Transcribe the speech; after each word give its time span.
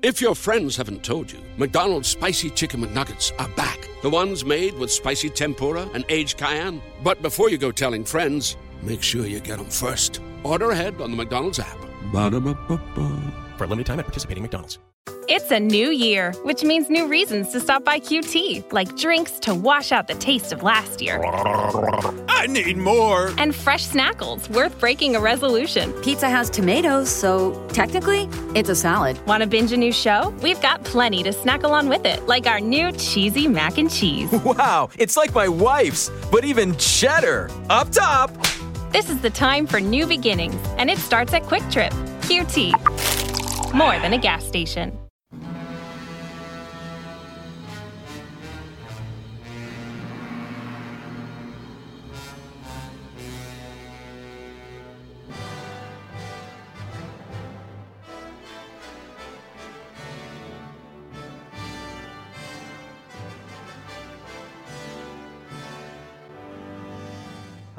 If 0.00 0.20
your 0.20 0.36
friends 0.36 0.76
haven't 0.76 1.02
told 1.02 1.32
you, 1.32 1.40
McDonald's 1.56 2.08
spicy 2.08 2.50
chicken 2.50 2.82
McNuggets 2.82 3.32
are 3.40 3.48
back. 3.56 3.88
The 4.00 4.08
ones 4.08 4.44
made 4.44 4.74
with 4.74 4.92
spicy 4.92 5.28
tempura 5.28 5.90
and 5.92 6.04
aged 6.08 6.38
cayenne. 6.38 6.80
But 7.02 7.20
before 7.20 7.50
you 7.50 7.58
go 7.58 7.72
telling 7.72 8.04
friends, 8.04 8.56
make 8.80 9.02
sure 9.02 9.26
you 9.26 9.40
get 9.40 9.58
them 9.58 9.68
first. 9.68 10.20
Order 10.44 10.70
ahead 10.70 11.00
on 11.00 11.10
the 11.10 11.16
McDonald's 11.16 11.58
app. 11.58 11.76
Ba-da-ba-ba-ba. 12.12 13.56
For 13.56 13.64
a 13.64 13.66
limited 13.66 13.86
time 13.86 13.98
at 13.98 14.04
participating 14.04 14.44
McDonald's. 14.44 14.78
It's 15.30 15.50
a 15.50 15.60
new 15.60 15.90
year, 15.90 16.32
which 16.42 16.64
means 16.64 16.88
new 16.88 17.06
reasons 17.06 17.50
to 17.52 17.60
stop 17.60 17.84
by 17.84 18.00
QT, 18.00 18.72
like 18.72 18.96
drinks 18.96 19.32
to 19.40 19.54
wash 19.54 19.92
out 19.92 20.06
the 20.08 20.14
taste 20.14 20.52
of 20.54 20.62
last 20.62 21.02
year, 21.02 21.22
I 22.28 22.46
need 22.46 22.78
more. 22.78 23.34
and 23.36 23.54
fresh 23.54 23.86
snackles 23.86 24.48
worth 24.48 24.80
breaking 24.80 25.16
a 25.16 25.20
resolution. 25.20 25.92
Pizza 26.02 26.30
has 26.30 26.48
tomatoes, 26.48 27.10
so 27.10 27.52
technically, 27.74 28.26
it's 28.54 28.70
a 28.70 28.74
salad. 28.74 29.18
Want 29.26 29.42
to 29.42 29.46
binge 29.48 29.70
a 29.70 29.76
new 29.76 29.92
show? 29.92 30.30
We've 30.42 30.60
got 30.62 30.82
plenty 30.84 31.22
to 31.24 31.32
snack 31.34 31.62
along 31.62 31.90
with 31.90 32.06
it, 32.06 32.26
like 32.26 32.46
our 32.46 32.58
new 32.60 32.90
cheesy 32.92 33.48
mac 33.48 33.76
and 33.76 33.90
cheese. 33.90 34.30
Wow, 34.48 34.88
it's 34.98 35.16
like 35.16 35.34
my 35.34 35.46
wife's, 35.48 36.10
but 36.32 36.42
even 36.46 36.74
cheddar. 36.78 37.50
Up 37.68 37.90
top. 37.90 38.30
This 38.92 39.10
is 39.10 39.20
the 39.20 39.28
time 39.30 39.66
for 39.66 39.78
new 39.78 40.06
beginnings, 40.06 40.56
and 40.78 40.88
it 40.88 40.96
starts 40.96 41.34
at 41.34 41.42
QuikTrip. 41.42 41.90
QT. 42.22 43.74
More 43.74 43.98
than 44.00 44.14
a 44.14 44.18
gas 44.18 44.46
station. 44.46 44.98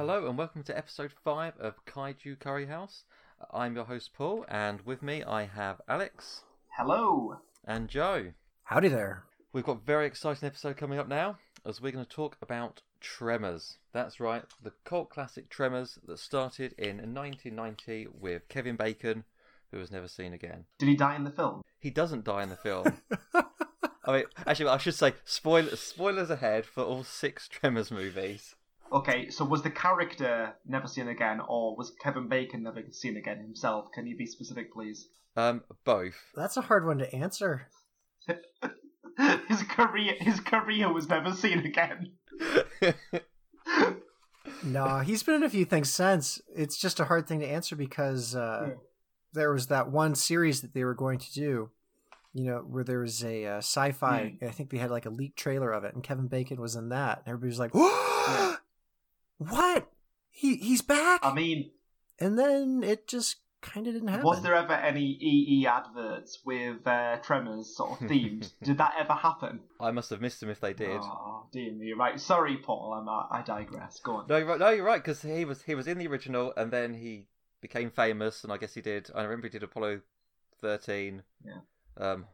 Hello 0.09 0.27
and 0.27 0.39
welcome 0.39 0.63
to 0.63 0.75
episode 0.75 1.11
5 1.23 1.59
of 1.59 1.85
Kaiju 1.85 2.39
Curry 2.39 2.65
House. 2.65 3.03
I'm 3.53 3.75
your 3.75 3.85
host 3.85 4.09
Paul, 4.11 4.43
and 4.49 4.81
with 4.81 5.03
me 5.03 5.23
I 5.23 5.45
have 5.45 5.81
Alex 5.87 6.41
Hello. 6.75 7.37
and 7.63 7.87
Joe. 7.87 8.31
Howdy 8.63 8.87
there. 8.87 9.25
We've 9.53 9.63
got 9.63 9.77
a 9.77 9.85
very 9.85 10.07
exciting 10.07 10.47
episode 10.47 10.77
coming 10.77 10.97
up 10.97 11.07
now 11.07 11.37
as 11.63 11.79
we're 11.79 11.91
going 11.91 12.03
to 12.03 12.09
talk 12.09 12.37
about 12.41 12.81
Tremors. 12.99 13.77
That's 13.93 14.19
right, 14.19 14.41
the 14.63 14.73
cult 14.83 15.11
classic 15.11 15.47
Tremors 15.47 15.99
that 16.07 16.17
started 16.17 16.73
in 16.79 17.13
1990 17.13 18.07
with 18.19 18.49
Kevin 18.49 18.77
Bacon, 18.77 19.25
who 19.69 19.77
was 19.77 19.91
never 19.91 20.07
seen 20.07 20.33
again. 20.33 20.65
Did 20.79 20.89
he 20.89 20.95
die 20.95 21.17
in 21.17 21.23
the 21.23 21.29
film? 21.29 21.61
He 21.79 21.91
doesn't 21.91 22.23
die 22.23 22.41
in 22.41 22.49
the 22.49 22.55
film. 22.55 22.97
I 24.05 24.11
mean, 24.11 24.23
actually, 24.47 24.69
I 24.69 24.77
should 24.77 24.95
say 24.95 25.13
spoil- 25.23 25.75
spoilers 25.75 26.31
ahead 26.31 26.65
for 26.65 26.83
all 26.83 27.03
six 27.03 27.47
Tremors 27.47 27.91
movies. 27.91 28.55
Okay, 28.91 29.29
so 29.29 29.45
was 29.45 29.61
the 29.61 29.69
character 29.69 30.53
never 30.65 30.87
seen 30.87 31.07
again, 31.07 31.41
or 31.47 31.75
was 31.75 31.91
Kevin 32.01 32.27
Bacon 32.27 32.63
never 32.63 32.81
seen 32.91 33.17
again 33.17 33.37
himself? 33.39 33.91
Can 33.93 34.07
you 34.07 34.17
be 34.17 34.25
specific, 34.25 34.73
please? 34.73 35.07
Um, 35.35 35.61
both. 35.85 36.15
That's 36.35 36.57
a 36.57 36.61
hard 36.61 36.85
one 36.85 36.97
to 36.97 37.15
answer. 37.15 37.67
his 38.27 39.63
career, 39.63 40.13
his 40.19 40.39
career 40.39 40.91
was 40.91 41.07
never 41.07 41.33
seen 41.33 41.59
again. 41.59 42.13
No, 44.63 44.99
he's 44.99 45.23
been 45.23 45.35
in 45.35 45.43
a 45.43 45.49
few 45.49 45.63
things 45.63 45.89
since. 45.89 46.41
It's 46.53 46.77
just 46.77 46.99
a 46.99 47.05
hard 47.05 47.27
thing 47.27 47.39
to 47.39 47.47
answer 47.47 47.75
because 47.77 48.35
uh, 48.35 48.65
Yeah. 48.69 48.73
there 49.33 49.53
was 49.53 49.67
that 49.67 49.89
one 49.89 50.15
series 50.15 50.61
that 50.61 50.73
they 50.73 50.83
were 50.83 50.95
going 50.95 51.19
to 51.19 51.31
do, 51.33 51.69
you 52.33 52.43
know, 52.45 52.57
where 52.67 52.83
there 52.83 52.99
was 52.99 53.23
a 53.23 53.45
uh, 53.45 53.57
sci-fi. 53.59 54.37
I 54.41 54.49
think 54.49 54.69
they 54.69 54.77
had 54.77 54.91
like 54.91 55.05
a 55.05 55.09
leaked 55.11 55.37
trailer 55.39 55.71
of 55.71 55.85
it, 55.85 55.93
and 55.93 56.03
Kevin 56.03 56.27
Bacon 56.27 56.59
was 56.59 56.75
in 56.75 56.89
that. 56.89 57.19
And 57.19 57.27
everybody 57.27 57.47
was 57.49 57.59
like, 57.59 57.71
"What? 59.39 59.89
He 60.29 60.57
he's 60.57 60.81
back!" 60.83 61.21
I 61.23 61.33
mean, 61.33 61.71
and 62.19 62.37
then 62.37 62.83
it 62.83 63.07
just 63.07 63.37
kind 63.61 63.87
of 63.87 63.93
didn't 63.93 64.07
happen. 64.07 64.25
was 64.25 64.41
there 64.41 64.55
ever 64.55 64.71
any 64.73 65.01
EE 65.19 65.67
adverts 65.67 66.39
with 66.45 66.85
uh, 66.87 67.17
Tremors 67.17 67.75
sort 67.75 67.91
of 67.91 67.97
themed? 68.09 68.51
Did 68.63 68.77
that 68.77 68.93
ever 68.97 69.13
happen? 69.13 69.61
I 69.81 69.91
must 69.91 70.09
have 70.11 70.21
missed 70.21 70.41
him 70.41 70.49
if 70.49 70.61
they 70.61 70.73
did. 70.73 70.99
Oh, 71.01 71.47
dear 71.51 71.73
me. 71.73 71.87
You're 71.87 71.97
right, 71.97 72.19
sorry, 72.19 72.57
Paul. 72.57 72.93
I'm, 72.93 73.07
uh, 73.09 73.23
I 73.31 73.41
digress. 73.41 73.99
Go 73.99 74.17
on. 74.17 74.27
No, 74.27 74.37
you're 74.37 74.47
right. 74.47 74.59
No, 74.59 74.69
you're 74.69 74.85
right 74.85 75.03
because 75.03 75.21
he 75.23 75.43
was 75.45 75.63
he 75.63 75.75
was 75.75 75.87
in 75.87 75.97
the 75.97 76.07
original, 76.07 76.53
and 76.55 76.71
then 76.71 76.93
he 76.93 77.27
became 77.61 77.89
famous, 77.89 78.43
and 78.43 78.53
I 78.53 78.57
guess 78.57 78.73
he 78.75 78.81
did. 78.81 79.09
I 79.15 79.23
remember 79.23 79.47
he 79.47 79.51
did 79.51 79.63
Apollo 79.63 80.01
thirteen. 80.61 81.23
Yeah. 81.43 81.59
Um, 81.97 82.25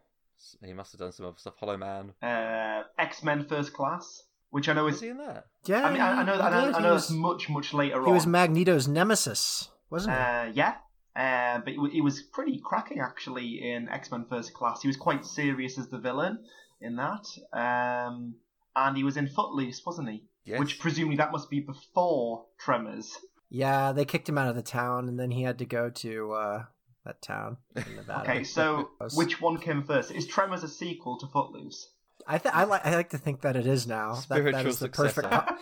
he 0.63 0.73
must 0.73 0.91
have 0.91 0.99
done 0.99 1.11
some 1.11 1.25
other 1.25 1.37
stuff. 1.37 1.55
Hollow 1.57 1.77
Man. 1.77 2.13
Uh, 2.21 2.83
X 2.99 3.23
Men 3.23 3.45
First 3.45 3.73
Class, 3.73 4.23
which 4.55 4.69
I 4.69 4.73
know 4.73 4.85
Was 4.85 4.95
is. 4.95 5.01
he 5.01 5.07
in 5.09 5.17
that? 5.17 5.47
Yeah, 5.65 5.85
I 5.85 5.91
mean, 5.91 5.99
I, 6.01 6.21
I 6.21 6.23
know, 6.23 6.35
he 6.35 6.39
I 6.39 6.49
know. 6.49 6.77
I 6.77 6.81
know 6.81 6.93
was- 6.93 7.03
it's 7.09 7.11
much, 7.11 7.49
much 7.49 7.73
later 7.73 7.99
on. 7.99 8.07
He 8.07 8.13
was 8.13 8.25
Magneto's 8.25 8.87
nemesis, 8.87 9.69
wasn't 9.89 10.15
he? 10.15 10.21
Uh, 10.21 10.45
yeah, 10.53 10.75
uh, 11.13 11.59
but 11.59 11.73
he, 11.73 11.77
wa- 11.77 11.89
he 11.89 11.99
was 11.99 12.21
pretty 12.21 12.61
cracking 12.63 13.01
actually 13.01 13.59
in 13.69 13.89
X 13.89 14.11
Men 14.11 14.25
First 14.29 14.53
Class. 14.53 14.81
He 14.81 14.87
was 14.87 14.95
quite 14.95 15.25
serious 15.25 15.77
as 15.77 15.89
the 15.89 15.97
villain 15.99 16.39
in 16.79 16.95
that, 16.95 17.25
um, 17.51 18.35
and 18.77 18.95
he 18.95 19.03
was 19.03 19.17
in 19.17 19.27
Footloose, 19.27 19.81
wasn't 19.85 20.09
he? 20.09 20.23
Yes. 20.45 20.59
Which 20.59 20.79
presumably 20.79 21.17
that 21.17 21.33
must 21.33 21.49
be 21.49 21.59
before 21.59 22.45
Tremors. 22.57 23.17
Yeah, 23.49 23.91
they 23.91 24.05
kicked 24.05 24.29
him 24.29 24.37
out 24.37 24.47
of 24.47 24.55
the 24.55 24.61
town, 24.61 25.09
and 25.09 25.19
then 25.19 25.31
he 25.31 25.43
had 25.43 25.57
to 25.59 25.65
go 25.65 25.89
to 25.89 26.31
uh, 26.33 26.63
that 27.05 27.21
town 27.21 27.57
in 27.75 27.83
Nevada. 27.97 28.21
Okay, 28.31 28.43
so 28.45 28.89
which 29.15 29.41
one 29.41 29.57
came 29.57 29.83
first? 29.83 30.11
Is 30.11 30.25
Tremors 30.27 30.63
a 30.63 30.67
sequel 30.69 31.17
to 31.19 31.27
Footloose? 31.27 31.89
I 32.27 32.37
th- 32.37 32.53
I 32.55 32.63
like 32.63 32.85
I 32.85 32.95
like 32.95 33.09
to 33.11 33.17
think 33.17 33.41
that 33.41 33.55
it 33.55 33.67
is 33.67 33.85
now. 33.87 34.15
That, 34.15 34.29
that 34.29 34.35
Spiritual 34.37 34.67
is 34.67 34.79
the 34.79 34.89
perfect. 34.89 35.27
successor. 35.31 35.57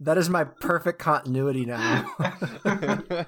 that 0.00 0.18
is 0.18 0.28
my 0.28 0.44
perfect 0.44 0.98
continuity 0.98 1.64
now. 1.64 2.10
that 2.18 3.26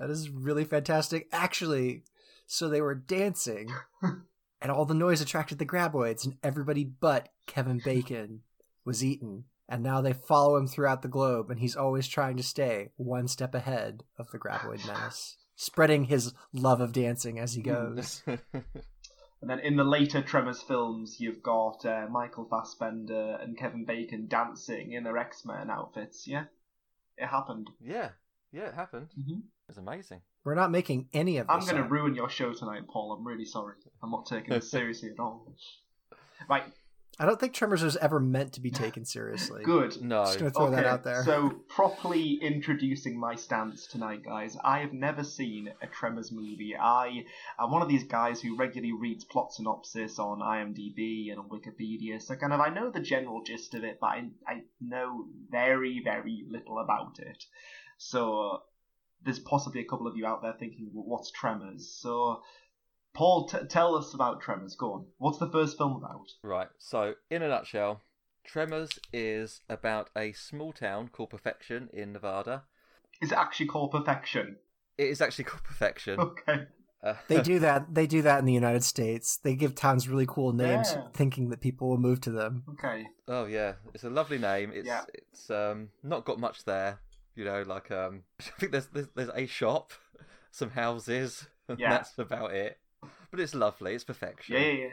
is 0.00 0.30
really 0.30 0.64
fantastic. 0.64 1.28
Actually, 1.32 2.02
so 2.46 2.68
they 2.68 2.80
were 2.80 2.94
dancing, 2.94 3.70
and 4.02 4.70
all 4.70 4.84
the 4.84 4.94
noise 4.94 5.20
attracted 5.20 5.58
the 5.58 5.66
graboids, 5.66 6.24
and 6.24 6.36
everybody 6.42 6.84
but 6.84 7.28
Kevin 7.46 7.80
Bacon 7.84 8.40
was 8.84 9.04
eaten. 9.04 9.44
And 9.70 9.82
now 9.82 10.00
they 10.00 10.14
follow 10.14 10.56
him 10.56 10.66
throughout 10.66 11.02
the 11.02 11.08
globe, 11.08 11.50
and 11.50 11.60
he's 11.60 11.76
always 11.76 12.08
trying 12.08 12.38
to 12.38 12.42
stay 12.42 12.88
one 12.96 13.28
step 13.28 13.54
ahead 13.54 14.02
of 14.18 14.30
the 14.30 14.38
graboid 14.38 14.86
menace, 14.86 15.36
spreading 15.56 16.04
his 16.04 16.32
love 16.54 16.80
of 16.80 16.94
dancing 16.94 17.38
as 17.38 17.52
he 17.52 17.60
goes. 17.60 18.22
And 19.40 19.48
then 19.48 19.60
in 19.60 19.76
the 19.76 19.84
later 19.84 20.20
Tremors 20.20 20.60
films, 20.62 21.20
you've 21.20 21.42
got 21.42 21.84
uh, 21.86 22.06
Michael 22.10 22.44
Fassbender 22.50 23.38
and 23.40 23.56
Kevin 23.56 23.84
Bacon 23.84 24.26
dancing 24.26 24.92
in 24.92 25.04
their 25.04 25.16
X 25.16 25.44
Men 25.44 25.70
outfits. 25.70 26.26
Yeah, 26.26 26.44
it 27.16 27.26
happened. 27.28 27.70
yeah, 27.80 28.10
yeah, 28.52 28.66
it 28.68 28.74
happened. 28.74 29.08
Mhm. 29.18 29.38
It 29.38 29.68
was 29.68 29.78
amazing. 29.78 30.22
We're 30.44 30.54
not 30.54 30.70
making 30.70 31.08
any 31.12 31.36
of 31.38 31.46
this. 31.46 31.54
I'm 31.54 31.60
going 31.60 31.82
to 31.82 31.88
ruin 31.88 32.14
your 32.14 32.30
show 32.30 32.52
tonight, 32.54 32.88
Paul. 32.88 33.12
I'm 33.12 33.26
really 33.26 33.44
sorry. 33.44 33.74
I'm 34.02 34.10
not 34.10 34.26
taking 34.26 34.50
this 34.54 34.70
seriously 34.76 35.10
at 35.10 35.20
all. 35.20 35.46
Right, 36.48 36.64
I 37.20 37.26
don't 37.26 37.40
think 37.40 37.52
Tremors 37.52 37.82
was 37.82 37.96
ever 37.96 38.20
meant 38.20 38.52
to 38.52 38.60
be 38.60 38.70
taken 38.70 39.04
seriously. 39.04 39.64
good. 39.64 40.00
No, 40.00 40.24
Just 40.24 40.38
gonna 40.38 40.52
throw 40.52 40.70
that 40.70 40.86
out 40.86 41.02
there. 41.02 41.24
So, 41.24 41.50
properly 41.68 42.34
introducing 42.34 43.18
my 43.18 43.34
stance 43.34 43.88
tonight, 43.88 44.22
guys. 44.24 44.56
I 44.62 44.78
have 44.78 44.92
never 44.92 45.24
seen 45.24 45.72
a 45.82 45.88
Tremors 45.88 46.30
movie. 46.30 46.76
I 46.76 47.24
am 47.58 47.72
one 47.72 47.82
of 47.82 47.88
these 47.88 48.04
guys 48.04 48.40
who 48.40 48.56
regularly 48.56 48.92
reads 48.92 49.24
plot 49.24 49.52
synopsis 49.52 50.20
on 50.20 50.38
IMDb 50.38 51.30
and 51.32 51.40
on 51.40 51.48
Wikipedia, 51.48 52.22
so 52.22 52.36
kind 52.36 52.52
of 52.52 52.60
I 52.60 52.68
know 52.68 52.90
the 52.90 53.00
general 53.00 53.42
gist 53.42 53.74
of 53.74 53.82
it, 53.82 53.98
but 54.00 54.06
I, 54.06 54.28
I 54.46 54.62
know 54.80 55.26
very, 55.50 56.00
very 56.04 56.44
little 56.48 56.78
about 56.78 57.18
it. 57.18 57.44
So, 57.96 58.62
there's 59.24 59.40
possibly 59.40 59.80
a 59.80 59.84
couple 59.84 60.06
of 60.06 60.16
you 60.16 60.24
out 60.24 60.42
there 60.42 60.54
thinking, 60.56 60.90
well, 60.92 61.04
what's 61.04 61.32
Tremors? 61.32 61.90
So, 62.00 62.42
Paul, 63.18 63.48
t- 63.48 63.58
tell 63.68 63.96
us 63.96 64.14
about 64.14 64.40
Tremors. 64.40 64.76
Go 64.76 64.92
on. 64.92 65.06
What's 65.18 65.38
the 65.38 65.50
first 65.50 65.76
film 65.76 65.96
about? 65.96 66.28
Right. 66.44 66.68
So, 66.78 67.14
in 67.30 67.42
a 67.42 67.48
nutshell, 67.48 68.00
Tremors 68.44 68.90
is 69.12 69.60
about 69.68 70.08
a 70.16 70.32
small 70.34 70.72
town 70.72 71.08
called 71.08 71.30
Perfection 71.30 71.88
in 71.92 72.12
Nevada. 72.12 72.62
Is 73.20 73.32
it 73.32 73.38
actually 73.38 73.66
called 73.66 73.90
Perfection? 73.90 74.54
It 74.96 75.08
is 75.08 75.20
actually 75.20 75.44
called 75.50 75.64
Perfection. 75.64 76.20
Okay. 76.20 76.66
Uh, 77.02 77.14
They 77.26 77.42
do 77.42 77.58
that. 77.66 77.92
They 77.92 78.06
do 78.06 78.22
that 78.22 78.38
in 78.38 78.44
the 78.44 78.52
United 78.52 78.84
States. 78.84 79.36
They 79.36 79.56
give 79.56 79.74
towns 79.74 80.08
really 80.08 80.26
cool 80.28 80.52
names, 80.52 80.92
Yeah. 80.94 81.08
thinking 81.12 81.48
that 81.50 81.60
people 81.60 81.88
will 81.88 81.98
move 81.98 82.20
to 82.20 82.30
them. 82.30 82.62
Okay. 82.74 83.04
Oh 83.26 83.46
yeah, 83.46 83.72
it's 83.94 84.04
a 84.04 84.10
lovely 84.10 84.38
name. 84.38 84.70
It's 84.72 84.86
Yeah. 84.86 85.02
it's 85.12 85.50
um 85.50 85.88
not 86.04 86.24
got 86.24 86.38
much 86.38 86.64
there. 86.66 87.00
You 87.34 87.44
know, 87.46 87.62
like 87.62 87.90
um 87.90 88.22
I 88.40 88.44
think 88.60 88.70
there's 88.70 88.86
there's, 88.86 89.08
there's 89.16 89.30
a 89.34 89.46
shop, 89.46 89.90
some 90.52 90.70
houses, 90.70 91.48
and 91.68 91.80
Yeah. 91.80 91.90
that's 91.90 92.16
about 92.16 92.52
it. 92.52 92.78
But 93.30 93.40
it's 93.40 93.54
lovely. 93.54 93.94
It's 93.94 94.04
perfection. 94.04 94.54
Yeah, 94.54 94.60
yeah, 94.60 94.72
yeah. 94.72 94.88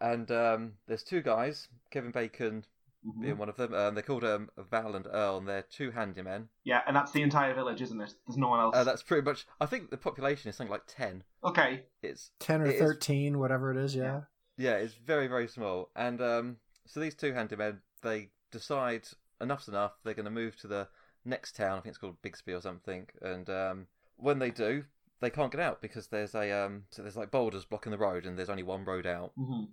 And 0.00 0.30
um, 0.30 0.72
there's 0.86 1.02
two 1.02 1.20
guys, 1.22 1.68
Kevin 1.90 2.10
Bacon 2.10 2.64
Mhm. 3.06 3.22
being 3.22 3.38
one 3.38 3.48
of 3.48 3.56
them. 3.56 3.72
Um, 3.72 3.94
they're 3.94 4.02
called 4.02 4.24
um, 4.24 4.50
Val 4.58 4.94
and 4.94 5.06
Earl, 5.10 5.38
and 5.38 5.48
they're 5.48 5.62
two 5.62 5.90
handymen. 5.90 6.48
Yeah, 6.64 6.82
and 6.86 6.94
that's 6.94 7.12
the 7.12 7.22
entire 7.22 7.54
village, 7.54 7.80
isn't 7.80 7.98
it? 7.98 8.12
There's 8.26 8.36
no 8.36 8.48
one 8.48 8.60
else. 8.60 8.76
Uh, 8.76 8.84
that's 8.84 9.02
pretty 9.02 9.24
much. 9.24 9.46
I 9.58 9.64
think 9.64 9.88
the 9.90 9.96
population 9.96 10.50
is 10.50 10.56
something 10.56 10.70
like 10.70 10.82
ten. 10.86 11.24
Okay. 11.42 11.84
It's 12.02 12.30
10 12.40 12.60
or 12.60 12.66
it 12.66 12.74
is- 12.74 12.80
13, 12.80 13.38
whatever 13.38 13.70
it 13.70 13.78
is, 13.78 13.94
yeah. 13.96 14.22
yeah, 14.58 14.74
it's 14.74 14.92
very 14.92 15.28
very 15.28 15.48
small. 15.48 15.88
And 15.96 16.20
um, 16.20 16.56
so 16.86 17.00
these 17.00 17.14
two 17.14 17.32
handymen, 17.32 17.78
they 18.02 18.32
decide 18.50 19.08
enough's 19.40 19.68
enough. 19.68 19.92
They're 20.04 20.12
going 20.12 20.24
to 20.26 20.30
move 20.30 20.56
to 20.60 20.66
the 20.66 20.88
next 21.24 21.56
town. 21.56 21.78
I 21.78 21.80
think 21.80 21.92
it's 21.92 21.98
called 21.98 22.20
Bixby 22.20 22.52
or 22.52 22.60
something. 22.60 23.06
And 23.22 23.48
um, 23.48 23.86
when 24.18 24.40
they 24.40 24.50
do, 24.50 24.84
they 25.20 25.30
can't 25.30 25.52
get 25.52 25.60
out 25.60 25.80
because 25.82 26.08
there's 26.08 26.34
a 26.34 26.50
um, 26.50 26.84
so 26.90 27.02
there's 27.02 27.16
like 27.16 27.30
boulders 27.30 27.64
blocking 27.64 27.92
the 27.92 27.98
road, 27.98 28.26
and 28.26 28.38
there's 28.38 28.50
only 28.50 28.62
one 28.62 28.84
road 28.84 29.06
out. 29.06 29.32
hmm 29.36 29.64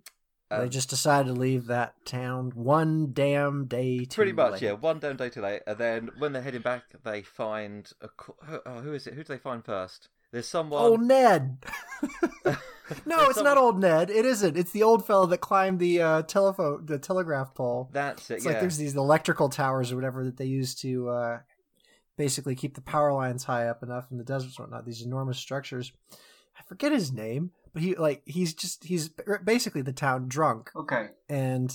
they 0.49 0.55
Um, 0.55 0.69
just 0.69 0.89
decided 0.89 1.27
to 1.33 1.39
leave 1.39 1.65
that 1.65 1.93
town 2.05 2.51
one 2.55 3.11
damn 3.11 3.65
day 3.65 4.05
too 4.05 4.15
Pretty 4.15 4.31
much, 4.31 4.53
late. 4.53 4.61
yeah. 4.61 4.71
One 4.71 4.99
damn 4.99 5.17
day 5.17 5.29
too 5.29 5.41
late, 5.41 5.61
and 5.67 5.77
then 5.77 6.09
when 6.19 6.31
they're 6.31 6.41
heading 6.41 6.61
back, 6.61 6.83
they 7.03 7.21
find 7.21 7.91
a. 8.01 8.07
Oh, 8.65 8.79
who 8.79 8.93
is 8.93 9.07
it? 9.07 9.13
Who 9.15 9.23
do 9.23 9.33
they 9.33 9.37
find 9.39 9.63
first? 9.65 10.07
There's 10.31 10.47
someone. 10.47 10.81
Old 10.81 11.01
Ned. 11.01 11.57
no, 12.45 12.55
it's 13.25 13.35
someone- 13.35 13.43
not 13.43 13.57
old 13.57 13.79
Ned. 13.79 14.09
It 14.09 14.25
isn't. 14.25 14.55
It's 14.57 14.71
the 14.71 14.83
old 14.83 15.05
fellow 15.05 15.25
that 15.27 15.39
climbed 15.39 15.79
the 15.79 16.01
uh, 16.01 16.21
telephone, 16.23 16.85
the 16.85 16.97
telegraph 16.99 17.53
pole. 17.53 17.89
That's 17.91 18.29
it. 18.31 18.35
It's 18.35 18.45
yeah. 18.45 18.51
like 18.51 18.61
there's 18.61 18.77
these 18.77 18.95
electrical 18.95 19.49
towers 19.49 19.91
or 19.91 19.95
whatever 19.95 20.23
that 20.23 20.37
they 20.37 20.45
use 20.45 20.75
to 20.75 21.09
uh, 21.09 21.39
basically 22.17 22.55
keep 22.55 22.75
the 22.75 22.81
power 22.81 23.13
lines 23.13 23.43
high 23.45 23.67
up 23.67 23.83
enough 23.83 24.07
in 24.11 24.17
the 24.17 24.23
deserts 24.23 24.57
and 24.57 24.65
whatnot. 24.65 24.85
These 24.85 25.03
enormous 25.03 25.37
structures. 25.37 25.91
I 26.59 26.63
forget 26.63 26.91
his 26.91 27.11
name, 27.13 27.51
but 27.73 27.81
he 27.83 27.95
like 27.95 28.23
he's 28.25 28.53
just 28.53 28.83
he's 28.83 29.09
basically 29.43 29.81
the 29.83 29.93
town 29.93 30.27
drunk, 30.27 30.71
Okay. 30.75 31.09
and 31.29 31.71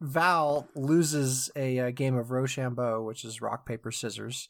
Val 0.00 0.68
loses 0.74 1.50
a, 1.54 1.78
uh 1.78 1.90
game 1.90 2.16
of 2.16 2.30
Rochambeau, 2.30 3.02
which 3.02 3.24
is 3.24 3.42
rock 3.42 3.66
paper 3.66 3.90
scissors, 3.92 4.48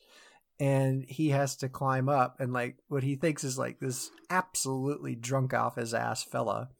and 0.60 1.04
he 1.08 1.30
has 1.30 1.56
to 1.56 1.68
climb 1.68 2.08
up 2.08 2.38
and 2.38 2.52
like 2.52 2.76
what 2.88 3.02
he 3.02 3.16
thinks 3.16 3.42
is 3.42 3.58
like 3.58 3.80
this 3.80 4.10
absolutely 4.30 5.14
drunk 5.16 5.52
off 5.52 5.76
his 5.76 5.92
ass 5.92 6.22
fella. 6.22 6.70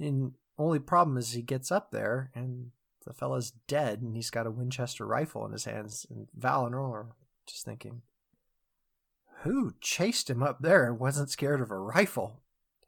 And 0.00 0.32
only 0.58 0.80
problem 0.80 1.16
is 1.16 1.32
he 1.32 1.42
gets 1.42 1.70
up 1.70 1.92
there 1.92 2.30
and 2.34 2.72
the 3.06 3.12
fella's 3.12 3.52
dead 3.68 4.02
and 4.02 4.16
he's 4.16 4.30
got 4.30 4.46
a 4.46 4.50
Winchester 4.50 5.06
rifle 5.06 5.46
in 5.46 5.52
his 5.52 5.64
hands. 5.66 6.06
And 6.10 6.26
Val 6.34 6.66
and 6.66 6.74
Earl 6.74 6.92
are 6.92 7.06
just 7.46 7.64
thinking, 7.64 8.02
who 9.42 9.74
chased 9.80 10.30
him 10.30 10.42
up 10.42 10.58
there 10.60 10.86
and 10.86 10.98
wasn't 10.98 11.30
scared 11.30 11.60
of 11.60 11.70
a 11.70 11.78
rifle? 11.78 12.40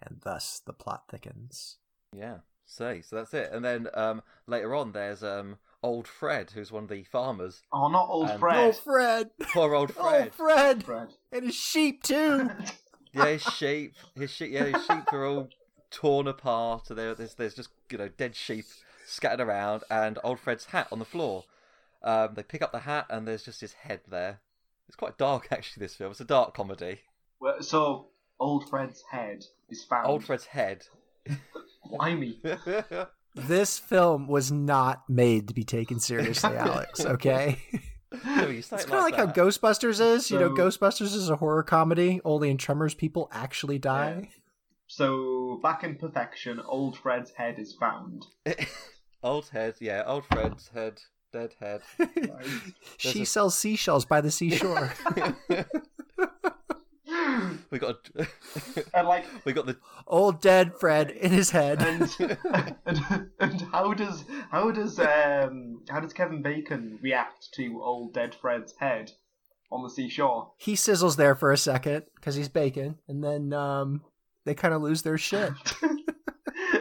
And 0.03 0.21
thus 0.23 0.61
the 0.65 0.73
plot 0.73 1.05
thickens. 1.11 1.79
Yeah, 2.15 2.39
say 2.65 3.03
so 3.03 3.17
that's 3.17 3.35
it. 3.35 3.51
And 3.53 3.65
then 3.65 3.89
um, 3.95 4.23
later 4.47 4.75
on, 4.75 4.93
there's 4.93 5.23
um, 5.23 5.57
old 5.83 6.07
Fred, 6.07 6.51
who's 6.53 6.71
one 6.73 6.85
of 6.85 6.89
the 6.91 7.05
farmers. 7.05 7.63
Oh, 7.73 7.89
not 7.89 8.09
old 8.09 8.31
And- 8.31 8.41
Fred. 8.41 8.57
Oh, 8.59 8.73
Fred! 8.73 9.31
Poor 9.53 9.75
old 9.75 9.93
Fred. 9.95 10.29
Oh, 10.33 10.37
Fred! 10.37 10.85
Fred. 10.85 11.09
And 11.33 11.45
his 11.47 11.55
sheep, 11.55 12.03
too! 12.03 12.51
yeah, 13.13 13.27
his 13.27 13.43
sheep, 13.43 13.95
his 14.15 14.31
sheep, 14.31 14.53
yeah, 14.53 14.65
his 14.65 14.85
sheep 14.85 15.13
are 15.13 15.27
all 15.27 15.49
torn 15.91 16.27
apart. 16.29 16.91
And 16.91 16.99
there's 16.99 17.35
there's 17.35 17.55
just 17.55 17.71
you 17.91 17.99
know 17.99 18.09
dead 18.09 18.37
sheep 18.37 18.67
scattered 19.07 19.41
around, 19.47 19.83
and 19.91 20.19
old 20.23 20.41
Fred's 20.41 20.67
hat 20.67 20.89
on 20.93 20.99
the 20.99 21.05
floor. 21.05 21.45
Um, 22.03 22.35
they 22.35 22.43
pick 22.43 22.63
up 22.63 22.73
the 22.73 22.81
hat, 22.81 23.07
and 23.11 23.27
there's 23.27 23.45
just 23.45 23.61
his 23.63 23.73
head 23.73 24.01
there. 24.09 24.41
It's 24.89 24.97
quite 24.97 25.19
dark, 25.19 25.49
actually. 25.51 25.83
This 25.83 25.95
film. 25.95 26.11
It's 26.11 26.21
a 26.21 26.25
dark 26.25 26.55
comedy. 26.55 27.01
Well, 27.41 27.63
so, 27.63 28.09
old 28.39 28.69
Fred's 28.69 29.03
head 29.11 29.45
is 29.69 29.85
found. 29.85 30.07
Old 30.07 30.25
Fred's 30.25 30.47
head. 30.47 30.85
Blimey. 31.91 32.41
this 33.35 33.79
film 33.79 34.27
was 34.29 34.51
not 34.51 35.09
made 35.09 35.49
to 35.49 35.55
be 35.55 35.65
taken 35.65 36.01
seriously, 36.01 36.57
Alex, 36.57 37.05
okay? 37.05 37.59
No, 38.25 38.49
It's 38.49 38.69
kind 38.71 38.83
of 38.85 38.91
like, 38.91 39.17
that. 39.17 39.27
how 39.27 39.33
Ghostbusters 39.33 40.01
is. 40.01 40.31
You 40.31 40.39
know, 40.39 40.51
Ghostbusters 40.51 41.15
is 41.15 41.29
a 41.29 41.37
horror 41.37 41.65
comedy. 41.65 42.21
Only 42.25 42.51
in 42.51 42.57
Tremors, 42.57 42.95
people 42.95 43.29
actually 43.33 43.79
die. 43.79 44.31
So, 44.87 45.59
back 45.63 45.83
in 45.83 45.97
perfection, 45.97 46.61
old 46.61 46.97
Fred's 46.97 47.33
head 47.33 47.59
is 47.59 47.75
found. 47.75 48.25
old 49.23 49.49
head, 49.49 49.75
yeah, 49.81 50.05
old 50.07 50.25
Fred's 50.27 50.69
head, 50.69 51.01
dead 51.33 51.55
head. 51.61 51.81
she 52.97 53.23
a- 53.23 53.27
sells 53.27 53.59
seashells 53.59 54.05
by 54.05 54.21
the 54.21 54.31
seashore. 54.31 54.93
we 57.71 57.79
got 57.79 57.97
a, 58.17 58.27
And, 58.95 59.07
like, 59.09 59.25
we 59.45 59.53
got 59.53 59.67
the 59.67 59.77
Old 60.07 60.41
dead 60.41 60.73
Fred 60.79 61.11
in 61.11 61.31
his 61.33 61.51
head. 61.51 61.83
and, 61.83 62.11
and, 62.87 63.31
and 63.41 63.61
how 63.73 63.93
does 63.95 64.25
how 64.51 64.71
does 64.71 64.99
um 65.01 65.83
how 65.89 66.01
does 66.01 66.13
Kevin 66.13 66.43
Bacon 66.43 66.99
react 67.03 67.53
to 67.55 67.81
old 67.83 68.13
dead 68.15 68.35
Fred's 68.35 68.75
head 68.79 69.13
on 69.71 69.83
the 69.83 69.91
seashore? 69.91 70.53
he 70.57 70.75
sizzles 70.75 71.17
there 71.17 71.35
for 71.35 71.53
a 71.53 71.57
second 71.59 72.05
because 72.15 72.35
he's 72.35 72.49
bacon, 72.49 72.99
and 73.09 73.23
then 73.23 73.53
um, 73.53 74.03
they 74.45 74.55
kind 74.55 74.75
of 74.75 74.83
lose 74.83 75.03
their 75.03 75.19
shit. 75.19 75.53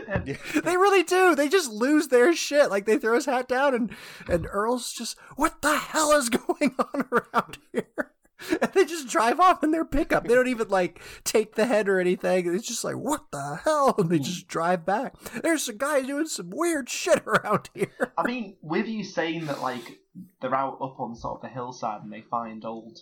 And- 0.08 0.38
they 0.64 0.78
really 0.78 1.04
do. 1.04 1.36
They 1.36 1.50
just 1.50 1.72
lose 1.72 2.08
their 2.08 2.34
shit. 2.36 2.70
Like 2.70 2.86
they 2.86 2.98
throw 2.98 3.16
his 3.16 3.26
hat 3.26 3.48
down, 3.48 3.74
and 3.74 3.92
and 4.28 4.48
Earl's 4.50 4.94
just, 4.94 5.18
what 5.36 5.62
the 5.62 5.76
hell 5.78 6.12
is 6.12 6.30
going 6.30 6.76
on 6.80 7.08
around 7.12 7.58
here? 7.72 8.12
And 8.62 8.72
they 8.74 8.84
just 8.86 9.08
drive 9.08 9.40
off 9.40 9.64
in 9.64 9.72
their 9.72 9.86
pickup. 9.86 10.28
They 10.28 10.36
don't 10.36 10.50
even 10.50 10.68
like 10.68 11.02
take 11.24 11.56
the 11.56 11.66
head 11.66 11.88
or 11.88 12.00
anything. 12.00 12.54
It's 12.54 12.68
just 12.68 12.84
like, 12.84 12.98
what 12.98 13.32
the 13.32 13.62
hell? 13.64 13.96
And 13.98 14.10
they 14.10 14.20
just 14.20 14.48
drive 14.48 14.86
back. 14.86 15.16
There's 15.42 15.68
a 15.70 15.74
guy 15.74 16.02
doing 16.02 16.28
some 16.28 16.52
weird 16.54 16.90
shit 16.90 17.26
around 17.26 17.70
here. 17.74 18.12
I 18.18 18.24
mean, 18.24 18.58
with 18.62 18.88
you 18.88 19.04
saying 19.04 19.46
that, 19.46 19.62
like 19.62 20.00
they're 20.42 20.54
out 20.54 20.78
up 20.82 21.00
on 21.00 21.16
sort 21.16 21.38
of 21.38 21.42
the 21.44 21.48
hillside 21.48 22.04
and 22.04 22.12
they 22.12 22.22
find 22.22 22.64
old, 22.66 23.00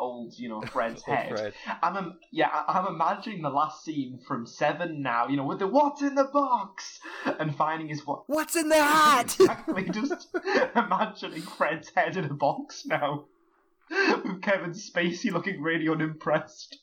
old, 0.00 0.38
you 0.38 0.48
know, 0.48 0.60
Fred's 0.62 1.02
head. 1.06 1.30
Fred. 1.30 1.54
I'm, 1.82 1.96
im- 1.96 2.18
yeah, 2.30 2.48
I- 2.52 2.78
I'm 2.78 2.94
imagining 2.94 3.42
the 3.42 3.50
last 3.50 3.84
scene 3.84 4.18
from 4.26 4.46
Seven 4.46 5.02
now. 5.02 5.28
You 5.28 5.36
know, 5.36 5.44
with 5.44 5.58
the 5.58 5.66
"What's 5.68 6.02
in 6.02 6.14
the 6.14 6.24
box?" 6.24 7.00
and 7.38 7.54
finding 7.54 7.88
his 7.88 8.06
what. 8.06 8.24
What's 8.26 8.56
in 8.56 8.68
the 8.68 8.76
hat? 8.82 9.36
Exactly, 9.40 9.88
just 9.90 10.28
imagining 10.76 11.42
Fred's 11.42 11.90
head 11.94 12.16
in 12.16 12.24
a 12.24 12.34
box 12.34 12.84
now. 12.86 13.24
With 13.90 14.40
Kevin 14.42 14.70
Spacey 14.70 15.30
looking 15.30 15.60
really 15.60 15.88
unimpressed. 15.88 16.78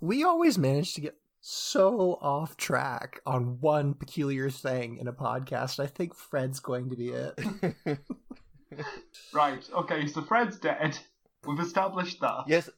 we 0.00 0.24
always 0.24 0.56
manage 0.56 0.94
to 0.94 1.00
get 1.02 1.16
so 1.40 2.18
off 2.22 2.56
track 2.56 3.20
on 3.26 3.60
one 3.60 3.92
peculiar 3.94 4.48
thing 4.48 4.96
in 4.96 5.06
a 5.06 5.12
podcast. 5.12 5.78
I 5.80 5.86
think 5.86 6.14
Fred's 6.14 6.60
going 6.60 6.88
to 6.90 6.96
be 6.96 7.10
it. 7.10 7.38
Right, 9.32 9.68
okay, 9.74 10.06
so 10.06 10.22
Fred's 10.22 10.58
dead. 10.58 10.98
We've 11.46 11.60
established 11.60 12.20
that. 12.20 12.44
yes. 12.46 12.68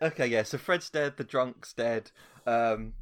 Okay, 0.00 0.26
yeah. 0.28 0.44
So 0.44 0.58
Fred's 0.58 0.90
dead. 0.90 1.16
The 1.16 1.24
drunk's 1.24 1.72
dead. 1.72 2.10
Um, 2.46 2.92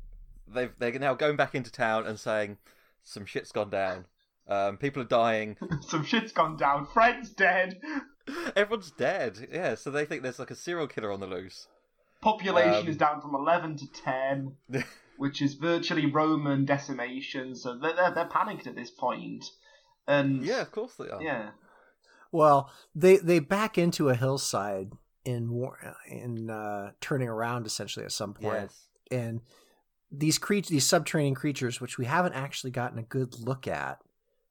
they've 0.48 0.72
they're 0.78 0.98
now 0.98 1.14
going 1.14 1.36
back 1.36 1.54
into 1.54 1.70
town 1.70 2.06
and 2.06 2.18
saying 2.18 2.56
some 3.02 3.26
shit's 3.26 3.52
gone 3.52 3.70
down. 3.70 4.06
Um, 4.48 4.76
people 4.78 5.02
are 5.02 5.06
dying. 5.06 5.56
Some 5.88 6.04
shit's 6.04 6.30
gone 6.32 6.56
down. 6.56 6.86
Fred's 6.86 7.30
dead. 7.30 7.80
Everyone's 8.54 8.92
dead. 8.92 9.48
Yeah. 9.52 9.74
So 9.74 9.90
they 9.90 10.04
think 10.04 10.22
there's 10.22 10.38
like 10.38 10.52
a 10.52 10.54
serial 10.54 10.86
killer 10.86 11.10
on 11.10 11.18
the 11.18 11.26
loose. 11.26 11.66
Population 12.20 12.74
Um, 12.84 12.88
is 12.88 12.96
down 12.96 13.20
from 13.20 13.34
11 13.34 13.76
to 13.78 13.86
10, 14.04 14.56
which 15.16 15.42
is 15.42 15.54
virtually 15.54 16.06
Roman 16.06 16.64
decimation, 16.64 17.54
so 17.56 17.76
they're, 17.76 17.94
they're, 17.94 18.14
they're 18.14 18.24
panicked 18.28 18.66
at 18.68 18.74
this 18.76 18.90
point. 18.90 19.44
And 20.06 20.44
yeah, 20.44 20.60
of 20.62 20.70
course 20.72 20.94
they 20.94 21.08
are. 21.08 21.20
yeah. 21.20 21.50
Well, 22.36 22.70
they 22.94 23.16
they 23.16 23.38
back 23.38 23.78
into 23.78 24.08
a 24.10 24.14
hillside 24.14 24.92
in 25.24 25.68
in 26.08 26.50
uh, 26.50 26.92
turning 27.00 27.28
around 27.28 27.66
essentially 27.66 28.04
at 28.04 28.12
some 28.12 28.34
point, 28.34 28.70
Yes. 28.70 28.86
and 29.10 29.40
these 30.12 30.38
creatures, 30.38 30.68
these 30.70 30.86
subterranean 30.86 31.34
creatures, 31.34 31.80
which 31.80 31.98
we 31.98 32.04
haven't 32.04 32.34
actually 32.34 32.70
gotten 32.70 32.98
a 32.98 33.02
good 33.02 33.38
look 33.40 33.66
at. 33.66 33.98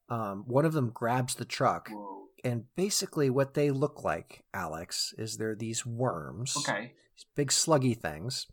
Um, 0.09 0.43
one 0.47 0.65
of 0.65 0.73
them 0.73 0.89
grabs 0.93 1.35
the 1.35 1.45
truck, 1.45 1.89
Whoa. 1.89 2.27
and 2.43 2.65
basically 2.75 3.29
what 3.29 3.53
they 3.53 3.71
look 3.71 4.03
like, 4.03 4.43
Alex, 4.53 5.13
is 5.17 5.37
they're 5.37 5.55
these 5.55 5.85
worms, 5.85 6.55
Okay. 6.57 6.93
these 7.15 7.25
big 7.35 7.49
sluggy 7.49 7.97
things, 7.97 8.47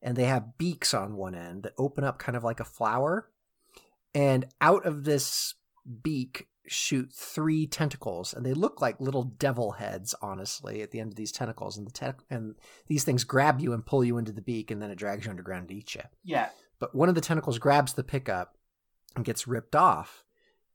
and 0.00 0.16
they 0.16 0.24
have 0.24 0.56
beaks 0.56 0.94
on 0.94 1.16
one 1.16 1.34
end 1.34 1.62
that 1.64 1.74
open 1.76 2.04
up 2.04 2.18
kind 2.18 2.36
of 2.36 2.44
like 2.44 2.60
a 2.60 2.64
flower, 2.64 3.28
and 4.14 4.46
out 4.60 4.86
of 4.86 5.04
this 5.04 5.54
beak 6.02 6.48
shoot 6.66 7.12
three 7.12 7.66
tentacles, 7.66 8.32
and 8.32 8.44
they 8.44 8.54
look 8.54 8.80
like 8.80 9.00
little 9.00 9.24
devil 9.24 9.72
heads, 9.72 10.14
honestly, 10.22 10.82
at 10.82 10.90
the 10.90 11.00
end 11.00 11.12
of 11.12 11.16
these 11.16 11.32
tentacles, 11.32 11.76
and 11.76 11.86
the 11.86 11.90
te- 11.90 12.24
and 12.30 12.54
these 12.86 13.04
things 13.04 13.24
grab 13.24 13.60
you 13.60 13.72
and 13.72 13.86
pull 13.86 14.04
you 14.04 14.18
into 14.18 14.32
the 14.32 14.42
beak, 14.42 14.70
and 14.70 14.80
then 14.80 14.90
it 14.90 14.96
drags 14.96 15.24
you 15.24 15.30
underground 15.30 15.70
and 15.70 15.78
eats 15.78 15.94
you. 15.94 16.02
Yeah. 16.22 16.48
But 16.78 16.94
one 16.94 17.08
of 17.08 17.14
the 17.14 17.20
tentacles 17.20 17.58
grabs 17.58 17.94
the 17.94 18.04
pickup 18.04 18.56
and 19.14 19.24
gets 19.24 19.46
ripped 19.46 19.76
off. 19.76 20.24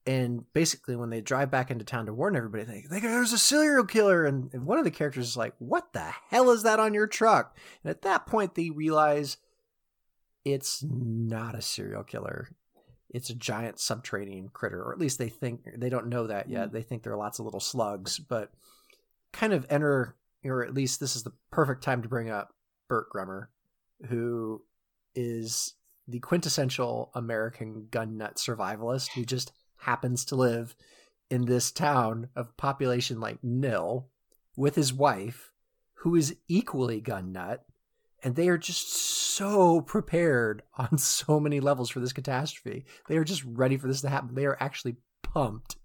And 0.05 0.51
basically, 0.53 0.95
when 0.95 1.09
they 1.09 1.21
drive 1.21 1.51
back 1.51 1.69
into 1.69 1.85
town 1.85 2.05
to 2.05 2.13
warn 2.13 2.35
everybody, 2.35 2.63
they 2.63 2.81
think 2.81 3.03
there's 3.03 3.33
a 3.33 3.37
serial 3.37 3.85
killer. 3.85 4.25
And, 4.25 4.49
and 4.53 4.65
one 4.65 4.79
of 4.79 4.85
the 4.85 4.91
characters 4.91 5.27
is 5.27 5.37
like, 5.37 5.53
What 5.59 5.93
the 5.93 6.13
hell 6.29 6.49
is 6.51 6.63
that 6.63 6.79
on 6.79 6.93
your 6.93 7.05
truck? 7.05 7.55
And 7.83 7.91
at 7.91 8.01
that 8.03 8.25
point, 8.25 8.55
they 8.55 8.69
realize 8.69 9.37
it's 10.45 10.83
not 10.83 11.53
a 11.53 11.61
serial 11.61 12.03
killer. 12.03 12.49
It's 13.09 13.29
a 13.29 13.35
giant 13.35 13.79
subterranean 13.79 14.49
critter, 14.49 14.81
or 14.81 14.93
at 14.93 14.99
least 14.99 15.17
they 15.17 15.29
think 15.29 15.61
they 15.77 15.89
don't 15.89 16.07
know 16.07 16.27
that 16.27 16.49
yet. 16.49 16.69
Mm. 16.69 16.73
They 16.73 16.83
think 16.83 17.03
there 17.03 17.13
are 17.13 17.17
lots 17.17 17.39
of 17.39 17.45
little 17.45 17.59
slugs, 17.59 18.19
but 18.19 18.51
kind 19.33 19.53
of 19.53 19.65
enter, 19.69 20.15
or 20.45 20.63
at 20.63 20.73
least 20.73 20.99
this 20.99 21.15
is 21.15 21.23
the 21.23 21.33
perfect 21.51 21.83
time 21.83 22.01
to 22.03 22.09
bring 22.09 22.29
up 22.29 22.53
Burt 22.87 23.07
Gummer, 23.13 23.47
who 24.07 24.63
is 25.15 25.73
the 26.07 26.19
quintessential 26.19 27.11
American 27.13 27.87
gun 27.91 28.17
nut 28.17 28.37
survivalist 28.37 29.09
who 29.13 29.25
just 29.25 29.51
happens 29.77 30.25
to 30.25 30.35
live 30.35 30.75
in 31.29 31.45
this 31.45 31.71
town 31.71 32.29
of 32.35 32.57
population 32.57 33.19
like 33.19 33.43
nil 33.43 34.09
with 34.55 34.75
his 34.75 34.91
wife, 34.91 35.51
who 35.95 36.15
is 36.15 36.35
equally 36.47 36.99
gun 36.99 37.31
nut, 37.31 37.63
and 38.23 38.35
they 38.35 38.49
are 38.49 38.57
just 38.57 38.93
so 38.95 39.81
prepared 39.81 40.63
on 40.77 40.97
so 40.97 41.39
many 41.39 41.59
levels 41.59 41.89
for 41.89 41.99
this 41.99 42.13
catastrophe. 42.13 42.85
They 43.07 43.17
are 43.17 43.23
just 43.23 43.43
ready 43.45 43.77
for 43.77 43.87
this 43.87 44.01
to 44.01 44.09
happen. 44.09 44.35
They 44.35 44.45
are 44.45 44.57
actually 44.59 44.97
pumped 45.23 45.77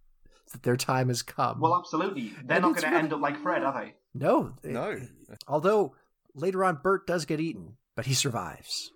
that 0.53 0.63
their 0.63 0.77
time 0.77 1.09
has 1.09 1.23
come. 1.23 1.61
Well, 1.61 1.75
absolutely. 1.77 2.29
They're 2.45 2.57
And 2.57 2.63
not 2.63 2.75
going 2.75 2.75
to 2.83 2.87
really- 2.89 2.99
end 2.99 3.13
up 3.13 3.21
like 3.21 3.37
Fred, 3.39 3.63
are 3.63 3.73
they? 3.85 3.95
no, 4.15 4.55
No. 4.63 5.01
Although 5.49 5.95
later 6.35 6.65
on, 6.65 6.81
Burt 6.83 7.07
does 7.07 7.25
get 7.25 7.41
eaten, 7.41 7.77
but 7.97 8.07
he 8.07 8.15
survives. 8.15 8.93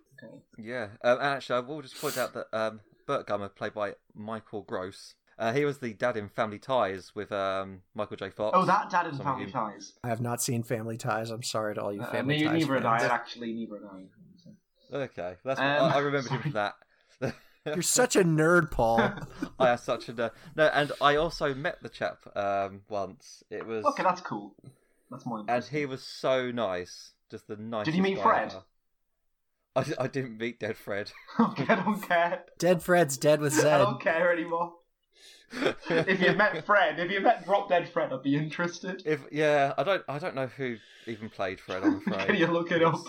Yeah, 0.56 0.88
um, 1.04 1.18
and 1.18 1.20
actually, 1.22 1.56
I 1.56 1.60
will 1.60 1.80
just 1.82 2.00
point 2.00 2.18
out 2.18 2.34
that 2.34 2.46
um, 2.52 2.80
Burt 3.06 3.26
Gummer, 3.28 3.54
played 3.54 3.72
by 3.74 3.94
Michael 4.14 4.62
Gross, 4.62 5.14
uh, 5.38 5.52
he 5.52 5.64
was 5.64 5.78
the 5.78 5.92
dad 5.94 6.16
in 6.16 6.28
Family 6.28 6.58
Ties 6.58 7.12
with 7.14 7.30
um, 7.32 7.82
Michael 7.94 8.16
J. 8.16 8.30
Fox. 8.30 8.56
Oh, 8.56 8.64
that 8.64 8.90
Dad 8.90 9.06
in 9.06 9.14
Some 9.14 9.24
Family 9.24 9.50
Ties. 9.50 9.92
I 10.02 10.08
have 10.08 10.20
not 10.20 10.42
seen 10.42 10.62
Family 10.62 10.96
Ties. 10.96 11.30
I'm 11.30 11.42
sorry 11.42 11.74
to 11.74 11.82
all 11.82 11.92
you 11.92 12.02
Uh, 12.02 12.10
Family 12.10 12.38
ne- 12.38 12.44
Ties 12.44 12.52
neither 12.60 12.74
had 12.74 12.86
I, 12.86 13.06
actually, 13.06 13.52
neither 13.52 13.76
had 13.76 13.84
I. 13.84 14.96
Okay, 14.96 15.34
that's 15.44 15.60
Um, 15.60 15.66
I, 15.66 15.78
I 15.96 15.98
remembered 15.98 16.30
him 16.32 16.38
sorry. 16.40 16.42
for 16.42 16.48
that. 16.50 16.74
You're 17.66 17.82
such 17.82 18.16
a 18.16 18.24
nerd, 18.24 18.70
Paul. 18.70 19.12
I 19.58 19.70
am 19.70 19.78
such 19.78 20.08
a 20.08 20.12
nerd. 20.14 20.30
No, 20.56 20.66
and 20.68 20.92
I 21.00 21.16
also 21.16 21.54
met 21.54 21.82
the 21.82 21.90
chap 21.90 22.18
um, 22.36 22.80
once. 22.88 23.42
It 23.50 23.66
was, 23.66 23.84
Okay, 23.84 24.02
that's 24.02 24.22
cool. 24.22 24.54
That's 25.10 25.26
more 25.26 25.44
and 25.46 25.64
he 25.64 25.86
was 25.86 26.02
so 26.02 26.50
nice, 26.50 27.12
just 27.30 27.48
the 27.48 27.56
nicest. 27.56 27.86
Did 27.86 27.94
you 27.96 28.02
meet 28.02 28.20
Fred? 28.20 28.52
ever. 28.52 29.94
I, 29.98 30.04
I 30.04 30.06
didn't 30.08 30.38
meet 30.38 30.60
Dead 30.60 30.76
Fred. 30.76 31.12
okay, 31.40 31.64
I 31.68 31.74
don't 31.76 32.00
care. 32.00 32.44
Dead 32.58 32.82
Fred's 32.82 33.16
dead 33.16 33.40
with 33.40 33.58
I 33.64 33.78
don't 33.78 34.00
care 34.00 34.32
anymore. 34.32 34.74
If 35.52 36.20
you 36.20 36.32
met 36.34 36.64
Fred, 36.66 36.98
if 37.00 37.10
you 37.10 37.20
met 37.20 37.44
Drop 37.44 37.68
Dead 37.68 37.88
Fred, 37.88 38.12
I'd 38.12 38.22
be 38.22 38.36
interested. 38.36 39.02
If 39.04 39.20
yeah, 39.32 39.72
I 39.78 39.82
don't 39.82 40.02
I 40.08 40.18
don't 40.18 40.34
know 40.34 40.46
who 40.48 40.76
even 41.06 41.28
played 41.30 41.60
Fred. 41.60 41.82
I'm 41.82 41.96
afraid. 42.06 42.26
Can 42.26 42.36
you 42.36 42.46
look 42.48 42.70
it 42.72 42.82
up? 42.82 43.00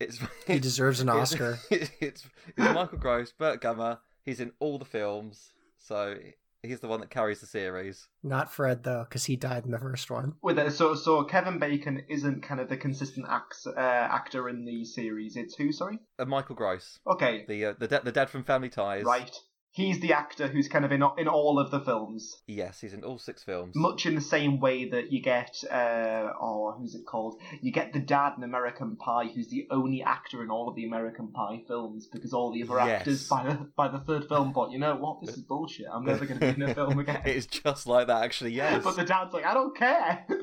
It's 0.00 0.18
He 0.46 0.58
deserves 0.58 1.00
an 1.00 1.08
Oscar. 1.10 1.58
It's, 1.70 1.90
it's, 2.00 2.24
Michael 2.56 2.98
Gross, 2.98 3.32
Burt 3.32 3.60
Gummer. 3.60 3.98
He's 4.24 4.40
in 4.40 4.52
all 4.58 4.78
the 4.78 4.84
films, 4.84 5.52
so 5.78 6.16
he's 6.62 6.80
the 6.80 6.88
one 6.88 7.00
that 7.00 7.10
carries 7.10 7.40
the 7.40 7.46
series. 7.46 8.08
Not 8.22 8.50
Fred 8.52 8.82
though, 8.82 9.04
because 9.08 9.26
he 9.26 9.36
died 9.36 9.64
in 9.66 9.70
the 9.70 9.78
first 9.78 10.10
one. 10.10 10.34
With 10.42 10.58
it, 10.58 10.72
so 10.72 10.94
so 10.96 11.22
Kevin 11.24 11.58
Bacon 11.58 12.02
isn't 12.08 12.42
kind 12.42 12.60
of 12.60 12.68
the 12.68 12.76
consistent 12.76 13.26
act, 13.28 13.58
uh, 13.66 13.78
actor 13.80 14.48
in 14.48 14.64
the 14.64 14.84
series. 14.84 15.36
It's 15.36 15.54
who? 15.54 15.70
Sorry. 15.72 16.00
Uh, 16.18 16.24
Michael 16.24 16.56
Gross, 16.56 16.98
Okay, 17.06 17.44
the 17.46 17.66
uh, 17.66 17.74
the 17.78 17.86
da- 17.86 18.00
the 18.00 18.12
dad 18.12 18.30
from 18.30 18.42
Family 18.44 18.70
Ties. 18.70 19.04
right. 19.04 19.30
He's 19.76 19.98
the 19.98 20.12
actor 20.12 20.46
who's 20.46 20.68
kind 20.68 20.84
of 20.84 20.92
in 20.92 21.02
in 21.18 21.26
all 21.26 21.58
of 21.58 21.72
the 21.72 21.80
films. 21.80 22.36
Yes, 22.46 22.80
he's 22.80 22.94
in 22.94 23.02
all 23.02 23.18
six 23.18 23.42
films. 23.42 23.74
Much 23.74 24.06
in 24.06 24.14
the 24.14 24.20
same 24.20 24.60
way 24.60 24.88
that 24.88 25.10
you 25.10 25.20
get, 25.20 25.50
uh, 25.68 26.30
oh, 26.40 26.76
who's 26.78 26.94
it 26.94 27.04
called? 27.04 27.40
You 27.60 27.72
get 27.72 27.92
the 27.92 27.98
dad 27.98 28.34
in 28.38 28.44
American 28.44 28.94
Pie, 28.94 29.26
who's 29.34 29.48
the 29.48 29.66
only 29.72 30.00
actor 30.00 30.44
in 30.44 30.50
all 30.50 30.68
of 30.68 30.76
the 30.76 30.84
American 30.84 31.32
Pie 31.32 31.62
films, 31.66 32.06
because 32.06 32.32
all 32.32 32.52
the 32.52 32.62
other 32.62 32.76
Yes. 32.86 33.00
actors 33.00 33.28
by 33.28 33.42
the 33.42 33.54
by 33.76 33.88
the 33.88 33.98
third 33.98 34.28
film 34.28 34.54
thought, 34.54 34.70
you 34.70 34.78
know 34.78 34.94
what, 34.94 35.20
this 35.20 35.36
is 35.36 35.42
bullshit. 35.42 35.86
I'm 35.92 36.04
never 36.04 36.24
going 36.24 36.38
to 36.38 36.54
be 36.54 36.62
in 36.62 36.70
a 36.70 36.72
film 36.74 36.96
again. 37.00 37.22
it's 37.24 37.46
just 37.46 37.88
like 37.88 38.06
that, 38.06 38.22
actually. 38.22 38.52
Yes. 38.52 38.84
But 38.84 38.94
the 38.94 39.04
dad's 39.04 39.34
like, 39.34 39.44
I 39.44 39.54
don't 39.54 39.76
care. 39.76 40.24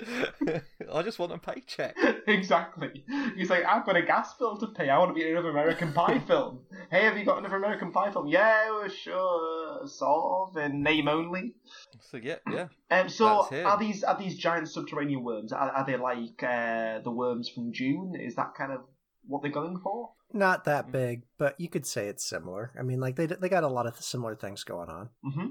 I 0.92 1.02
just 1.02 1.18
want 1.18 1.32
a 1.32 1.38
paycheck. 1.38 1.96
exactly. 2.26 3.04
He's 3.36 3.50
like, 3.50 3.64
I've 3.64 3.84
got 3.84 3.96
a 3.96 4.02
gas 4.02 4.34
bill 4.34 4.56
to 4.58 4.68
pay. 4.68 4.88
I 4.88 4.98
want 4.98 5.10
to 5.10 5.14
be 5.14 5.22
in 5.22 5.32
another 5.32 5.50
American 5.50 5.92
Pie 5.92 6.18
film. 6.26 6.60
Hey, 6.90 7.04
have 7.04 7.16
you 7.16 7.24
got 7.24 7.38
another 7.38 7.56
American 7.56 7.92
Pie 7.92 8.10
film? 8.10 8.26
Yeah, 8.28 8.70
well, 8.70 8.88
sure, 8.88 9.86
sort 9.86 10.50
of, 10.50 10.56
in 10.56 10.82
name 10.82 11.08
only. 11.08 11.54
So 12.00 12.16
yeah, 12.16 12.36
yeah. 12.50 12.68
Um, 12.92 13.08
so 13.08 13.46
are 13.64 13.78
these 13.78 14.02
are 14.02 14.18
these 14.18 14.36
giant 14.36 14.68
subterranean 14.68 15.22
worms? 15.22 15.52
Are, 15.52 15.70
are 15.70 15.86
they 15.86 15.96
like 15.96 16.42
uh, 16.42 16.98
the 16.98 17.12
worms 17.12 17.48
from 17.48 17.70
Dune? 17.70 18.16
Is 18.16 18.34
that 18.34 18.54
kind 18.58 18.72
of 18.72 18.80
what 19.28 19.42
they're 19.42 19.50
going 19.52 19.78
for? 19.78 20.10
Not 20.32 20.64
that 20.64 20.90
big, 20.90 21.22
but 21.38 21.54
you 21.60 21.68
could 21.68 21.86
say 21.86 22.08
it's 22.08 22.28
similar. 22.28 22.72
I 22.76 22.82
mean, 22.82 22.98
like 22.98 23.14
they 23.14 23.26
they 23.26 23.48
got 23.48 23.62
a 23.62 23.68
lot 23.68 23.86
of 23.86 24.00
similar 24.02 24.34
things 24.34 24.64
going 24.64 24.88
on. 24.88 25.10
Mm-hmm. 25.24 25.46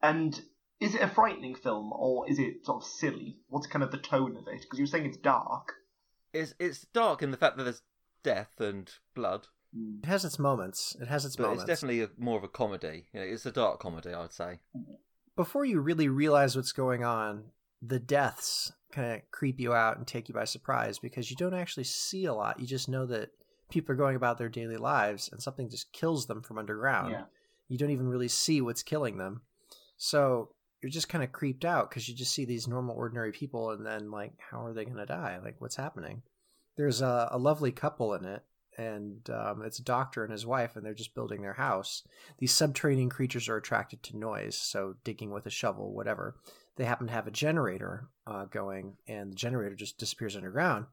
And 0.00 0.40
is 0.80 0.94
it 0.94 1.00
a 1.00 1.08
frightening 1.08 1.54
film 1.54 1.92
or 1.92 2.28
is 2.30 2.38
it 2.38 2.64
sort 2.64 2.82
of 2.82 2.88
silly? 2.88 3.38
What's 3.48 3.66
kind 3.66 3.82
of 3.82 3.90
the 3.90 3.98
tone 3.98 4.36
of 4.36 4.46
it? 4.48 4.62
Because 4.62 4.78
you 4.78 4.84
were 4.84 4.88
saying 4.88 5.06
it's 5.06 5.16
dark. 5.16 5.72
It's 6.32 6.54
it's 6.58 6.86
dark 6.92 7.22
in 7.22 7.30
the 7.30 7.36
fact 7.36 7.56
that 7.56 7.64
there's 7.64 7.82
death 8.22 8.60
and 8.60 8.90
blood, 9.14 9.46
Mm. 9.76 10.02
It 10.02 10.06
has 10.06 10.24
its 10.24 10.38
moments. 10.38 10.96
It 11.00 11.08
has 11.08 11.24
its 11.24 11.36
but 11.36 11.44
moments. 11.44 11.62
it's 11.62 11.68
definitely 11.68 12.02
a, 12.02 12.10
more 12.18 12.38
of 12.38 12.44
a 12.44 12.48
comedy. 12.48 13.06
You 13.12 13.20
know, 13.20 13.26
it's 13.26 13.46
a 13.46 13.52
dark 13.52 13.80
comedy, 13.80 14.12
I'd 14.12 14.32
say. 14.32 14.60
Before 15.34 15.64
you 15.64 15.80
really 15.80 16.08
realize 16.08 16.56
what's 16.56 16.72
going 16.72 17.04
on, 17.04 17.44
the 17.82 17.98
deaths 17.98 18.72
kind 18.92 19.14
of 19.14 19.30
creep 19.30 19.60
you 19.60 19.74
out 19.74 19.98
and 19.98 20.06
take 20.06 20.28
you 20.28 20.34
by 20.34 20.44
surprise 20.44 20.98
because 20.98 21.30
you 21.30 21.36
don't 21.36 21.54
actually 21.54 21.84
see 21.84 22.24
a 22.24 22.34
lot. 22.34 22.58
You 22.60 22.66
just 22.66 22.88
know 22.88 23.06
that 23.06 23.30
people 23.68 23.92
are 23.92 23.98
going 23.98 24.16
about 24.16 24.38
their 24.38 24.48
daily 24.48 24.76
lives 24.76 25.28
and 25.30 25.42
something 25.42 25.68
just 25.68 25.92
kills 25.92 26.26
them 26.26 26.42
from 26.42 26.58
underground. 26.58 27.12
Yeah. 27.12 27.24
You 27.68 27.78
don't 27.78 27.90
even 27.90 28.08
really 28.08 28.28
see 28.28 28.60
what's 28.60 28.82
killing 28.82 29.18
them. 29.18 29.42
So 29.98 30.50
you're 30.82 30.90
just 30.90 31.08
kind 31.08 31.24
of 31.24 31.32
creeped 31.32 31.64
out 31.64 31.88
because 31.88 32.08
you 32.08 32.14
just 32.14 32.34
see 32.34 32.44
these 32.44 32.68
normal, 32.68 32.96
ordinary 32.96 33.32
people, 33.32 33.70
and 33.70 33.84
then, 33.84 34.10
like, 34.10 34.32
how 34.38 34.64
are 34.64 34.72
they 34.72 34.84
going 34.84 34.96
to 34.96 35.06
die? 35.06 35.38
Like, 35.42 35.56
what's 35.58 35.76
happening? 35.76 36.22
There's 36.76 37.00
a, 37.00 37.28
a 37.30 37.38
lovely 37.38 37.72
couple 37.72 38.14
in 38.14 38.24
it, 38.24 38.42
and 38.76 39.28
um, 39.30 39.62
it's 39.62 39.78
a 39.78 39.84
doctor 39.84 40.22
and 40.22 40.32
his 40.32 40.44
wife, 40.44 40.76
and 40.76 40.84
they're 40.84 40.94
just 40.94 41.14
building 41.14 41.40
their 41.40 41.54
house. 41.54 42.02
These 42.38 42.52
subterranean 42.52 43.08
creatures 43.08 43.48
are 43.48 43.56
attracted 43.56 44.02
to 44.04 44.18
noise, 44.18 44.56
so 44.56 44.94
digging 45.02 45.30
with 45.30 45.46
a 45.46 45.50
shovel, 45.50 45.94
whatever. 45.94 46.36
They 46.76 46.84
happen 46.84 47.06
to 47.06 47.12
have 47.14 47.26
a 47.26 47.30
generator 47.30 48.08
uh, 48.26 48.44
going, 48.44 48.98
and 49.08 49.32
the 49.32 49.36
generator 49.36 49.74
just 49.74 49.98
disappears 49.98 50.36
underground. 50.36 50.86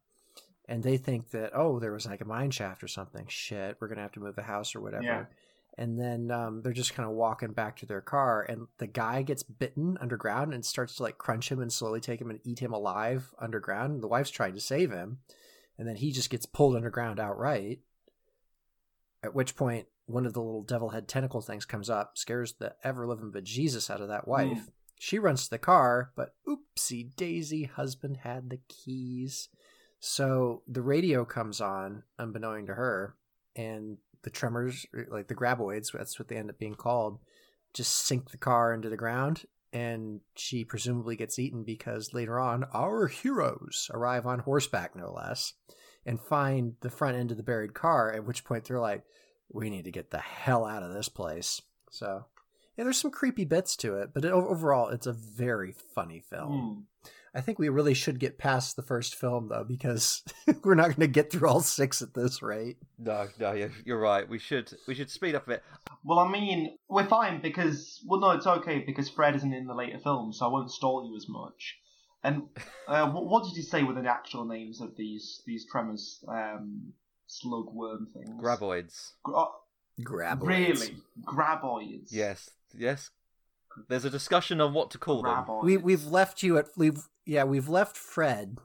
And 0.69 0.81
they 0.81 0.95
think 0.95 1.31
that, 1.31 1.51
oh, 1.53 1.79
there 1.79 1.91
was 1.91 2.05
like 2.05 2.21
a 2.21 2.25
mine 2.25 2.51
shaft 2.51 2.83
or 2.83 2.87
something. 2.87 3.25
Shit, 3.27 3.75
we're 3.81 3.89
going 3.89 3.97
to 3.97 4.03
have 4.03 4.13
to 4.13 4.21
move 4.21 4.37
the 4.37 4.43
house 4.43 4.75
or 4.75 4.79
whatever. 4.79 5.03
Yeah. 5.03 5.25
And 5.75 5.99
then 5.99 6.29
um, 6.29 6.61
they're 6.61 6.71
just 6.71 6.93
kind 6.93 7.09
of 7.09 7.15
walking 7.15 7.51
back 7.51 7.77
to 7.77 7.87
their 7.87 8.01
car, 8.01 8.45
and 8.47 8.67
the 8.77 8.85
guy 8.85 9.23
gets 9.23 9.41
bitten 9.41 9.97
underground 9.99 10.53
and 10.53 10.63
starts 10.63 10.97
to 10.97 11.03
like 11.03 11.17
crunch 11.17 11.51
him 11.51 11.59
and 11.59 11.73
slowly 11.73 11.99
take 11.99 12.21
him 12.21 12.29
and 12.29 12.39
eat 12.43 12.59
him 12.59 12.73
alive 12.73 13.33
underground. 13.39 14.03
The 14.03 14.07
wife's 14.07 14.29
trying 14.29 14.53
to 14.53 14.59
save 14.59 14.91
him, 14.91 15.17
and 15.77 15.87
then 15.87 15.95
he 15.95 16.11
just 16.11 16.29
gets 16.29 16.45
pulled 16.45 16.75
underground 16.75 17.19
outright. 17.19 17.79
At 19.23 19.33
which 19.33 19.55
point, 19.55 19.87
one 20.05 20.27
of 20.27 20.33
the 20.33 20.41
little 20.41 20.61
devil 20.61 20.89
head 20.89 21.07
tentacle 21.07 21.41
things 21.41 21.65
comes 21.65 21.89
up, 21.89 22.19
scares 22.19 22.53
the 22.53 22.75
ever 22.83 23.07
living 23.07 23.31
bejesus 23.31 23.89
out 23.89 24.01
of 24.01 24.09
that 24.09 24.27
wife. 24.27 24.69
She 24.99 25.17
runs 25.17 25.45
to 25.45 25.49
the 25.49 25.57
car, 25.57 26.11
but 26.15 26.35
oopsie 26.47 27.15
daisy, 27.15 27.63
husband 27.63 28.17
had 28.17 28.49
the 28.49 28.59
keys. 28.69 29.49
So 29.99 30.61
the 30.67 30.81
radio 30.83 31.25
comes 31.25 31.59
on, 31.61 32.03
unbeknown 32.19 32.67
to 32.67 32.75
her, 32.75 33.15
and 33.55 33.97
the 34.23 34.29
tremors, 34.29 34.85
like 35.09 35.27
the 35.27 35.35
graboids, 35.35 35.91
that's 35.91 36.17
what 36.17 36.27
they 36.27 36.37
end 36.37 36.49
up 36.49 36.57
being 36.57 36.75
called, 36.75 37.19
just 37.73 38.05
sink 38.05 38.31
the 38.31 38.37
car 38.37 38.73
into 38.73 38.89
the 38.89 38.97
ground. 38.97 39.43
And 39.71 40.21
she 40.35 40.63
presumably 40.63 41.15
gets 41.15 41.39
eaten 41.39 41.63
because 41.63 42.13
later 42.13 42.39
on, 42.39 42.65
our 42.73 43.07
heroes 43.07 43.89
arrive 43.91 44.27
on 44.27 44.39
horseback, 44.39 44.95
no 44.95 45.11
less, 45.11 45.53
and 46.05 46.21
find 46.21 46.75
the 46.81 46.91
front 46.91 47.17
end 47.17 47.31
of 47.31 47.37
the 47.37 47.43
buried 47.43 47.73
car. 47.73 48.13
At 48.13 48.25
which 48.25 48.45
point, 48.45 48.65
they're 48.65 48.79
like, 48.79 49.03
"We 49.51 49.71
need 49.71 49.85
to 49.85 49.91
get 49.91 50.11
the 50.11 50.19
hell 50.19 50.65
out 50.65 50.83
of 50.83 50.93
this 50.93 51.09
place." 51.09 51.59
So, 51.89 52.25
yeah, 52.77 52.83
there's 52.83 52.99
some 52.99 53.09
creepy 53.09 53.45
bits 53.45 53.75
to 53.77 53.95
it, 53.97 54.13
but 54.13 54.23
it, 54.25 54.31
overall, 54.31 54.89
it's 54.89 55.07
a 55.07 55.13
very 55.13 55.73
funny 55.95 56.19
film. 56.19 56.85
Mm. 57.05 57.09
I 57.35 57.41
think 57.41 57.57
we 57.57 57.69
really 57.69 57.95
should 57.95 58.19
get 58.19 58.37
past 58.37 58.75
the 58.75 58.83
first 58.83 59.15
film 59.15 59.49
though, 59.49 59.63
because 59.63 60.23
we're 60.63 60.75
not 60.75 60.87
going 60.87 60.99
to 60.99 61.07
get 61.07 61.31
through 61.31 61.49
all 61.49 61.61
six 61.61 62.01
at 62.01 62.13
this 62.13 62.41
rate. 62.41 62.77
No, 62.99 63.27
no, 63.39 63.53
you're, 63.53 63.71
you're 63.85 63.99
right. 63.99 64.27
We 64.27 64.37
should 64.37 64.71
we 64.87 64.93
should 64.93 65.09
speed 65.09 65.35
up 65.35 65.47
a 65.47 65.51
bit. 65.51 65.63
Well, 66.03 66.19
I 66.19 66.29
mean, 66.29 66.77
we're 66.89 67.07
fine 67.07 67.41
because 67.41 68.03
well, 68.05 68.19
no, 68.19 68.31
it's 68.31 68.45
okay 68.45 68.83
because 68.85 69.09
Fred 69.09 69.35
isn't 69.35 69.53
in 69.53 69.65
the 69.65 69.73
later 69.73 69.99
films, 69.99 70.39
so 70.39 70.45
I 70.45 70.49
won't 70.51 70.71
stall 70.71 71.07
you 71.09 71.15
as 71.15 71.27
much. 71.27 71.77
And 72.23 72.43
uh, 72.87 73.09
what, 73.09 73.25
what 73.25 73.43
did 73.43 73.57
you 73.57 73.63
say 73.63 73.83
were 73.83 73.93
the 73.93 74.07
actual 74.07 74.45
names 74.45 74.79
of 74.79 74.95
these 74.95 75.41
these 75.45 75.65
tremors, 75.69 76.23
um, 76.27 76.93
slug 77.27 77.65
worm 77.73 78.07
things? 78.13 78.41
Graboids. 78.41 79.13
Gra- 79.23 79.37
oh, 79.37 79.51
Grab 80.03 80.43
really? 80.43 80.97
Graboids. 81.25 82.07
Yes, 82.11 82.49
yes. 82.77 83.09
There's 83.89 84.05
a 84.05 84.09
discussion 84.09 84.61
on 84.61 84.73
what 84.73 84.91
to 84.91 84.97
call 84.97 85.23
them. 85.23 85.45
We 85.63 85.77
we've 85.77 86.05
left 86.05 86.43
you 86.43 86.57
at 86.57 86.67
we've 86.77 87.07
yeah 87.25 87.43
we've 87.43 87.69
left 87.69 87.95
Fred, 87.97 88.57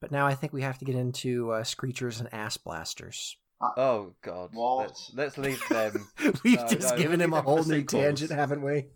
but 0.00 0.10
now 0.10 0.26
I 0.26 0.34
think 0.34 0.52
we 0.52 0.62
have 0.62 0.78
to 0.78 0.84
get 0.84 0.94
into 0.96 1.50
uh, 1.52 1.62
screechers 1.62 2.20
and 2.20 2.32
ass 2.32 2.56
blasters. 2.56 3.36
Oh 3.76 4.14
God! 4.22 4.50
What? 4.54 4.88
Let's, 4.88 5.10
let's 5.14 5.38
leave 5.38 5.62
them. 5.68 6.08
We've 6.44 6.58
No, 6.58 6.66
just 6.66 6.90
no, 6.90 6.96
given 7.00 7.20
him 7.20 7.32
a 7.32 7.42
whole 7.42 7.62
new 7.64 7.80
sequels. 7.80 8.02
tangent, 8.02 8.30
haven't 8.32 8.62
we? 8.62 8.86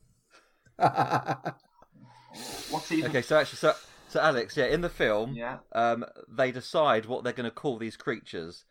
What's 2.71 2.91
even? 2.93 3.11
Okay, 3.11 3.23
so 3.23 3.39
actually, 3.39 3.57
so 3.59 3.75
so 4.09 4.21
Alex, 4.21 4.57
yeah, 4.57 4.67
in 4.67 4.81
the 4.81 4.89
film, 4.89 5.35
Yeah. 5.35 5.59
um, 5.73 6.05
they 6.29 6.51
decide 6.53 7.07
what 7.07 7.25
they're 7.25 7.33
going 7.33 7.49
to 7.49 7.55
call 7.55 7.79
these 7.79 7.97
creatures. 7.97 8.65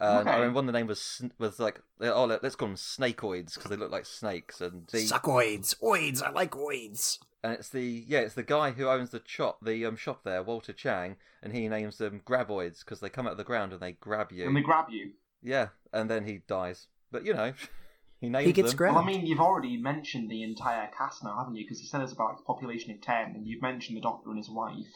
Uh, 0.00 0.18
Okay. 0.20 0.30
I 0.30 0.40
mean, 0.44 0.54
one 0.54 0.64
of 0.68 0.72
the 0.72 0.78
name 0.78 0.86
was 0.86 1.22
was 1.38 1.58
like 1.58 1.80
oh 2.00 2.24
let- 2.26 2.42
let's 2.42 2.54
call 2.54 2.68
them 2.68 2.76
snakeoids 2.76 3.54
because 3.54 3.70
they 3.70 3.76
look 3.76 3.90
like 3.90 4.06
snakes, 4.06 4.60
and 4.60 4.86
the 4.92 4.98
Suckoids, 4.98 5.74
oids. 5.82 6.22
I 6.22 6.30
like 6.30 6.52
oids. 6.52 7.18
And 7.42 7.52
it's 7.52 7.68
the 7.68 8.04
yeah 8.08 8.18
it's 8.20 8.34
the 8.34 8.42
guy 8.42 8.72
who 8.72 8.88
owns 8.88 9.10
the 9.10 9.22
shop 9.24 9.58
the 9.62 9.84
um 9.86 9.96
shop 9.96 10.24
there 10.24 10.42
Walter 10.42 10.72
Chang, 10.72 11.16
and 11.42 11.52
he 11.52 11.68
names 11.68 11.98
them 11.98 12.20
graboids 12.26 12.80
because 12.80 12.98
they 13.00 13.08
come 13.08 13.26
out 13.26 13.32
of 13.32 13.38
the 13.38 13.44
ground 13.44 13.72
and 13.72 13.80
they 13.80 13.92
grab 13.92 14.32
you. 14.32 14.46
And 14.46 14.56
they 14.56 14.60
grab 14.60 14.86
you. 14.90 15.12
Yeah, 15.42 15.68
and 15.92 16.10
then 16.10 16.24
he 16.26 16.40
dies. 16.48 16.88
But 17.12 17.24
you 17.24 17.32
know, 17.34 17.52
he 18.20 18.28
names 18.28 18.46
He 18.46 18.52
gets 18.52 18.70
them. 18.70 18.76
grabbed. 18.78 18.96
Well, 18.96 19.04
I 19.04 19.06
mean, 19.06 19.24
you've 19.24 19.38
already 19.40 19.76
mentioned 19.76 20.28
the 20.30 20.42
entire 20.42 20.88
cast 20.96 21.22
now, 21.22 21.36
haven't 21.38 21.54
you? 21.54 21.64
Because 21.64 21.80
you 21.80 21.86
said 21.86 22.00
it's 22.00 22.12
about 22.12 22.30
like, 22.30 22.40
a 22.40 22.42
population 22.42 22.90
of 22.90 23.00
ten, 23.00 23.36
and 23.36 23.46
you've 23.46 23.62
mentioned 23.62 23.96
the 23.96 24.00
Doctor 24.02 24.30
and 24.30 24.38
his 24.38 24.50
wife. 24.50 24.86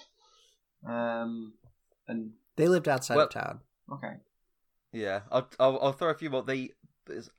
Um, 0.86 1.52
and 2.08 2.32
They 2.56 2.66
lived 2.68 2.88
outside 2.88 3.16
Well- 3.16 3.26
of 3.26 3.32
town. 3.32 3.60
okay, 3.92 4.14
Yeah, 4.92 5.20
I'll, 5.30 5.48
I'll 5.60 5.78
I'll 5.80 5.92
throw 5.92 6.10
a 6.10 6.14
few 6.14 6.28
more. 6.30 6.42
The 6.42 6.72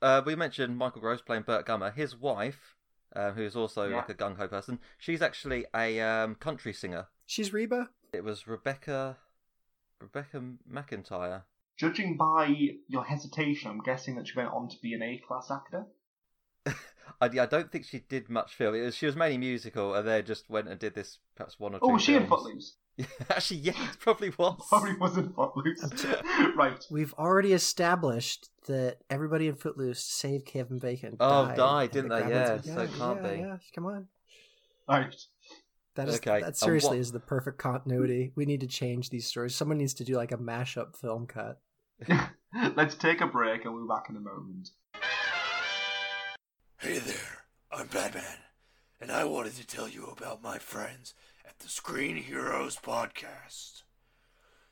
uh, 0.02 0.22
we 0.24 0.34
mentioned 0.34 0.76
Michael 0.78 1.00
Gross 1.02 1.20
playing 1.20 1.42
Burt 1.42 1.66
Gummer. 1.66 1.94
His 1.94 2.16
wife, 2.16 2.74
uh, 3.14 3.32
who's 3.32 3.56
also 3.56 3.88
Yeah. 3.88 3.96
like 3.96 4.08
a 4.08 4.14
gung 4.14 4.36
ho 4.36 4.48
person, 4.48 4.78
she's 4.98 5.22
actually 5.22 5.66
a 5.74 6.00
um, 6.00 6.34
country 6.34 6.72
singer. 6.72 7.06
She's 7.26 7.52
Reba. 7.52 7.90
It 8.12 8.24
was 8.24 8.46
Rebecca 8.46 9.16
Rebecca 10.00 10.42
McEntire. 10.70 11.42
judging 11.76 12.16
by 12.16 12.54
your 12.88 13.04
hesitation, 13.04 13.70
I'm 13.70 13.80
guessing 13.82 14.16
that 14.16 14.28
she 14.28 14.36
went 14.36 14.50
on 14.50 14.68
to 14.68 14.76
be 14.80 14.92
an 14.94 15.02
A-class 15.02 15.50
actor. 15.50 15.86
I, 16.66 17.26
I 17.26 17.46
don't 17.46 17.70
think 17.72 17.84
she 17.84 18.00
did 18.00 18.28
much 18.28 18.54
film. 18.54 18.74
It 18.74 18.82
was, 18.82 18.94
she 18.94 19.06
was 19.06 19.16
mainly 19.16 19.38
musical, 19.38 19.94
and 19.94 20.06
then 20.06 20.24
just 20.24 20.48
went 20.50 20.68
and 20.68 20.78
did 20.78 20.94
this 20.94 21.18
perhaps 21.36 21.58
one 21.58 21.74
or 21.74 21.78
two. 21.78 21.86
Oh, 21.86 21.92
was 21.94 22.02
she 22.02 22.14
in. 22.14 22.26
Footloose? 22.26 22.76
Actually, 23.30 23.60
yeah, 23.60 23.72
it 23.90 23.98
probably 23.98 24.32
was. 24.38 24.64
Probably 24.68 24.94
was 24.96 25.16
in 25.16 25.32
Footloose. 25.32 25.84
right. 26.56 26.84
We've 26.90 27.14
already 27.14 27.52
established 27.52 28.48
that 28.66 28.98
everybody 29.10 29.48
in 29.48 29.56
Footloose, 29.56 30.00
save 30.04 30.44
Kevin 30.44 30.78
Bacon, 30.78 31.16
Oh, 31.20 31.46
died, 31.46 31.56
died, 31.56 31.90
didn't 31.90 32.10
the 32.10 32.16
they? 32.16 32.22
Graboids- 32.22 32.66
Yeah, 32.66 32.74
so 32.74 32.80
it 32.82 32.90
can't 32.94 33.22
yeah, 33.22 33.30
be. 33.32 33.38
Yeah, 33.40 33.56
come 33.74 33.86
on. 33.86 34.06
Right. 34.88 35.14
That 35.96 36.08
is 36.08 36.16
Okay, 36.16 36.40
that 36.40 36.56
seriously 36.56 36.90
what- 36.90 36.98
is 36.98 37.12
the 37.12 37.20
perfect 37.20 37.58
continuity. 37.58 38.32
We 38.36 38.46
need 38.46 38.60
to 38.60 38.66
change 38.66 39.10
these 39.10 39.26
stories. 39.26 39.54
Someone 39.54 39.78
needs 39.78 39.94
to 39.94 40.04
do 40.04 40.14
like 40.14 40.32
a 40.32 40.36
mashup 40.36 40.96
film 40.96 41.26
cut. 41.26 41.60
Let's 42.76 42.94
take 42.96 43.20
a 43.20 43.26
break 43.26 43.64
and 43.64 43.74
we'll 43.74 43.84
be 43.84 43.88
back 43.88 44.08
in 44.10 44.16
a 44.16 44.20
moment. 44.20 44.70
Hey 46.78 46.98
there, 46.98 47.44
I'm 47.72 47.86
Batman, 47.86 48.36
and 49.00 49.10
I 49.10 49.24
wanted 49.24 49.54
to 49.56 49.66
tell 49.66 49.88
you 49.88 50.06
about 50.06 50.42
my 50.42 50.58
friends 50.58 51.14
at 51.46 51.58
the 51.58 51.68
Screen 51.68 52.16
Heroes 52.16 52.76
podcast. 52.76 53.82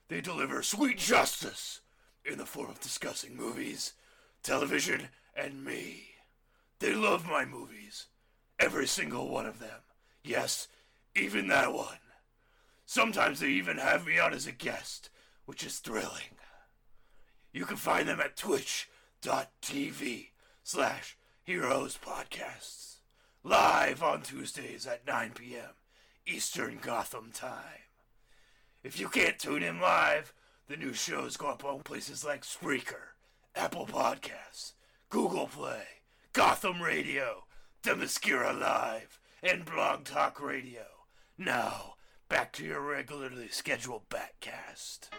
They 0.08 0.20
deliver 0.20 0.62
sweet 0.62 0.98
justice 0.98 1.80
in 2.24 2.38
the 2.38 2.46
form 2.46 2.70
of 2.70 2.80
discussing 2.80 3.36
movies, 3.36 3.94
television, 4.42 5.08
and 5.34 5.64
me. 5.64 6.04
They 6.78 6.94
love 6.94 7.28
my 7.28 7.44
movies, 7.44 8.06
every 8.58 8.86
single 8.86 9.28
one 9.28 9.46
of 9.46 9.58
them. 9.58 9.80
Yes, 10.24 10.68
even 11.14 11.48
that 11.48 11.72
one. 11.72 11.98
Sometimes 12.86 13.40
they 13.40 13.48
even 13.48 13.78
have 13.78 14.06
me 14.06 14.18
on 14.18 14.34
as 14.34 14.46
a 14.46 14.52
guest, 14.52 15.10
which 15.44 15.64
is 15.64 15.78
thrilling. 15.78 16.36
You 17.52 17.64
can 17.64 17.76
find 17.76 18.08
them 18.08 18.20
at 18.20 18.36
twitch.tv 18.36 20.28
slash 20.62 21.16
heroes 21.42 21.98
podcasts. 22.02 22.96
Live 23.44 24.02
on 24.02 24.22
Tuesdays 24.22 24.86
at 24.86 25.06
9 25.06 25.32
p.m. 25.34 25.70
Eastern 26.26 26.78
Gotham 26.80 27.30
time. 27.32 27.88
If 28.82 28.98
you 28.98 29.08
can't 29.08 29.38
tune 29.38 29.62
in 29.62 29.80
live, 29.80 30.32
the 30.68 30.76
new 30.76 30.92
shows 30.92 31.36
go 31.36 31.48
up 31.48 31.64
on 31.64 31.80
places 31.80 32.24
like 32.24 32.42
Spreaker, 32.42 33.14
Apple 33.54 33.86
Podcasts, 33.86 34.72
Google 35.08 35.48
Play, 35.48 35.84
Gotham 36.32 36.80
Radio, 36.80 37.44
Themyscira 37.82 38.58
Live, 38.58 39.18
and 39.42 39.64
Blog 39.64 40.04
Talk 40.04 40.40
Radio. 40.40 40.86
Now, 41.36 41.94
back 42.28 42.52
to 42.54 42.64
your 42.64 42.80
regularly 42.80 43.48
scheduled 43.48 44.08
Batcast. 44.08 45.10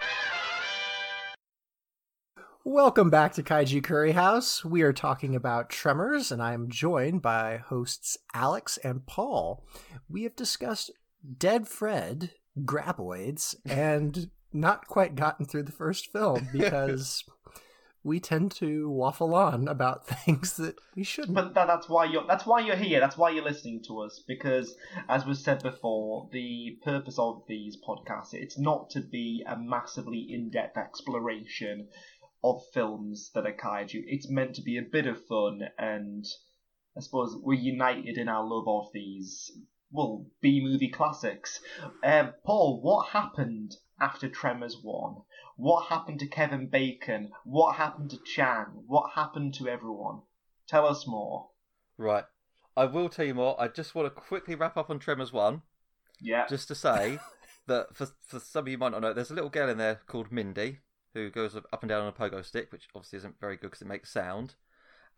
Welcome 2.66 3.10
back 3.10 3.34
to 3.34 3.44
Kaiju 3.44 3.84
Curry 3.84 4.14
House. 4.14 4.64
We 4.64 4.84
are 4.84 4.94
talking 4.94 5.36
about 5.36 5.70
Tremors, 5.70 6.32
and 6.32 6.42
I 6.42 6.54
am 6.54 6.70
joined 6.70 7.22
by 7.22 7.58
hosts 7.58 8.18
Alex 8.34 8.78
and 8.86 9.06
Paul. 9.06 9.66
We 10.08 10.24
have 10.24 10.38
discussed 10.38 10.90
Dead 11.38 11.68
Fred, 11.68 12.32
Graboids, 12.58 13.56
and 13.66 14.30
not 14.54 14.88
quite 14.88 15.16
gotten 15.16 15.46
through 15.46 15.64
the 15.64 15.74
first 15.74 16.10
film 16.10 16.48
because 16.54 17.26
we 18.02 18.20
tend 18.20 18.52
to 18.52 18.90
waffle 18.90 19.34
on 19.34 19.68
about 19.68 20.08
things 20.26 20.58
that 20.58 20.76
we 20.96 21.04
shouldn't. 21.04 21.36
But 21.36 21.54
that, 21.56 21.68
that's 21.68 21.90
why 21.90 22.06
you're 22.06 22.26
that's 22.28 22.46
why 22.46 22.60
you're 22.62 22.76
here. 22.76 23.02
That's 23.02 23.18
why 23.18 23.32
you're 23.32 23.44
listening 23.44 23.82
to 23.88 24.02
us 24.02 24.22
because, 24.26 24.76
as 25.10 25.26
was 25.26 25.44
said 25.44 25.64
before, 25.64 26.30
the 26.32 26.78
purpose 26.84 27.18
of 27.18 27.44
these 27.48 27.78
podcasts 27.78 28.34
it's 28.34 28.58
not 28.58 28.90
to 28.92 29.02
be 29.02 29.44
a 29.48 29.58
massively 29.58 30.28
in-depth 30.30 30.78
exploration 30.78 31.88
of 32.44 32.62
films 32.74 33.32
that 33.34 33.46
are 33.46 33.54
kaiju. 33.54 34.04
It's 34.08 34.30
meant 34.30 34.56
to 34.56 34.62
be 34.62 34.78
a 34.78 34.82
bit 34.92 35.08
of 35.08 35.26
fun, 35.26 35.62
and 35.78 36.26
I 36.98 37.02
suppose 37.02 37.36
we're 37.42 37.54
united 37.60 38.18
in 38.18 38.28
our 38.28 38.44
love 38.46 38.68
of 38.68 38.92
these 38.94 39.52
well 39.92 40.26
B 40.42 40.62
movie 40.64 40.90
classics. 40.90 41.60
Um, 42.04 42.34
Paul, 42.46 42.82
what 42.82 43.10
happened 43.10 43.76
after 44.02 44.28
Tremors 44.28 44.78
one? 44.82 45.18
What 45.56 45.86
happened 45.86 46.20
to 46.20 46.28
Kevin 46.28 46.68
Bacon? 46.68 47.32
What 47.46 47.76
happened 47.76 48.10
to 48.12 48.18
Chan? 48.26 48.66
What 48.88 49.12
happened 49.16 49.54
to 49.56 49.68
everyone? 49.68 50.22
Tell 50.68 50.88
us 50.88 51.06
more. 51.08 51.50
Right. 51.98 52.24
I 52.76 52.86
will 52.86 53.08
tell 53.08 53.26
you 53.26 53.36
more. 53.36 53.60
I 53.62 53.68
just 53.68 53.94
want 53.94 54.08
to 54.08 54.10
quickly 54.22 54.56
wrap 54.56 54.78
up 54.78 54.90
on 54.90 54.98
Tremors 54.98 55.32
1, 55.32 55.62
Yeah. 56.20 56.48
just 56.48 56.68
to 56.70 56.76
say 56.76 57.20
that 57.68 57.96
for, 57.96 58.08
for 58.20 58.40
some 58.40 58.64
of 58.66 58.68
you 58.68 58.80
might 58.80 58.94
not 58.94 59.02
know, 59.04 59.14
there's 59.14 59.30
a 59.30 59.36
little 59.36 59.52
girl 59.52 59.70
in 59.70 59.78
there 59.78 60.02
called 60.08 60.32
Mindy 60.32 60.80
who 61.14 61.30
goes 61.30 61.56
up 61.56 61.82
and 61.82 61.90
down 61.90 62.02
on 62.02 62.08
a 62.08 62.12
pogo 62.12 62.44
stick, 62.44 62.72
which 62.72 62.88
obviously 62.96 63.18
isn't 63.18 63.40
very 63.40 63.56
good 63.56 63.72
because 63.72 63.82
it 63.82 63.88
makes 63.88 64.12
sound. 64.12 64.56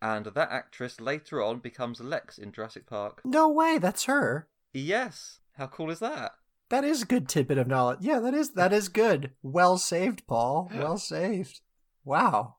And 0.02 0.26
that 0.26 0.50
actress 0.50 1.00
later 1.00 1.42
on 1.42 1.58
becomes 1.58 2.00
Lex 2.00 2.38
in 2.38 2.52
Jurassic 2.52 2.86
Park. 2.86 3.22
No 3.24 3.48
way, 3.48 3.78
that's 3.78 4.04
her. 4.04 4.48
Yes. 4.72 5.40
How 5.56 5.66
cool 5.68 5.90
is 5.90 6.00
that? 6.00 6.32
That 6.68 6.84
is 6.84 7.02
a 7.02 7.06
good 7.06 7.28
tidbit 7.28 7.58
of 7.58 7.68
knowledge. 7.68 8.00
Yeah, 8.02 8.18
that 8.20 8.34
is 8.34 8.50
that 8.52 8.72
is 8.72 8.88
good. 8.88 9.30
Well 9.42 9.78
saved, 9.78 10.26
Paul. 10.26 10.70
Well 10.74 10.98
saved. 10.98 11.60
Wow. 12.04 12.56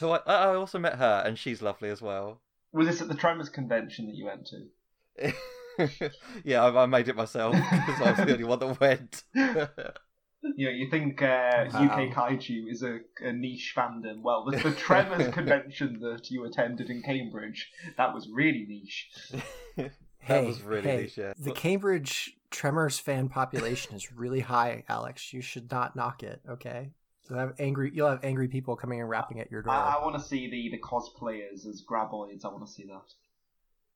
Who 0.00 0.10
I, 0.10 0.20
I 0.26 0.54
also 0.54 0.78
met 0.78 0.96
her, 0.96 1.22
and 1.24 1.38
she's 1.38 1.62
lovely 1.62 1.90
as 1.90 2.02
well. 2.02 2.40
Was 2.72 2.86
this 2.86 3.02
at 3.02 3.08
the 3.08 3.14
Tremors 3.14 3.50
convention 3.50 4.06
that 4.06 4.16
you 4.16 4.24
went 4.24 4.46
to? 4.46 5.32
yeah, 6.44 6.64
I, 6.64 6.82
I 6.82 6.86
made 6.86 7.08
it 7.08 7.16
myself 7.16 7.54
because 7.54 8.00
I 8.00 8.10
was 8.10 8.16
the 8.16 8.32
only 8.32 8.44
one 8.44 8.58
that 8.58 8.80
went. 8.80 9.22
You 10.42 10.66
know, 10.66 10.72
you 10.72 10.90
think 10.90 11.22
uh, 11.22 11.66
Wow. 11.72 11.84
UK 11.84 12.12
Kaiju 12.12 12.70
is 12.70 12.82
a, 12.82 12.98
a 13.20 13.32
niche 13.32 13.74
fandom. 13.76 14.22
Well, 14.22 14.44
the, 14.44 14.56
the 14.56 14.72
Tremors 14.72 15.28
convention 15.34 16.00
that 16.00 16.30
you 16.30 16.44
attended 16.44 16.90
in 16.90 17.02
Cambridge, 17.02 17.70
that 17.96 18.12
was 18.12 18.28
really 18.28 18.66
niche. 18.68 19.10
that 19.76 19.92
Hey, 20.18 20.46
was 20.46 20.62
really 20.62 20.82
hey, 20.82 21.02
niche, 21.02 21.18
yeah. 21.18 21.32
The 21.38 21.52
Cambridge 21.52 22.36
Tremors 22.50 22.98
fan 22.98 23.28
population 23.28 23.94
is 23.94 24.12
really 24.12 24.40
high, 24.40 24.84
Alex. 24.88 25.32
You 25.32 25.40
should 25.40 25.70
not 25.70 25.94
knock 25.96 26.22
it, 26.22 26.40
okay? 26.48 26.90
You'll 27.30 27.38
have 27.38 27.54
angry 27.60 27.92
you'll 27.94 28.08
have 28.10 28.24
angry 28.24 28.48
people 28.48 28.74
coming 28.76 29.00
and 29.00 29.08
rapping 29.08 29.38
at 29.40 29.50
your 29.50 29.62
door. 29.62 29.72
I, 29.72 29.94
I 29.98 30.04
want 30.04 30.16
to 30.16 30.22
see 30.22 30.50
the, 30.50 30.70
the 30.76 30.82
cosplayers 30.82 31.66
as 31.66 31.82
graboids. 31.88 32.44
I 32.44 32.48
want 32.48 32.66
to 32.66 32.72
see 32.72 32.84
that. 32.86 33.12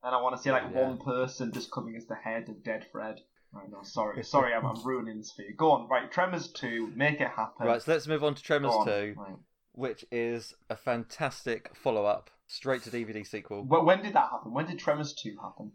And 0.05 0.15
I 0.15 0.23
want 0.23 0.37
to 0.37 0.43
see 0.43 0.53
like 0.53 0.63
Yeah. 0.73 0.89
one 0.89 0.99
person 0.99 1.53
just 1.53 1.73
coming 1.73 1.97
as 1.97 2.07
the 2.07 2.15
head 2.15 2.49
of 2.49 2.63
Dead 2.63 2.87
Fred. 2.93 3.21
Right, 3.57 3.71
no, 3.71 3.83
sorry, 3.83 4.23
sorry, 4.25 4.53
I'm, 4.55 4.65
I'm 4.67 4.83
ruining 4.85 5.19
this 5.19 5.33
for 5.33 5.43
you. 5.43 5.55
Go 5.55 5.73
on, 5.73 5.89
right, 5.89 6.11
Tremors 6.11 6.49
2, 6.49 6.93
make 6.95 7.21
it 7.21 7.29
happen. 7.29 7.67
Right, 7.67 7.83
so 7.83 7.93
let's 7.93 8.07
move 8.07 8.23
on 8.23 8.35
to 8.35 8.43
Go 8.43 8.47
Tremors 8.47 8.75
on, 8.75 8.87
2, 8.87 9.15
right. 9.17 9.37
which 9.73 10.05
is 10.11 10.55
a 10.69 10.77
fantastic 10.77 11.75
follow 11.75 12.05
up, 12.05 12.31
straight 12.47 12.83
to 12.83 12.91
DVD 12.91 13.27
sequel, 13.27 13.63
Wh- 13.63 13.85
When 13.85 14.03
did 14.03 14.15
that 14.15 14.31
happen? 14.31 14.53
When 14.53 14.67
did 14.67 14.79
Tremors 14.79 15.15
2 15.15 15.37
happen? 15.43 15.73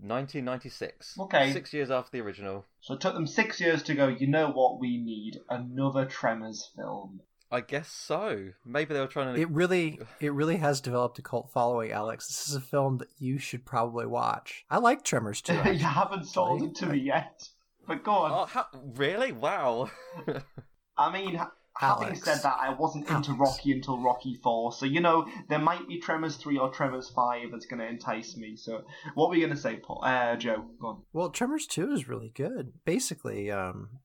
1996. 0.00 1.18
Okay. 1.18 1.52
Six 1.52 1.72
years 1.72 1.90
after 1.90 2.12
the 2.12 2.20
original. 2.20 2.64
So 2.80 2.94
it 2.94 3.00
took 3.00 3.14
them 3.14 3.26
six 3.26 3.60
years 3.60 3.82
to 3.84 3.94
go, 3.94 4.06
you 4.06 4.28
know 4.28 4.50
what, 4.50 4.78
we 4.78 4.96
need 4.96 5.40
another 5.50 6.06
Tremors 6.06 6.70
film. 6.76 7.20
I 7.50 7.62
guess 7.62 7.88
so. 7.88 8.50
Maybe 8.64 8.92
they 8.92 9.00
were 9.00 9.06
trying 9.06 9.34
to. 9.34 9.40
It 9.40 9.50
really 9.50 10.00
it 10.20 10.32
really 10.32 10.56
has 10.56 10.80
developed 10.80 11.18
a 11.18 11.22
cult 11.22 11.50
following, 11.50 11.92
Alex. 11.92 12.26
This 12.26 12.48
is 12.48 12.54
a 12.54 12.60
film 12.60 12.98
that 12.98 13.08
you 13.18 13.38
should 13.38 13.64
probably 13.64 14.06
watch. 14.06 14.64
I 14.70 14.78
like 14.78 15.02
Tremors 15.02 15.40
too. 15.40 15.54
you 15.64 15.78
haven't 15.78 16.26
sold 16.26 16.62
it 16.62 16.74
to 16.76 16.86
me 16.86 16.98
yet. 16.98 17.48
But 17.86 18.04
go 18.04 18.12
on. 18.12 18.32
Oh, 18.32 18.44
how... 18.44 18.66
really? 18.96 19.32
Wow. 19.32 19.90
I 20.98 21.10
mean, 21.10 21.36
h- 21.36 21.48
Having 21.78 22.08
Alex. 22.08 22.24
said 22.24 22.38
that, 22.42 22.56
I 22.60 22.74
wasn't 22.74 23.08
into 23.08 23.32
Rocky 23.32 23.70
until 23.70 23.98
Rocky 23.98 24.34
Four, 24.42 24.72
so 24.72 24.84
you 24.84 25.00
know 25.00 25.28
there 25.48 25.60
might 25.60 25.86
be 25.86 26.00
Tremors 26.00 26.36
Three 26.36 26.58
or 26.58 26.70
Tremors 26.70 27.08
Five 27.08 27.52
that's 27.52 27.66
going 27.66 27.78
to 27.78 27.86
entice 27.86 28.36
me. 28.36 28.56
So, 28.56 28.82
what 29.14 29.28
were 29.28 29.36
you 29.36 29.46
going 29.46 29.56
to 29.56 29.62
say, 29.62 29.76
Paul? 29.76 30.02
Uh, 30.02 30.34
Joe, 30.34 30.66
go 30.80 30.86
on. 30.88 31.02
Well, 31.12 31.30
Tremors 31.30 31.68
2 31.68 31.92
is 31.92 32.08
really 32.08 32.32
good. 32.34 32.72
Basically, 32.84 33.50
um, 33.52 34.00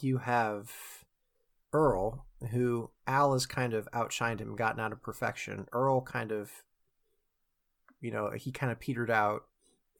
you 0.00 0.18
have 0.18 0.70
Earl, 1.72 2.24
who 2.50 2.90
Al 3.06 3.32
has 3.32 3.46
kind 3.46 3.74
of 3.74 3.88
outshined 3.92 4.40
him, 4.40 4.56
gotten 4.56 4.80
out 4.80 4.92
of 4.92 5.02
perfection. 5.02 5.66
Earl 5.72 6.02
kind 6.02 6.32
of, 6.32 6.50
you 8.00 8.10
know, 8.10 8.30
he 8.30 8.52
kind 8.52 8.72
of 8.72 8.80
petered 8.80 9.10
out 9.10 9.44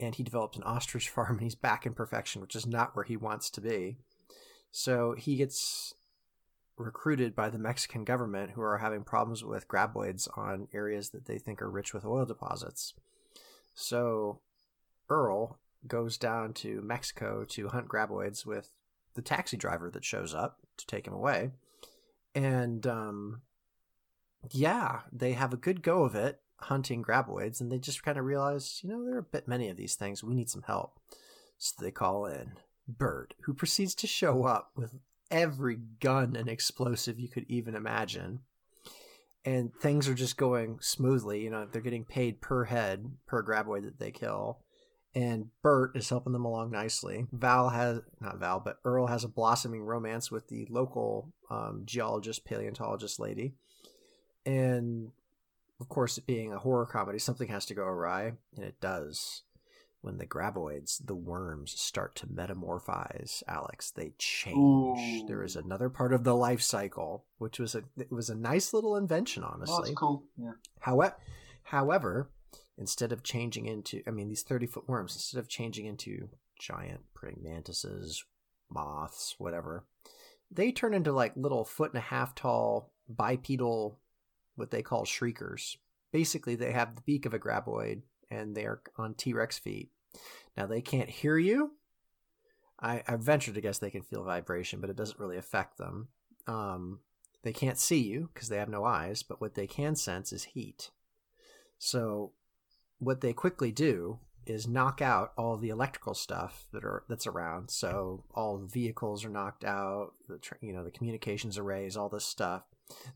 and 0.01 0.15
he 0.15 0.23
developed 0.23 0.57
an 0.57 0.63
ostrich 0.63 1.09
farm 1.11 1.33
and 1.33 1.43
he's 1.43 1.55
back 1.55 1.87
in 1.87 1.95
perfection, 1.95 2.41
which 2.41 2.57
is 2.57 2.67
not 2.67 2.95
where 2.95 3.05
he 3.05 3.17
wants 3.17 3.51
to 3.51 3.61
be. 3.61 3.99
So 4.71 5.15
he 5.19 5.37
gets 5.37 5.95
recruited 6.77 7.35
by 7.35 7.51
the 7.51 7.59
Mexican 7.59 8.05
government 8.05 8.53
who 8.53 8.63
are 8.63 8.79
having 8.79 9.05
problems 9.05 9.45
with 9.45 9.69
graboids 9.69 10.27
on 10.37 10.69
areas 10.73 11.11
that 11.11 11.27
they 11.27 11.39
think 11.39 11.61
are 11.61 11.71
rich 11.71 11.93
with 11.93 12.05
oil 12.05 12.25
deposits. 12.25 12.95
So 13.75 14.41
Earl 15.09 15.59
goes 15.87 16.17
down 16.17 16.55
to 16.55 16.81
Mexico 16.83 17.45
to 17.51 17.69
hunt 17.69 17.89
graboids 17.89 18.47
with 18.47 18.73
the 19.15 19.23
taxi 19.23 19.57
driver 19.57 19.91
that 19.91 20.05
shows 20.05 20.35
up 20.35 20.59
to 20.79 20.87
take 20.87 21.07
him 21.07 21.13
away. 21.13 21.51
And 22.35 22.87
um, 22.87 23.43
yeah, 24.51 25.01
they 25.13 25.33
have 25.33 25.53
a 25.53 25.59
good 25.59 25.83
go 25.83 26.05
of 26.05 26.15
it 26.15 26.41
hunting 26.59 27.03
graboids, 27.03 27.61
and 27.61 27.71
they 27.71 27.79
just 27.79 28.03
kind 28.03 28.19
of 28.19 28.25
realize, 28.25 28.81
you 28.83 28.89
know, 28.89 29.05
there 29.05 29.17
are 29.17 29.19
a 29.19 29.23
bit 29.23 29.49
many 29.49 29.69
of 29.69 29.77
these 29.77 29.97
things. 29.97 30.23
We 30.23 30.35
need 30.35 30.51
some 30.51 30.63
help. 30.63 30.99
So 31.59 31.83
they 31.83 31.91
call 31.91 32.27
in 32.27 32.53
Burt, 32.89 33.35
who 33.43 33.55
proceeds 33.55 33.95
to 33.97 34.07
show 34.07 34.45
up 34.45 34.71
with 34.77 34.99
every 35.31 35.79
gun 36.01 36.37
and 36.37 36.49
explosive 36.49 37.19
you 37.19 37.29
could 37.29 37.47
even 37.49 37.75
imagine. 37.75 38.41
And 39.45 39.75
things 39.75 40.09
are 40.09 40.15
just 40.15 40.37
going 40.37 40.79
smoothly. 40.81 41.43
You 41.43 41.51
know, 41.51 41.67
they're 41.71 41.83
getting 41.83 42.05
paid 42.05 42.41
per 42.41 42.65
head, 42.65 43.11
per 43.27 43.43
graboid 43.43 43.85
that 43.85 43.99
they 43.99 44.13
kill 44.13 44.61
and 45.15 45.51
Burt 45.63 45.97
is 45.97 46.09
helping 46.09 46.33
them 46.33 46.45
along 46.45 46.71
nicely. 46.71 47.27
Val 47.33 47.69
has 47.69 48.01
not 48.21 48.39
Val, 48.39 48.61
but 48.61 48.79
Earl 48.85 49.07
has 49.07 49.25
a 49.25 49.29
blossoming 49.29 49.83
romance 49.83 50.31
with 50.31 50.49
the 50.49 50.67
local 50.71 51.33
um, 51.51 51.83
geologist, 51.85 52.45
paleontologist 52.45 53.21
lady, 53.21 53.55
and 54.47 55.11
of 55.83 55.89
course, 55.89 56.17
it 56.17 56.27
being 56.27 56.53
a 56.53 56.59
horror 56.59 56.87
comedy, 56.87 57.19
something 57.19 57.49
has 57.49 57.67
to 57.67 57.75
go 57.75 57.83
awry, 57.83 58.33
and 58.57 58.65
it 58.65 58.81
does. 58.81 59.43
When 60.01 60.19
the 60.19 60.27
graboids, 60.27 61.05
the 61.05 61.15
worms, 61.15 61.81
start 61.81 62.17
to 62.17 62.27
metamorphize, 62.27 63.43
Alex, 63.47 63.93
they 63.93 64.15
change. 64.19 64.57
Ooh. 64.57 65.27
There 65.29 65.45
is 65.45 65.55
another 65.55 65.89
part 65.89 66.13
of 66.13 66.25
the 66.25 66.35
life 66.35 66.61
cycle, 66.61 67.25
which 67.39 67.61
was 67.61 67.77
a 67.77 67.85
it 67.97 68.11
was 68.11 68.29
a 68.29 68.35
nice 68.35 68.73
little 68.73 68.97
invention, 68.97 69.45
honestly. 69.45 69.77
Oh, 69.79 69.83
that's 69.83 69.95
cool. 69.95 70.25
Yeah. 70.37 70.53
However, 70.81 71.17
however, 71.63 72.31
instead 72.83 73.13
of 73.13 73.23
changing 73.23 73.67
into, 73.67 74.03
I 74.09 74.11
mean, 74.11 74.29
these 74.29 74.43
30 74.43 74.67
foot 74.67 74.89
worms, 74.89 75.15
instead 75.15 75.39
of 75.39 75.47
changing 75.47 75.87
into 75.87 76.29
giant 76.59 77.03
praying 77.15 77.39
mantises, 77.41 78.25
moths, 78.69 79.37
whatever, 79.39 79.85
they 80.51 80.73
turn 80.73 80.93
into 80.93 81.13
like 81.13 81.33
little 81.37 81.65
foot 81.65 81.93
and 81.93 81.99
a 81.99 82.07
half 82.07 82.35
tall 82.35 82.93
bipedal, 83.09 84.01
what 84.57 84.73
they 84.73 84.83
call 84.83 85.05
shriekers. 85.05 85.77
Basically, 86.13 86.57
they 86.57 86.73
have 86.73 86.97
the 86.97 87.03
beak 87.03 87.25
of 87.25 87.35
a 87.35 87.39
graboid 87.39 88.03
and 88.33 88.57
they're 88.57 88.81
on 88.99 89.15
T 89.15 89.33
Rex 89.33 89.61
feet. 89.61 89.93
Now, 90.57 90.67
they 90.67 90.81
can't 90.81 91.09
hear 91.09 91.39
you. 91.39 91.75
I, 92.81 93.05
I 93.07 93.15
venture 93.15 93.53
to 93.53 93.61
guess 93.61 93.79
they 93.79 93.91
can 93.91 94.03
feel 94.03 94.25
vibration, 94.25 94.81
but 94.81 94.91
it 94.91 94.97
doesn't 94.97 95.21
really 95.21 95.37
affect 95.39 95.79
them. 95.79 96.09
Um, 96.49 96.99
they 97.45 97.53
can't 97.53 97.79
see 97.79 98.01
you 98.01 98.29
because 98.35 98.49
they 98.49 98.57
have 98.57 98.69
no 98.69 98.85
eyes, 98.85 99.23
but 99.23 99.41
what 99.41 99.55
they 99.55 99.69
can 99.69 99.95
sense 99.95 100.33
is 100.33 100.43
heat. 100.43 100.91
So 101.79 102.33
what 103.03 103.21
they 103.21 103.33
quickly 103.33 103.73
do 103.73 104.21
is 104.47 104.69
knock 104.69 105.03
out 105.03 105.33
all 105.37 105.57
the 105.57 105.71
electrical 105.71 106.15
stuff 106.15 106.67
that 106.73 106.85
are 106.85 107.03
that's 107.09 107.27
around. 107.27 107.71
So 107.71 108.25
all 108.33 108.59
the 108.59 108.67
vehicles 108.67 109.25
are 109.25 109.29
knocked 109.29 109.65
out, 109.65 110.13
the 110.29 110.39
you 110.61 110.73
know 110.73 110.85
the 110.85 110.91
communications 110.91 111.59
arrays, 111.59 111.97
all 111.97 112.09
this 112.09 112.25
stuff. 112.25 112.63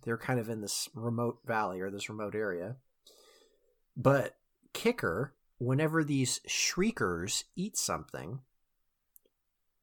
They're 0.03 0.19
kind 0.19 0.41
of 0.41 0.49
in 0.49 0.61
this 0.61 0.89
remote 0.95 1.39
valley 1.47 1.81
or 1.81 1.91
this 1.91 2.09
remote 2.09 2.35
area. 2.35 2.77
But 3.97 4.37
kicker, 4.73 5.35
whenever 5.59 6.03
these 6.03 6.41
shriekers 6.47 7.45
eat 7.55 7.77
something, 7.77 8.41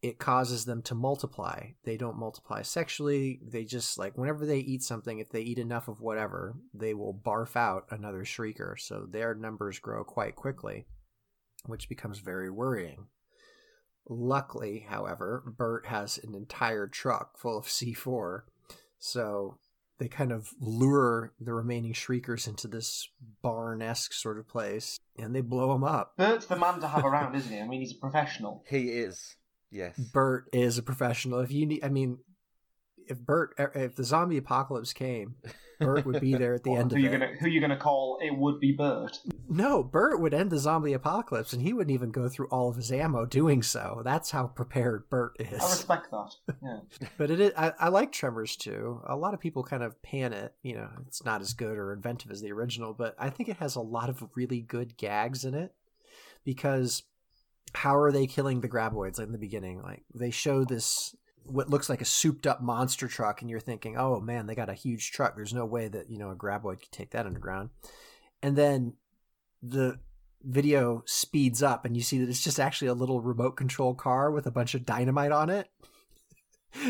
it 0.04 0.20
causes 0.20 0.66
them 0.66 0.82
to 0.82 0.94
multiply. 0.94 1.70
They 1.86 1.96
don't 1.96 2.20
multiply 2.20 2.62
sexually. 2.62 3.40
They 3.42 3.64
just 3.64 3.98
like 3.98 4.18
whenever 4.18 4.46
they 4.46 4.60
eat 4.60 4.84
something, 4.84 5.20
if 5.20 5.30
they 5.30 5.40
eat 5.42 5.58
enough 5.58 5.88
of 5.88 6.02
whatever, 6.02 6.58
they 6.74 6.94
will 6.94 7.14
barf 7.14 7.56
out 7.56 7.86
another 7.90 8.26
shrieker. 8.26 8.78
So 8.78 9.08
their 9.10 9.34
numbers 9.34 9.80
grow 9.80 10.04
quite 10.04 10.36
quickly, 10.36 10.86
which 11.66 11.88
becomes 11.88 12.20
very 12.20 12.52
worrying. 12.52 13.08
Luckily, 14.10 14.86
however, 14.90 15.42
Burt 15.58 15.86
has 15.86 16.18
an 16.18 16.36
entire 16.36 16.86
truck 16.86 17.38
full 17.38 17.58
of 17.58 17.66
C4. 17.68 18.42
So 19.00 19.58
they 20.00 20.10
kind 20.10 20.34
of 20.34 20.50
lure 20.60 21.32
the 21.40 21.54
remaining 21.54 21.94
shriekers 21.94 22.46
into 22.46 22.68
this 22.68 23.08
barn 23.42 23.82
esque 23.82 24.12
sort 24.12 24.38
of 24.38 24.50
place 24.50 25.00
and 25.18 25.34
they 25.34 25.40
blow 25.40 25.72
them 25.72 25.86
up. 25.86 26.18
Burt's 26.18 26.48
the 26.48 26.58
man 26.58 26.82
to 26.82 26.90
have 26.90 27.06
around, 27.06 27.36
isn't 27.36 27.54
he? 27.54 27.62
I 27.62 27.66
mean, 27.66 27.80
he's 27.80 27.94
a 27.94 28.00
professional. 28.00 28.66
He 28.68 28.90
is. 28.90 29.38
Yes. 29.74 29.98
Burt 29.98 30.48
is 30.54 30.78
a 30.78 30.84
professional. 30.84 31.40
If 31.40 31.52
you 31.52 31.66
need, 31.66 31.84
I 31.84 31.90
mean, 31.90 32.20
if 33.08 33.20
Burt, 33.20 33.56
er, 33.60 33.72
if 33.74 33.96
the 33.96 34.04
zombie 34.04 34.38
apocalypse 34.38 34.94
came, 34.94 35.36
Burt 35.80 36.06
would 36.06 36.22
be 36.22 36.36
there 36.36 36.54
at 36.54 36.64
the 36.64 36.70
What, 36.72 36.80
end 36.82 36.92
who 36.92 36.98
of 36.98 37.04
you 37.04 37.10
it. 37.10 37.12
gonna 37.12 37.32
who 37.40 37.48
you 37.50 37.60
gonna 37.60 37.76
call? 37.78 38.20
It 38.22 38.38
would 38.38 38.60
be 38.60 38.72
Burt. 38.72 39.20
No, 39.50 39.84
Burt 39.84 40.20
would 40.22 40.34
end 40.34 40.52
the 40.52 40.60
zombie 40.60 40.94
apocalypse, 40.94 41.54
and 41.54 41.62
he 41.62 41.74
wouldn't 41.74 41.94
even 41.94 42.12
go 42.12 42.30
through 42.30 42.48
all 42.48 42.70
of 42.70 42.76
his 42.76 42.92
ammo 42.92 43.26
doing 43.26 43.64
so. 43.64 44.02
That's 44.06 44.30
how 44.32 44.46
prepared 44.48 45.10
Burt 45.10 45.36
is. 45.40 45.62
I 45.62 45.70
respect 45.70 46.12
that. 46.12 46.36
Yeah. 46.62 47.08
But 47.18 47.32
it 47.32 47.40
is, 47.40 47.52
I, 47.58 47.74
I 47.80 47.90
like 47.90 48.12
Tremors 48.12 48.56
too. 48.56 49.02
A 49.08 49.16
lot 49.16 49.34
of 49.34 49.40
people 49.40 49.64
kind 49.64 49.84
of 49.84 50.02
pan 50.04 50.34
it. 50.34 50.54
You 50.62 50.76
know, 50.76 50.90
it's 51.08 51.26
not 51.26 51.42
as 51.42 51.54
good 51.54 51.78
or 51.78 51.92
inventive 51.94 52.32
as 52.32 52.42
the 52.42 52.52
original, 52.52 52.94
but 52.94 53.16
I 53.18 53.30
think 53.32 53.50
it 53.50 53.58
has 53.58 53.76
a 53.76 53.82
lot 53.82 54.10
of 54.10 54.24
really 54.36 54.62
good 54.62 54.98
gags 54.98 55.44
in 55.44 55.56
it 55.56 55.74
because 56.46 57.04
how 57.74 57.96
are 57.98 58.12
they 58.12 58.28
killing 58.28 58.62
the 58.62 58.70
graboids 58.70 59.20
in 59.20 59.32
the 59.32 59.38
beginning? 59.38 59.82
Like 59.82 60.04
they 60.14 60.32
show 60.32 60.64
this 60.64 61.16
what 61.46 61.70
looks 61.70 61.90
like 61.90 62.02
a 62.02 62.06
souped 62.06 62.48
up 62.48 62.62
monster 62.62 63.08
truck, 63.08 63.42
and 63.42 63.50
you're 63.50 63.60
thinking, 63.60 63.98
oh 63.98 64.20
man, 64.20 64.48
they 64.48 64.56
got 64.56 64.70
a 64.70 64.74
huge 64.74 65.12
truck. 65.12 65.36
There's 65.36 65.54
no 65.54 65.66
way 65.66 65.88
that 65.88 66.10
you 66.10 66.18
know 66.18 66.30
a 66.30 66.36
graboid 66.36 66.82
could 66.82 66.92
take 66.92 67.12
that 67.12 67.26
underground. 67.26 67.70
And 68.42 68.56
then 68.56 68.94
the 69.62 70.00
video 70.44 71.04
speeds 71.06 71.64
up, 71.64 71.86
and 71.86 71.96
you 71.96 72.04
see 72.04 72.20
that 72.20 72.30
it's 72.30 72.44
just 72.44 72.60
actually 72.60 72.90
a 72.90 72.94
little 72.94 73.22
remote 73.22 73.52
control 73.52 73.94
car 73.94 74.32
with 74.32 74.46
a 74.46 74.52
bunch 74.52 74.76
of 74.76 74.86
dynamite 74.86 75.32
on 75.32 75.50
it. 75.50 75.70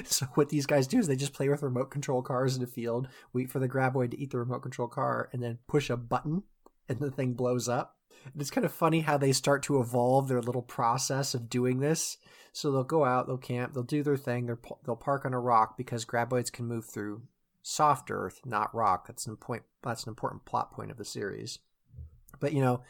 So 0.05 0.27
what 0.35 0.47
these 0.47 0.65
guys 0.65 0.87
do 0.87 0.97
is 0.97 1.07
they 1.07 1.17
just 1.17 1.33
play 1.33 1.49
with 1.49 1.61
remote 1.61 1.91
control 1.91 2.21
cars 2.21 2.55
in 2.55 2.63
a 2.63 2.67
field, 2.67 3.09
wait 3.33 3.51
for 3.51 3.59
the 3.59 3.67
graboid 3.67 4.11
to 4.11 4.17
eat 4.17 4.31
the 4.31 4.37
remote 4.37 4.61
control 4.61 4.87
car, 4.87 5.29
and 5.33 5.43
then 5.43 5.59
push 5.67 5.89
a 5.89 5.97
button, 5.97 6.43
and 6.87 6.99
the 6.99 7.11
thing 7.11 7.33
blows 7.33 7.67
up. 7.67 7.97
It's 8.37 8.51
kind 8.51 8.65
of 8.65 8.73
funny 8.73 9.01
how 9.01 9.17
they 9.17 9.31
start 9.31 9.63
to 9.63 9.79
evolve 9.79 10.27
their 10.27 10.41
little 10.41 10.61
process 10.61 11.33
of 11.33 11.49
doing 11.49 11.79
this. 11.79 12.17
So 12.51 12.71
they'll 12.71 12.83
go 12.83 13.03
out, 13.03 13.27
they'll 13.27 13.37
camp, 13.37 13.73
they'll 13.73 13.83
do 13.83 14.03
their 14.03 14.17
thing, 14.17 14.45
they'll, 14.45 14.79
they'll 14.85 14.95
park 14.95 15.25
on 15.25 15.33
a 15.33 15.39
rock 15.39 15.75
because 15.75 16.05
graboids 16.05 16.51
can 16.51 16.67
move 16.67 16.85
through 16.85 17.23
soft 17.63 18.11
earth, 18.11 18.41
not 18.45 18.75
rock. 18.75 19.07
That's 19.07 19.25
an 19.25 19.35
point. 19.37 19.63
That's 19.81 20.03
an 20.03 20.09
important 20.09 20.45
plot 20.45 20.71
point 20.71 20.91
of 20.91 20.97
the 20.97 21.05
series. 21.05 21.59
But 22.39 22.53
you 22.53 22.61
know, 22.61 22.83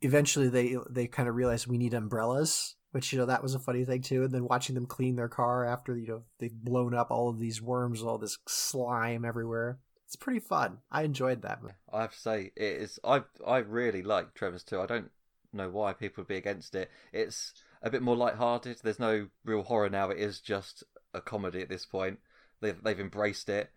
eventually 0.00 0.48
they 0.48 0.76
they 0.88 1.06
kind 1.06 1.28
of 1.28 1.34
realize 1.34 1.68
we 1.68 1.78
need 1.78 1.92
umbrellas, 1.92 2.76
which 2.92 3.12
you 3.12 3.18
know 3.18 3.26
that 3.26 3.42
was 3.42 3.54
a 3.54 3.58
funny 3.58 3.84
thing 3.84 4.02
too. 4.02 4.24
And 4.24 4.32
then 4.32 4.48
watching 4.48 4.74
them 4.74 4.86
clean 4.86 5.16
their 5.16 5.28
car 5.28 5.64
after 5.64 5.96
you 5.96 6.06
know 6.06 6.22
they've 6.38 6.54
blown 6.54 6.94
up 6.94 7.10
all 7.10 7.28
of 7.28 7.38
these 7.38 7.60
worms, 7.60 8.02
all 8.02 8.18
this 8.18 8.38
slime 8.48 9.24
everywhere. 9.24 9.78
It's 10.10 10.16
pretty 10.16 10.40
fun. 10.40 10.78
I 10.90 11.02
enjoyed 11.04 11.42
that. 11.42 11.60
I 11.92 12.00
have 12.00 12.14
to 12.14 12.18
say, 12.18 12.50
it 12.56 12.62
is. 12.82 12.98
I 13.04 13.22
I 13.46 13.58
really 13.58 14.02
like 14.02 14.34
Tremors 14.34 14.64
too. 14.64 14.80
I 14.80 14.86
don't 14.86 15.12
know 15.52 15.70
why 15.70 15.92
people 15.92 16.22
would 16.22 16.28
be 16.28 16.36
against 16.36 16.74
it. 16.74 16.90
It's 17.12 17.54
a 17.80 17.90
bit 17.90 18.02
more 18.02 18.16
light-hearted. 18.16 18.80
There's 18.82 18.98
no 18.98 19.28
real 19.44 19.62
horror 19.62 19.88
now. 19.88 20.10
It 20.10 20.18
is 20.18 20.40
just 20.40 20.82
a 21.14 21.20
comedy 21.20 21.62
at 21.62 21.68
this 21.68 21.86
point. 21.86 22.18
They've 22.60 22.82
they've 22.82 22.98
embraced 22.98 23.48
it. 23.48 23.70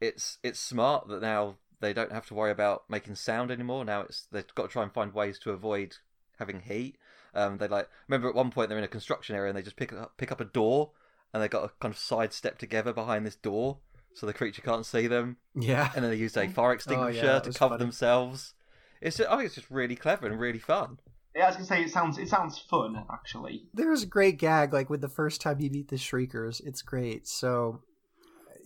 It's 0.00 0.38
it's 0.42 0.58
smart 0.58 1.06
that 1.06 1.22
now 1.22 1.58
they 1.78 1.92
don't 1.92 2.10
have 2.10 2.26
to 2.26 2.34
worry 2.34 2.50
about 2.50 2.90
making 2.90 3.14
sound 3.14 3.52
anymore. 3.52 3.84
Now 3.84 4.00
it's 4.00 4.26
they've 4.32 4.54
got 4.56 4.64
to 4.64 4.68
try 4.68 4.82
and 4.82 4.92
find 4.92 5.14
ways 5.14 5.38
to 5.38 5.52
avoid 5.52 5.98
having 6.40 6.62
heat. 6.62 6.98
Um, 7.32 7.58
they 7.58 7.68
like 7.68 7.88
remember 8.08 8.28
at 8.28 8.34
one 8.34 8.50
point 8.50 8.70
they're 8.70 8.78
in 8.78 8.82
a 8.82 8.88
construction 8.88 9.36
area 9.36 9.50
and 9.50 9.56
they 9.56 9.62
just 9.62 9.76
pick 9.76 9.92
up 9.92 10.16
pick 10.16 10.32
up 10.32 10.40
a 10.40 10.46
door 10.46 10.90
and 11.32 11.40
they 11.40 11.46
got 11.46 11.64
a 11.64 11.70
kind 11.78 11.94
of 11.94 11.98
side 11.98 12.32
step 12.32 12.58
together 12.58 12.92
behind 12.92 13.24
this 13.24 13.36
door 13.36 13.78
so 14.16 14.26
the 14.26 14.32
creature 14.32 14.62
can't 14.62 14.84
see 14.86 15.06
them. 15.06 15.36
Yeah. 15.54 15.92
And 15.94 16.02
then 16.02 16.10
they 16.10 16.16
use 16.16 16.36
a 16.36 16.42
oh, 16.46 16.48
fire 16.48 16.72
extinguisher 16.72 17.26
that 17.26 17.44
to 17.44 17.52
cover 17.52 17.74
funny. 17.74 17.84
themselves. 17.84 18.54
It's 19.00 19.18
just, 19.18 19.28
I 19.28 19.36
think 19.36 19.46
it's 19.46 19.54
just 19.54 19.70
really 19.70 19.94
clever 19.94 20.26
and 20.26 20.40
really 20.40 20.58
fun. 20.58 20.98
Yeah, 21.34 21.44
I 21.44 21.46
was 21.48 21.56
gonna 21.56 21.66
say 21.66 21.82
it 21.82 21.90
sounds 21.90 22.16
it 22.16 22.30
sounds 22.30 22.58
fun 22.58 23.04
actually. 23.12 23.66
There's 23.74 24.02
a 24.02 24.06
great 24.06 24.38
gag 24.38 24.72
like 24.72 24.88
with 24.88 25.02
the 25.02 25.08
first 25.10 25.42
time 25.42 25.60
you 25.60 25.68
meet 25.70 25.88
the 25.88 25.98
shriekers. 25.98 26.60
It's 26.64 26.80
great. 26.80 27.28
So 27.28 27.82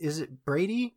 is 0.01 0.21
it 0.21 0.45
Brady? 0.45 0.95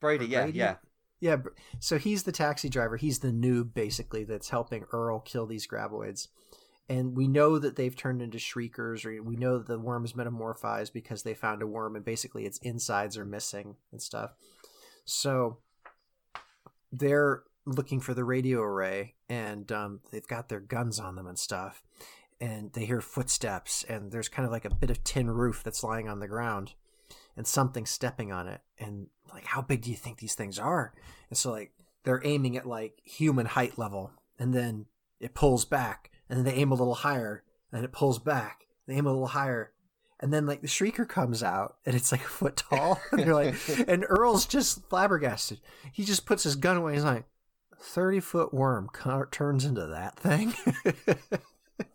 Brady, 0.00 0.26
Or 0.26 0.28
yeah, 0.28 0.42
Brady? 0.44 0.58
yeah. 0.58 0.74
Yeah, 1.20 1.38
so 1.80 1.98
he's 1.98 2.22
the 2.22 2.30
taxi 2.30 2.68
driver. 2.68 2.96
He's 2.96 3.18
the 3.18 3.32
noob, 3.32 3.74
basically, 3.74 4.22
that's 4.22 4.50
helping 4.50 4.84
Earl 4.92 5.18
kill 5.18 5.46
these 5.46 5.66
graboids. 5.66 6.28
And 6.88 7.16
we 7.16 7.28
know 7.28 7.58
that 7.58 7.76
they've 7.76 7.94
turned 7.94 8.22
into 8.22 8.38
shriekers, 8.38 9.04
or 9.04 9.22
we 9.22 9.36
know 9.36 9.58
that 9.58 9.66
the 9.66 9.78
worm's 9.78 10.14
metamorphized 10.14 10.92
because 10.92 11.22
they 11.22 11.34
found 11.34 11.62
a 11.62 11.66
worm 11.66 11.96
and 11.96 12.04
basically 12.04 12.46
its 12.46 12.58
insides 12.58 13.18
are 13.18 13.26
missing 13.26 13.76
and 13.92 14.00
stuff. 14.00 14.32
So 15.04 15.58
they're 16.90 17.42
looking 17.66 18.00
for 18.00 18.14
the 18.14 18.24
radio 18.24 18.62
array, 18.62 19.14
and 19.28 19.70
um, 19.70 20.00
they've 20.10 20.26
got 20.26 20.48
their 20.48 20.60
guns 20.60 20.98
on 20.98 21.16
them 21.16 21.26
and 21.26 21.38
stuff. 21.38 21.82
And 22.40 22.72
they 22.72 22.86
hear 22.86 23.00
footsteps, 23.00 23.84
and 23.88 24.10
there's 24.10 24.28
kind 24.28 24.46
of 24.46 24.52
like 24.52 24.64
a 24.64 24.74
bit 24.74 24.90
of 24.90 25.04
tin 25.04 25.30
roof 25.30 25.62
that's 25.62 25.84
lying 25.84 26.08
on 26.08 26.20
the 26.20 26.28
ground 26.28 26.74
and 27.38 27.46
something 27.46 27.86
stepping 27.86 28.32
on 28.32 28.48
it 28.48 28.60
and 28.78 29.06
like 29.32 29.44
how 29.44 29.62
big 29.62 29.82
do 29.82 29.90
you 29.90 29.96
think 29.96 30.18
these 30.18 30.34
things 30.34 30.58
are 30.58 30.92
and 31.30 31.38
so 31.38 31.52
like 31.52 31.72
they're 32.04 32.20
aiming 32.24 32.56
at 32.56 32.66
like 32.66 33.00
human 33.04 33.46
height 33.46 33.78
level 33.78 34.10
and 34.38 34.52
then 34.52 34.86
it 35.20 35.34
pulls 35.34 35.64
back 35.64 36.10
and 36.28 36.38
then 36.38 36.44
they 36.44 36.60
aim 36.60 36.70
a 36.70 36.74
little 36.74 36.94
higher 36.94 37.42
and 37.72 37.84
it 37.84 37.92
pulls 37.92 38.18
back 38.18 38.66
they 38.86 38.94
aim 38.94 39.06
a 39.06 39.10
little 39.12 39.28
higher 39.28 39.72
and 40.20 40.32
then 40.32 40.46
like 40.46 40.60
the 40.62 40.66
shrieker 40.68 41.08
comes 41.08 41.42
out 41.42 41.76
and 41.86 41.94
it's 41.94 42.10
like 42.12 42.20
a 42.22 42.28
foot 42.28 42.56
tall 42.56 43.00
and 43.12 43.20
they're 43.22 43.34
like 43.34 43.54
and 43.88 44.04
earl's 44.08 44.46
just 44.46 44.88
flabbergasted 44.88 45.60
he 45.92 46.04
just 46.04 46.26
puts 46.26 46.42
his 46.44 46.56
gun 46.56 46.76
away 46.76 46.94
he's 46.94 47.04
like 47.04 47.24
30 47.80 48.20
foot 48.20 48.52
worm 48.54 48.88
turns 49.30 49.64
into 49.64 49.86
that 49.86 50.18
thing 50.18 50.52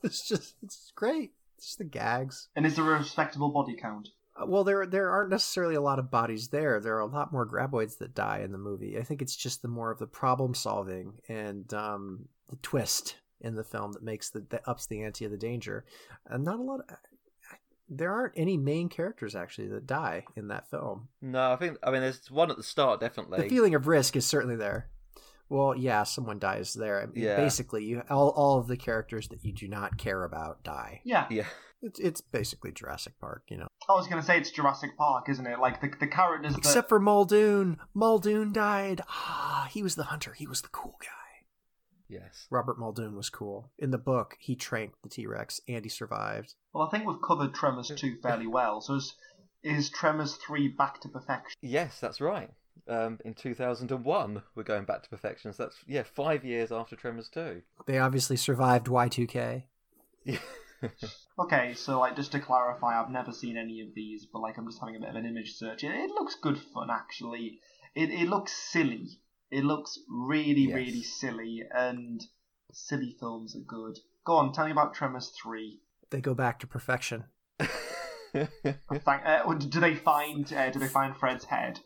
it's 0.03 0.27
just 0.27 0.55
it's 0.63 0.91
great 0.95 1.31
it's 1.57 1.67
just 1.67 1.77
the 1.77 1.83
gags 1.83 2.49
And 2.55 2.65
is 2.65 2.75
there 2.75 2.93
a 2.93 2.97
respectable 2.97 3.49
body 3.49 3.75
count? 3.75 4.09
uh, 4.41 4.45
Well, 4.45 4.63
there 4.63 4.85
there 4.85 5.09
aren't 5.09 5.29
necessarily 5.29 5.75
a 5.75 5.81
lot 5.81 5.99
of 5.99 6.11
bodies 6.11 6.49
there. 6.49 6.79
There 6.79 6.95
are 6.95 6.99
a 6.99 7.05
lot 7.05 7.31
more 7.31 7.47
graboids 7.47 7.97
that 7.99 8.13
die 8.15 8.41
in 8.43 8.51
the 8.51 8.57
movie. 8.57 8.97
I 8.97 9.03
think 9.03 9.21
it's 9.21 9.35
just 9.35 9.61
the 9.61 9.67
more 9.69 9.91
of 9.91 9.99
the 9.99 10.07
problem 10.07 10.53
solving 10.55 11.13
and 11.29 11.73
um, 11.73 12.25
the 12.49 12.57
twist 12.57 13.15
in 13.43 13.55
the 13.55 13.63
film 13.63 13.91
that 13.93 14.03
makes 14.03 14.29
the 14.29 14.45
that 14.49 14.67
ups 14.67 14.87
the 14.87 15.03
ante 15.03 15.25
of 15.25 15.31
the 15.31 15.37
danger. 15.37 15.85
And 16.27 16.43
not 16.43 16.59
a 16.59 16.63
lot. 16.63 16.79
Of, 16.81 16.95
there 17.89 18.11
aren't 18.11 18.33
any 18.37 18.57
main 18.57 18.89
characters 18.89 19.35
actually 19.35 19.67
that 19.67 19.85
die 19.85 20.25
in 20.35 20.47
that 20.47 20.69
film. 20.69 21.09
No, 21.21 21.51
I 21.51 21.57
think 21.57 21.77
I 21.83 21.91
mean 21.91 22.01
there's 22.01 22.31
one 22.31 22.49
at 22.49 22.57
the 22.57 22.63
start 22.63 22.99
definitely. 22.99 23.41
The 23.41 23.49
feeling 23.49 23.75
of 23.75 23.87
risk 23.87 24.15
is 24.15 24.25
certainly 24.25 24.55
there. 24.55 24.89
Well, 25.49 25.75
yeah, 25.77 26.03
someone 26.03 26.39
dies 26.39 26.73
there. 26.73 27.01
I 27.01 27.05
mean, 27.05 27.23
Yeah. 27.23 27.35
Basically, 27.35 27.83
you 27.83 28.01
all 28.09 28.29
all 28.29 28.57
of 28.59 28.67
the 28.67 28.77
characters 28.77 29.27
that 29.27 29.43
you 29.43 29.53
do 29.53 29.67
not 29.67 29.97
care 29.97 30.23
about 30.23 30.63
die. 30.63 31.01
Yeah. 31.03 31.27
Yeah. 31.29 31.45
It's 31.81 31.99
it's 31.99 32.21
basically 32.21 32.71
Jurassic 32.71 33.19
Park, 33.19 33.43
you 33.49 33.57
know. 33.57 33.67
I 33.89 33.93
was 33.93 34.07
going 34.07 34.21
to 34.21 34.25
say 34.25 34.37
it's 34.37 34.51
Jurassic 34.51 34.97
Park, 34.97 35.27
isn't 35.27 35.45
it? 35.45 35.59
Like 35.59 35.81
the 35.81 35.91
the 35.99 36.07
characters 36.07 36.53
that 36.53 36.59
Except 36.59 36.87
for 36.87 36.99
Muldoon. 36.99 37.77
Muldoon 37.93 38.53
died. 38.53 39.01
Ah, 39.09 39.67
he 39.69 39.83
was 39.83 39.95
the 39.95 40.05
hunter. 40.05 40.31
He 40.33 40.47
was 40.47 40.61
the 40.61 40.69
cool 40.69 40.95
guy. 41.01 41.22
Yes. 42.07 42.47
Robert 42.49 42.77
Muldoon 42.77 43.15
was 43.15 43.29
cool. 43.29 43.71
In 43.79 43.91
the 43.91 43.97
book, 43.97 44.37
he 44.39 44.55
tranked 44.55 45.01
the 45.03 45.09
T 45.09 45.25
Rex 45.25 45.61
and 45.67 45.83
he 45.83 45.89
survived. 45.89 46.55
Well, 46.73 46.87
I 46.87 46.89
think 46.89 47.07
we've 47.07 47.21
covered 47.21 47.53
Tremors 47.53 47.91
2 47.95 48.17
fairly 48.21 48.47
well. 48.47 48.81
So 48.81 48.95
is, 48.95 49.13
is 49.63 49.89
Tremors 49.89 50.35
3 50.35 50.69
back 50.69 50.99
to 51.01 51.09
perfection? 51.09 51.57
Yes, 51.61 51.99
that's 51.99 52.21
right. 52.21 52.51
Um, 52.87 53.19
in 53.23 53.33
2001, 53.33 54.43
we're 54.55 54.63
going 54.63 54.85
back 54.85 55.03
to 55.03 55.09
perfection. 55.09 55.53
So 55.53 55.63
that's 55.63 55.77
yeah, 55.87 56.03
five 56.03 56.43
years 56.43 56.71
after 56.71 56.95
Tremors 56.95 57.29
2. 57.29 57.61
They 57.85 57.97
obviously 57.97 58.37
survived 58.37 58.87
Y2K. 58.87 59.63
Yeah. 60.25 60.37
Okay, 61.39 61.73
so 61.73 61.99
like 61.99 62.15
just 62.15 62.31
to 62.33 62.39
clarify, 62.39 62.99
I've 62.99 63.09
never 63.09 63.31
seen 63.31 63.57
any 63.57 63.81
of 63.81 63.95
these, 63.95 64.27
but 64.31 64.39
like 64.39 64.57
I'm 64.57 64.67
just 64.67 64.79
having 64.79 64.95
a 64.95 64.99
bit 64.99 65.09
of 65.09 65.15
an 65.15 65.25
image 65.25 65.55
search. 65.55 65.83
It, 65.83 65.91
it 65.91 66.11
looks 66.11 66.35
good 66.35 66.59
fun 66.59 66.89
actually. 66.91 67.59
It 67.95 68.11
it 68.11 68.29
looks 68.29 68.51
silly. 68.51 69.19
It 69.53 69.63
looks 69.63 69.99
really 70.09 70.65
Yes. 70.65 70.73
really 70.73 71.03
silly, 71.03 71.63
and 71.71 72.25
silly 72.71 73.15
films 73.19 73.55
are 73.55 73.59
good. 73.59 73.99
Go 74.25 74.37
on, 74.37 74.51
tell 74.51 74.65
me 74.65 74.71
about 74.71 74.95
Tremors 74.95 75.29
3. 75.29 75.79
They 76.09 76.21
go 76.21 76.33
back 76.33 76.59
to 76.59 76.67
perfection. 76.67 77.25
Uh, 78.35 79.53
do 79.53 79.79
they 79.79 79.93
find 79.93 80.51
uh, 80.51 80.71
do 80.71 80.79
they 80.79 80.87
find 80.87 81.15
Fred's 81.15 81.45
head? 81.45 81.79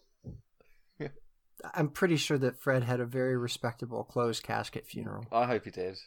I'm 1.74 1.90
pretty 1.90 2.16
sure 2.16 2.38
that 2.38 2.58
Fred 2.58 2.84
had 2.84 3.02
a 3.02 3.06
very 3.06 3.36
respectable 3.36 4.06
closed 4.06 4.44
casket 4.44 4.88
funeral. 4.88 5.26
I 5.30 5.46
hope 5.46 5.66
he 5.66 5.72
did. 5.72 5.98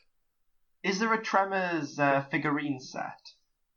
Is 0.82 0.98
there 0.98 1.12
a 1.12 1.22
Tremors 1.22 1.98
uh, 1.98 2.24
figurine 2.30 2.80
set? 2.80 3.20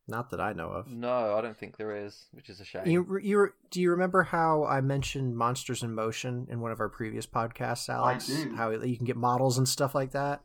Not 0.08 0.32
that 0.32 0.42
I 0.42 0.52
know 0.52 0.68
of. 0.68 0.92
No, 0.92 1.36
I 1.38 1.42
don't 1.42 1.58
think 1.58 1.78
there 1.78 1.96
is, 2.06 2.26
which 2.32 2.50
is 2.50 2.60
a 2.60 2.66
shame. 2.66 2.86
You, 2.86 3.20
you 3.22 3.50
do 3.72 3.82
you 3.82 3.92
remember 3.92 4.24
how 4.24 4.66
I 4.66 4.82
mentioned 4.82 5.38
Monsters 5.38 5.82
in 5.82 5.96
Motion 5.96 6.48
in 6.50 6.60
one 6.60 6.72
of 6.72 6.82
our 6.82 6.90
previous 6.90 7.26
podcasts, 7.26 7.88
Alex? 7.88 8.28
do. 8.28 8.56
How 8.56 8.72
you 8.72 8.98
can 8.98 9.06
get 9.06 9.16
models 9.16 9.58
and 9.58 9.68
stuff 9.68 9.96
like 9.96 10.12
that. 10.12 10.42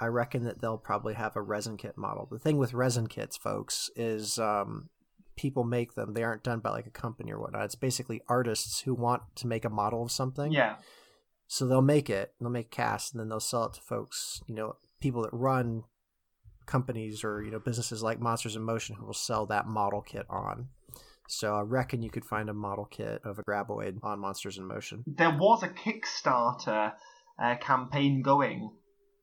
I 0.00 0.06
reckon 0.06 0.44
that 0.44 0.60
they'll 0.60 0.78
probably 0.78 1.14
have 1.14 1.36
a 1.36 1.42
resin 1.42 1.76
kit 1.76 1.96
model. 1.96 2.28
The 2.30 2.38
thing 2.38 2.56
with 2.58 2.74
resin 2.74 3.06
kits, 3.06 3.36
folks, 3.36 3.90
is 3.96 4.38
um, 4.38 4.88
people 5.36 5.64
make 5.64 5.94
them. 5.94 6.14
They 6.14 6.22
aren't 6.22 6.42
done 6.42 6.60
by 6.60 6.70
like 6.70 6.86
a 6.86 6.90
company 6.90 7.32
or 7.32 7.40
whatnot. 7.40 7.64
It's 7.64 7.74
basically 7.74 8.22
artists 8.28 8.80
who 8.80 8.94
want 8.94 9.22
to 9.36 9.46
make 9.46 9.64
a 9.64 9.70
model 9.70 10.02
of 10.02 10.10
something. 10.10 10.52
Yeah. 10.52 10.76
So 11.48 11.66
they'll 11.66 11.82
make 11.82 12.10
it, 12.10 12.32
they'll 12.40 12.50
make 12.50 12.70
casts, 12.70 13.12
and 13.12 13.20
then 13.20 13.28
they'll 13.28 13.40
sell 13.40 13.66
it 13.66 13.74
to 13.74 13.80
folks, 13.80 14.40
you 14.46 14.54
know, 14.54 14.76
people 15.00 15.22
that 15.22 15.32
run 15.32 15.84
companies 16.66 17.24
or, 17.24 17.42
you 17.42 17.50
know, 17.50 17.58
businesses 17.58 18.02
like 18.02 18.20
Monsters 18.20 18.56
in 18.56 18.62
Motion 18.62 18.96
who 18.96 19.06
will 19.06 19.14
sell 19.14 19.46
that 19.46 19.66
model 19.66 20.02
kit 20.02 20.26
on. 20.28 20.68
So 21.28 21.54
I 21.54 21.62
reckon 21.62 22.02
you 22.02 22.10
could 22.10 22.24
find 22.24 22.48
a 22.48 22.54
model 22.54 22.84
kit 22.84 23.20
of 23.24 23.38
a 23.38 23.42
graboid 23.42 23.98
on 24.02 24.20
Monsters 24.20 24.58
in 24.58 24.64
Motion. 24.66 25.02
There 25.06 25.36
was 25.36 25.62
a 25.62 25.68
Kickstarter 25.68 26.92
uh, 27.42 27.56
campaign 27.56 28.22
going 28.22 28.70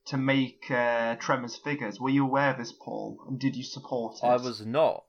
to 0.07 0.17
make 0.17 0.69
uh, 0.69 1.15
Tremors 1.15 1.55
figures. 1.55 1.99
Were 2.01 2.09
you 2.09 2.25
aware 2.25 2.51
of 2.51 2.57
this, 2.57 2.73
Paul? 2.73 3.19
And 3.29 3.39
did 3.39 3.55
you 3.55 3.63
support 3.63 4.17
it? 4.21 4.25
I 4.25 4.35
was 4.35 4.65
not. 4.65 5.03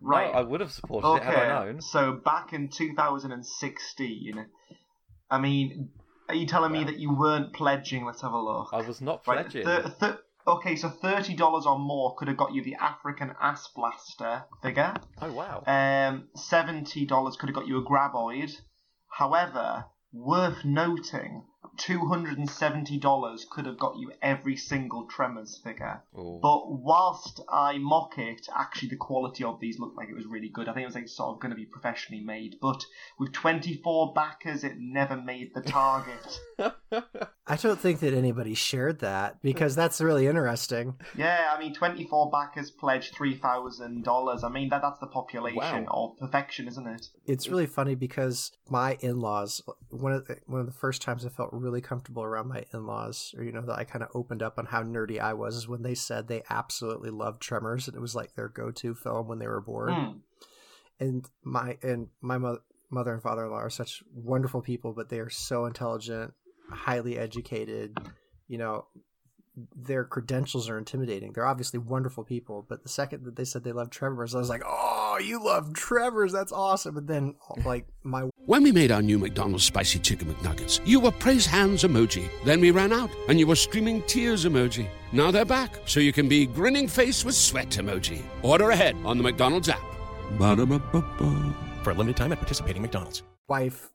No, 0.00 0.08
Right. 0.08 0.32
I 0.34 0.42
would 0.42 0.60
have 0.60 0.70
supported 0.70 1.16
it 1.16 1.22
had 1.24 1.34
I 1.34 1.64
known. 1.64 1.80
So 1.80 2.12
back 2.12 2.52
in 2.52 2.68
2016, 2.68 4.46
I 5.30 5.38
mean, 5.40 5.88
are 6.28 6.34
you 6.34 6.46
telling 6.46 6.70
me 6.72 6.84
that 6.84 6.98
you 6.98 7.12
weren't 7.14 7.52
pledging? 7.54 8.04
Let's 8.04 8.22
have 8.22 8.32
a 8.32 8.40
look. 8.40 8.68
I 8.72 8.82
was 8.86 9.00
not 9.00 9.26
Right, 9.26 9.40
pledging. 9.42 9.64
thir- 9.64 9.88
thir- 9.98 10.18
okay, 10.46 10.76
so 10.76 10.88
thirty 10.88 11.34
dollars 11.34 11.66
or 11.66 11.78
more 11.78 12.14
could 12.16 12.28
have 12.28 12.36
got 12.36 12.54
you 12.54 12.62
the 12.62 12.76
African 12.76 13.32
Ass 13.40 13.68
Blaster 13.74 14.44
figure. 14.62 14.94
Oh 15.20 15.32
wow. 15.32 15.62
Um, 15.66 16.28
seventy 16.34 17.06
dollars 17.06 17.36
could 17.36 17.48
have 17.48 17.56
got 17.56 17.66
you 17.66 17.78
a 17.78 17.84
Graboid. 17.84 18.52
However, 19.08 19.86
worth 20.12 20.64
noting, 20.64 21.44
two 21.78 22.06
hundred 22.06 22.38
and 22.38 22.48
seventy 22.48 22.98
dollars 22.98 23.46
could 23.50 23.66
have 23.66 23.78
got 23.78 23.96
you 23.98 24.12
every 24.22 24.56
single 24.56 25.06
Tremors 25.06 25.58
figure. 25.62 26.02
Ooh. 26.18 26.38
But 26.42 26.70
whilst 26.80 27.40
I 27.48 27.78
mock 27.78 28.18
it, 28.18 28.48
actually 28.54 28.88
the 28.88 28.96
quality 28.96 29.44
of 29.44 29.60
these 29.60 29.78
looked 29.78 29.96
like 29.96 30.08
it 30.08 30.14
was 30.16 30.26
really 30.26 30.48
good. 30.48 30.68
I 30.68 30.72
think 30.72 30.82
it 30.84 30.86
was 30.86 30.94
like 30.94 31.08
sort 31.08 31.34
of 31.34 31.40
going 31.40 31.50
to 31.50 31.56
be 31.56 31.66
professionally 31.66 32.22
made, 32.22 32.56
but 32.60 32.84
with 33.18 33.32
24 33.32 34.12
backers, 34.14 34.64
it 34.64 34.74
never 34.78 35.16
made 35.16 35.52
the 35.54 35.62
target. 35.62 36.40
I 37.48 37.54
don't 37.56 37.78
think 37.78 38.00
that 38.00 38.12
anybody 38.12 38.54
shared 38.54 39.00
that 39.00 39.40
because 39.42 39.76
that's 39.76 40.00
really 40.00 40.26
interesting. 40.26 40.94
yeah, 41.16 41.52
I 41.54 41.60
mean, 41.60 41.74
24 41.74 42.30
backers 42.30 42.70
pledged 42.72 43.14
$3,000. 43.14 44.42
I 44.44 44.48
mean, 44.48 44.68
that 44.70 44.82
that's 44.82 44.98
the 44.98 45.06
population 45.06 45.56
Wow. 45.86 46.14
of 46.14 46.18
perfection, 46.18 46.66
isn't 46.68 46.86
it? 46.86 47.08
It's 47.26 47.48
really 47.48 47.66
funny 47.66 47.94
because 47.94 48.50
my 48.68 48.96
in-laws, 49.00 49.62
one 49.90 50.12
of 50.12 50.26
the, 50.26 50.38
one 50.46 50.60
of 50.60 50.66
the 50.66 50.72
first 50.72 51.02
times 51.02 51.24
I 51.24 51.28
felt 51.28 51.50
really 51.52 51.65
comfortable 51.80 52.22
around 52.22 52.48
my 52.48 52.64
in-laws, 52.72 53.34
or 53.36 53.44
you 53.44 53.52
know 53.52 53.62
that 53.62 53.78
I 53.78 53.84
kind 53.84 54.02
of 54.02 54.10
opened 54.14 54.42
up 54.42 54.58
on 54.58 54.66
how 54.66 54.82
nerdy 54.82 55.20
I 55.20 55.34
was, 55.34 55.56
is 55.56 55.68
when 55.68 55.82
they 55.82 55.94
said 55.94 56.28
they 56.28 56.42
absolutely 56.50 57.10
loved 57.10 57.42
Tremors, 57.42 57.88
and 57.88 57.96
it 57.96 58.00
was 58.00 58.14
like 58.14 58.34
their 58.34 58.48
go-to 58.48 58.94
film 58.94 59.28
when 59.28 59.38
they 59.38 59.46
were 59.48 59.60
bored. 59.60 59.90
Mm. 59.90 60.20
And 60.98 61.28
my 61.44 61.78
and 61.82 62.08
my 62.20 62.38
mo- 62.38 62.60
mother 62.90 63.12
and 63.12 63.22
father-in-law 63.22 63.56
are 63.56 63.70
such 63.70 64.02
wonderful 64.14 64.62
people, 64.62 64.92
but 64.92 65.08
they 65.08 65.18
are 65.20 65.30
so 65.30 65.66
intelligent, 65.66 66.32
highly 66.70 67.18
educated. 67.18 67.96
You 68.48 68.58
know, 68.58 68.86
their 69.74 70.04
credentials 70.04 70.68
are 70.68 70.78
intimidating. 70.78 71.32
They're 71.32 71.46
obviously 71.46 71.78
wonderful 71.78 72.24
people, 72.24 72.66
but 72.68 72.82
the 72.82 72.88
second 72.88 73.24
that 73.24 73.36
they 73.36 73.44
said 73.44 73.64
they 73.64 73.72
love 73.72 73.90
Tremors, 73.90 74.34
I 74.34 74.38
was 74.38 74.48
like, 74.48 74.62
"Oh, 74.66 75.18
you 75.22 75.42
love 75.42 75.72
Tremors? 75.72 76.32
That's 76.32 76.52
awesome!" 76.52 76.96
And 76.96 77.08
then, 77.08 77.34
like, 77.64 77.86
my 78.02 78.28
When 78.44 78.62
we 78.62 78.72
made 78.72 78.92
our 78.92 79.02
new 79.02 79.18
McDonald's 79.18 79.64
spicy 79.64 79.98
chicken 79.98 80.28
McNuggets, 80.28 80.80
you 80.84 81.00
were 81.00 81.10
praise 81.10 81.46
hands 81.46 81.84
emoji. 81.84 82.28
Then 82.44 82.60
we 82.60 82.70
ran 82.70 82.92
out, 82.92 83.10
and 83.28 83.40
you 83.40 83.46
were 83.46 83.56
streaming 83.56 84.02
tears 84.02 84.44
emoji. 84.44 84.88
Now 85.12 85.30
they're 85.30 85.44
back, 85.44 85.78
so 85.86 86.00
you 86.00 86.12
can 86.12 86.28
be 86.28 86.46
grinning 86.46 86.88
face 86.88 87.24
with 87.24 87.34
sweat 87.34 87.70
emoji. 87.70 88.22
Order 88.42 88.70
ahead 88.70 88.96
on 89.04 89.16
the 89.16 89.22
McDonald's 89.22 89.68
app. 89.68 89.82
Ba-da-ba-ba-ba. 90.38 91.54
For 91.82 91.90
a 91.90 91.94
limited 91.94 92.16
time 92.16 92.32
at 92.32 92.38
participating 92.38 92.82
McDonald's. 92.82 93.22
wife 93.48 93.90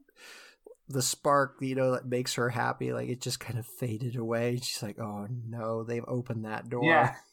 the 0.91 1.01
spark 1.01 1.55
you 1.61 1.75
know 1.75 1.91
that 1.91 2.05
makes 2.05 2.35
her 2.35 2.49
happy 2.49 2.93
like 2.93 3.09
it 3.09 3.21
just 3.21 3.39
kind 3.39 3.57
of 3.59 3.65
faded 3.65 4.15
away 4.15 4.57
she's 4.61 4.81
like 4.83 4.99
oh 4.99 5.27
no 5.47 5.83
they've 5.83 6.05
opened 6.07 6.45
that 6.45 6.69
door 6.69 6.83
Yeah. 6.83 7.15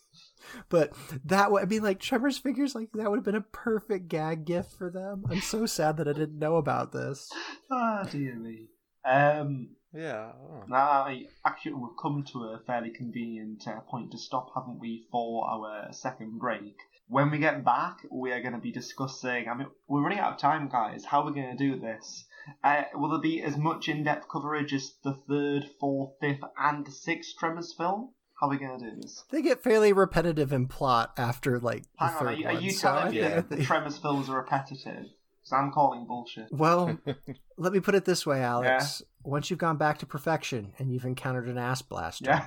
But 0.69 0.95
that 1.27 1.53
would 1.53 1.63
I 1.63 1.67
mean 1.67 1.83
like 1.83 2.01
Tremors 2.01 2.39
figures 2.39 2.75
like 2.75 2.89
that 2.95 3.09
would 3.11 3.19
have 3.19 3.25
been 3.25 3.35
a 3.35 3.41
perfect 3.41 4.09
gag 4.09 4.45
gift 4.45 4.73
for 4.73 4.91
them. 4.91 5.25
I'm 5.31 5.41
so 5.43 5.67
sad 5.67 5.97
that 5.99 6.09
I 6.09 6.13
didn't 6.13 6.39
know 6.39 6.57
about 6.57 6.93
this. 6.93 7.31
Ah, 7.71 8.03
dear 8.11 8.35
me. 8.35 8.69
Um, 9.05 9.77
Yeah. 9.93 10.33
oh. 10.35 10.65
now, 10.69 10.79
I, 10.79 11.27
actually, 11.45 11.75
we've 11.75 11.97
come 12.01 12.25
to 12.33 12.39
a 12.45 12.61
fairly 12.67 12.91
convenient 12.91 13.69
uh, 13.69 13.81
point 13.81 14.11
to 14.13 14.19
stop, 14.19 14.49
haven't 14.55 14.81
we, 14.81 15.07
for 15.13 15.47
our 15.47 15.93
second 15.93 16.39
break. 16.39 16.77
When 17.09 17.31
we 17.31 17.39
get 17.39 17.65
back, 17.65 17.99
we 18.11 18.33
are 18.33 18.41
going 18.41 18.55
to 18.55 18.59
be 18.59 18.73
discussing. 18.73 19.49
I 19.49 19.55
mean, 19.55 19.69
we're 19.87 20.03
running 20.03 20.19
out 20.19 20.33
of 20.35 20.39
time, 20.39 20.69
guys. 20.69 21.05
How 21.05 21.21
are 21.23 21.27
we 21.31 21.35
going 21.41 21.57
to 21.57 21.63
do 21.63 21.79
this? 21.79 22.25
Uh, 22.65 22.83
will 22.95 23.11
there 23.11 23.21
be 23.21 23.43
as 23.43 23.57
much 23.57 23.89
in-depth 23.89 24.27
coverage 24.31 24.73
as 24.73 24.95
the 25.05 25.13
third, 25.29 25.65
fourth, 25.81 26.13
fifth, 26.21 26.41
and 26.59 26.87
sixth 26.93 27.35
Tremors 27.39 27.75
film? 27.77 28.11
How 28.41 28.47
are 28.47 28.51
we 28.51 28.59
going 28.59 28.79
to 28.79 28.91
do 28.91 28.97
this? 29.01 29.25
They 29.31 29.43
get 29.43 29.63
fairly 29.63 29.93
repetitive 29.93 30.53
in 30.53 30.67
plot 30.69 31.13
after 31.17 31.59
like 31.59 31.83
the 31.99 32.07
Hang 32.07 32.09
on, 32.15 32.19
third 32.19 32.27
are 32.29 32.33
you, 32.35 32.47
are 32.49 32.55
one. 32.55 32.63
you 32.63 32.71
so 32.71 32.89
telling 32.89 33.11
me 33.15 33.21
think- 33.21 33.35
that 33.35 33.51
the 33.51 33.65
Tremors 33.65 33.99
films 33.99 34.29
are 34.29 34.37
repetitive? 34.37 35.05
Because 35.05 35.53
I'm 35.53 35.73
calling 35.73 36.07
bullshit. 36.07 36.47
Well, 36.51 36.99
let 37.57 37.73
me 37.73 37.81
put 37.81 37.95
it 37.95 38.05
this 38.05 38.25
way, 38.27 38.43
Alex. 38.43 39.03
Once 39.25 39.51
you've 39.51 39.59
gone 39.59 39.77
back 39.77 39.99
to 39.99 40.07
perfection 40.07 40.73
and 40.79 40.93
you've 40.93 41.05
encountered 41.05 41.49
an 41.49 41.59
ass 41.59 41.83
blaster, 41.83 42.25
Yeah. 42.27 42.47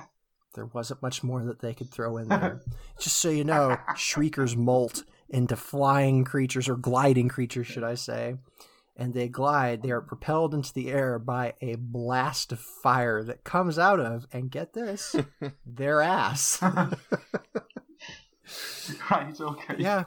there 0.54 0.66
wasn't 0.66 1.02
much 1.02 1.22
more 1.22 1.44
that 1.44 1.60
they 1.60 1.74
could 1.74 1.90
throw 1.90 2.16
in 2.16 2.28
there. 2.28 2.60
Just 2.98 3.16
so 3.18 3.28
you 3.30 3.44
know, 3.44 3.76
shriekers 3.96 4.56
molt 4.56 5.04
into 5.28 5.56
flying 5.56 6.24
creatures 6.24 6.68
or 6.68 6.76
gliding 6.76 7.28
creatures, 7.28 7.66
should 7.66 7.84
I 7.84 7.94
say. 7.94 8.36
And 8.94 9.14
they 9.14 9.28
glide, 9.28 9.82
they 9.82 9.90
are 9.90 10.02
propelled 10.02 10.52
into 10.52 10.72
the 10.74 10.90
air 10.90 11.18
by 11.18 11.54
a 11.62 11.76
blast 11.76 12.52
of 12.52 12.60
fire 12.60 13.22
that 13.24 13.42
comes 13.42 13.78
out 13.78 14.00
of, 14.00 14.26
and 14.32 14.50
get 14.50 14.74
this, 14.74 15.16
their 15.66 16.02
ass. 16.02 16.62
Right, 19.10 19.40
okay. 19.40 19.76
yeah. 19.78 20.04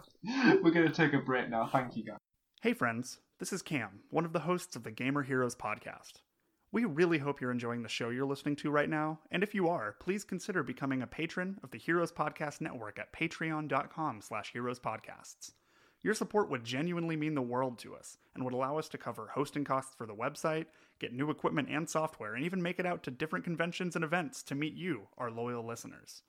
We're 0.62 0.71
going 0.71 0.88
to 0.88 0.93
take 0.93 1.13
a 1.13 1.19
break 1.19 1.50
now. 1.50 1.67
Thank 1.71 1.95
you, 1.95 2.04
guys. 2.04 2.17
Hey, 2.62 2.74
friends, 2.74 3.19
this 3.39 3.54
is 3.54 3.62
Cam, 3.62 4.02
one 4.10 4.26
of 4.26 4.34
the 4.34 4.41
hosts 4.41 4.76
of 4.76 4.84
the 4.84 4.91
Gamer 4.91 5.24
Heroes 5.24 5.56
podcast. 5.56 6.21
We 6.71 6.84
really 6.84 7.19
hope 7.19 7.39
you're 7.39 7.52
enjoying 7.52 7.84
the 7.84 7.89
show 7.89 8.10
you're 8.10 8.26
listening 8.26 8.58
to 8.58 8.69
right 8.69 8.89
now, 8.89 9.19
and 9.32 9.43
if 9.43 9.56
you 9.56 9.69
are, 9.69 9.95
please 10.02 10.24
consider 10.24 10.62
becoming 10.62 11.02
a 11.02 11.08
patron 11.08 11.58
of 11.63 11.71
the 11.71 11.78
Heroes 11.78 12.12
Podcast 12.12 12.60
Network 12.60 13.00
at 13.00 13.13
patreon.com 13.13 14.21
slash 14.21 14.52
heroespodcasts. 14.54 15.52
Your 16.06 16.13
support 16.13 16.52
would 16.52 16.63
genuinely 16.63 17.15
mean 17.15 17.34
the 17.34 17.41
world 17.41 17.80
to 17.80 17.96
us 17.96 18.20
and 18.36 18.44
would 18.44 18.54
allow 18.54 18.78
us 18.78 18.88
to 18.89 18.98
cover 19.00 19.32
hosting 19.34 19.63
costs 19.63 19.96
for 19.96 20.06
the 20.06 20.13
website, 20.13 20.68
get 21.00 21.13
new 21.13 21.32
equipment 21.32 21.68
and 21.68 21.89
software, 21.89 22.36
and 22.36 22.46
even 22.46 22.62
make 22.62 22.78
it 22.78 22.86
out 22.86 23.02
to 23.02 23.10
different 23.10 23.44
conventions 23.44 23.96
and 23.96 24.06
events 24.06 24.44
to 24.44 24.54
meet 24.54 24.76
you, 24.76 25.08
our 25.18 25.32
loyal 25.32 25.65
listeners. 25.65 26.22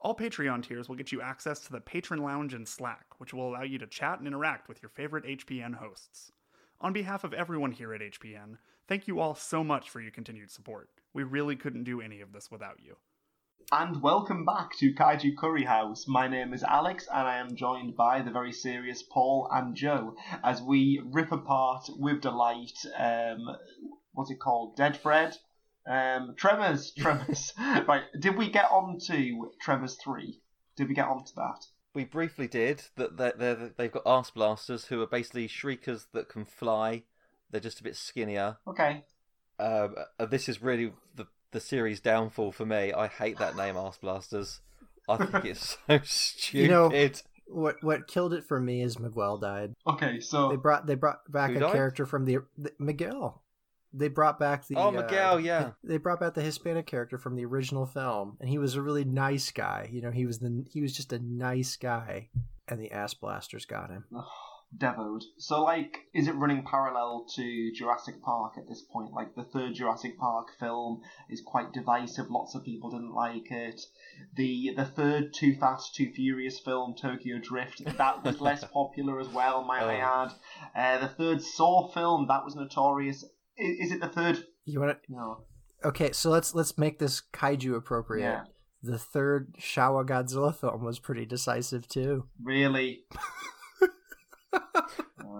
All 0.00 0.14
Patreon 0.14 0.62
tiers 0.62 0.88
will 0.88 0.94
get 0.94 1.10
you 1.10 1.20
access 1.20 1.58
to 1.62 1.72
the 1.72 1.80
Patron 1.80 2.22
Lounge 2.22 2.54
and 2.54 2.68
Slack, 2.68 3.06
which 3.18 3.34
will 3.34 3.48
allow 3.48 3.64
you 3.64 3.76
to 3.78 3.88
chat 3.88 4.20
and 4.20 4.28
interact 4.28 4.68
with 4.68 4.80
your 4.80 4.90
favorite 4.90 5.24
HPN 5.24 5.74
hosts. 5.74 6.30
On 6.80 6.92
behalf 6.92 7.24
of 7.24 7.34
everyone 7.34 7.72
here 7.72 7.92
at 7.92 8.00
HPN, 8.00 8.58
thank 8.86 9.08
you 9.08 9.18
all 9.18 9.34
so 9.34 9.64
much 9.64 9.90
for 9.90 10.00
your 10.00 10.12
continued 10.12 10.52
support. 10.52 10.90
We 11.12 11.24
really 11.24 11.56
couldn't 11.56 11.82
do 11.82 12.00
any 12.00 12.20
of 12.20 12.32
this 12.32 12.52
without 12.52 12.78
you. 12.78 12.94
And 13.70 14.00
welcome 14.00 14.46
back 14.46 14.76
to 14.78 14.94
Kaiju 14.94 15.36
Curry 15.36 15.64
House. 15.64 16.06
My 16.08 16.26
name 16.26 16.54
is 16.54 16.62
Alex, 16.62 17.06
and 17.06 17.28
I 17.28 17.36
am 17.36 17.54
joined 17.54 17.96
by 17.96 18.22
the 18.22 18.30
very 18.30 18.52
serious 18.52 19.02
Paul 19.02 19.46
and 19.52 19.74
Joe 19.76 20.16
as 20.42 20.62
we 20.62 21.02
rip 21.04 21.32
apart 21.32 21.84
with 21.98 22.22
delight. 22.22 22.78
Um, 22.96 23.46
what's 24.12 24.30
it 24.30 24.40
called? 24.40 24.76
Dead 24.76 24.96
Fred. 24.96 25.36
Um, 25.86 26.34
Tremors. 26.36 26.92
Tremors. 26.98 27.52
right. 27.58 28.04
Did 28.18 28.38
we 28.38 28.50
get 28.50 28.70
on 28.70 28.98
to 29.06 29.50
Tremors 29.60 29.96
three? 30.02 30.40
Did 30.76 30.88
we 30.88 30.94
get 30.94 31.08
on 31.08 31.24
to 31.24 31.34
that? 31.36 31.66
We 31.94 32.04
briefly 32.04 32.48
did 32.48 32.84
that. 32.96 33.38
They're, 33.38 33.72
they've 33.76 33.92
got 33.92 34.02
arse 34.06 34.30
blasters 34.30 34.86
who 34.86 35.02
are 35.02 35.06
basically 35.06 35.46
shriekers 35.46 36.06
that 36.12 36.28
can 36.28 36.44
fly. 36.44 37.02
They're 37.50 37.60
just 37.60 37.80
a 37.80 37.84
bit 37.84 37.96
skinnier. 37.96 38.58
Okay. 38.66 39.04
Um, 39.58 39.94
uh, 40.18 40.26
this 40.26 40.48
is 40.48 40.62
really 40.62 40.92
the 41.14 41.26
the 41.52 41.60
series 41.60 42.00
downfall 42.00 42.52
for 42.52 42.66
me. 42.66 42.92
I 42.92 43.06
hate 43.06 43.38
that 43.38 43.56
name, 43.56 43.76
arse 43.76 43.98
blasters. 43.98 44.60
I 45.08 45.16
think 45.16 45.44
it's 45.44 45.78
so 45.86 46.00
stupid. 46.04 46.62
You 46.62 46.68
know, 46.68 46.90
what 47.46 47.76
what 47.82 48.06
killed 48.08 48.34
it 48.34 48.44
for 48.44 48.60
me 48.60 48.82
is 48.82 48.98
Miguel 48.98 49.38
died. 49.38 49.74
Okay, 49.86 50.20
so 50.20 50.50
They 50.50 50.56
brought 50.56 50.86
they 50.86 50.94
brought 50.94 51.20
back 51.30 51.50
a 51.52 51.60
died? 51.60 51.72
character 51.72 52.04
from 52.04 52.24
the, 52.26 52.38
the 52.58 52.72
Miguel. 52.78 53.42
They 53.94 54.08
brought 54.08 54.38
back 54.38 54.66
the 54.66 54.76
Oh, 54.76 54.88
uh, 54.88 54.90
Miguel, 54.90 55.40
yeah. 55.40 55.70
They 55.82 55.96
brought 55.96 56.20
back 56.20 56.34
the 56.34 56.42
Hispanic 56.42 56.86
character 56.86 57.16
from 57.16 57.36
the 57.36 57.46
original 57.46 57.86
film, 57.86 58.36
and 58.38 58.50
he 58.50 58.58
was 58.58 58.74
a 58.74 58.82
really 58.82 59.04
nice 59.06 59.50
guy. 59.50 59.88
You 59.90 60.02
know, 60.02 60.10
he 60.10 60.26
was 60.26 60.40
the 60.40 60.62
he 60.70 60.82
was 60.82 60.92
just 60.94 61.10
a 61.14 61.18
nice 61.18 61.76
guy, 61.76 62.28
and 62.68 62.78
the 62.78 62.92
ass 62.92 63.14
blasters 63.14 63.64
got 63.64 63.88
him. 63.88 64.04
Devoed. 64.76 65.24
So, 65.38 65.62
like, 65.62 66.00
is 66.12 66.28
it 66.28 66.34
running 66.34 66.62
parallel 66.62 67.26
to 67.36 67.72
Jurassic 67.72 68.22
Park 68.22 68.54
at 68.58 68.68
this 68.68 68.82
point? 68.82 69.12
Like, 69.12 69.34
the 69.34 69.42
third 69.42 69.74
Jurassic 69.74 70.18
Park 70.18 70.48
film 70.60 71.00
is 71.30 71.40
quite 71.40 71.72
divisive. 71.72 72.30
Lots 72.30 72.54
of 72.54 72.64
people 72.64 72.90
didn't 72.90 73.14
like 73.14 73.50
it. 73.50 73.80
The 74.34 74.74
the 74.76 74.84
third 74.84 75.32
Too 75.32 75.54
Fast, 75.54 75.94
Too 75.94 76.12
Furious 76.12 76.60
film, 76.60 76.94
Tokyo 77.00 77.38
Drift, 77.38 77.82
that 77.96 78.22
was 78.22 78.40
less 78.42 78.62
popular 78.64 79.18
as 79.20 79.28
well. 79.28 79.64
Might 79.64 79.84
I 79.84 79.96
add? 79.96 80.32
Uh, 80.76 81.00
the 81.00 81.14
third 81.14 81.42
Saw 81.42 81.88
film, 81.88 82.26
that 82.28 82.44
was 82.44 82.54
notorious. 82.54 83.24
Is, 83.56 83.86
is 83.86 83.92
it 83.92 84.00
the 84.00 84.08
third? 84.08 84.44
You 84.66 84.80
want 84.80 85.02
to? 85.02 85.12
No. 85.12 85.44
Okay, 85.84 86.12
so 86.12 86.28
let's 86.28 86.54
let's 86.54 86.76
make 86.76 86.98
this 86.98 87.22
kaiju 87.32 87.74
appropriate. 87.74 88.24
Yeah. 88.24 88.44
The 88.82 88.98
third 88.98 89.54
Showa 89.58 90.06
Godzilla 90.06 90.54
film 90.54 90.84
was 90.84 90.98
pretty 90.98 91.24
decisive 91.24 91.88
too. 91.88 92.26
Really? 92.42 93.04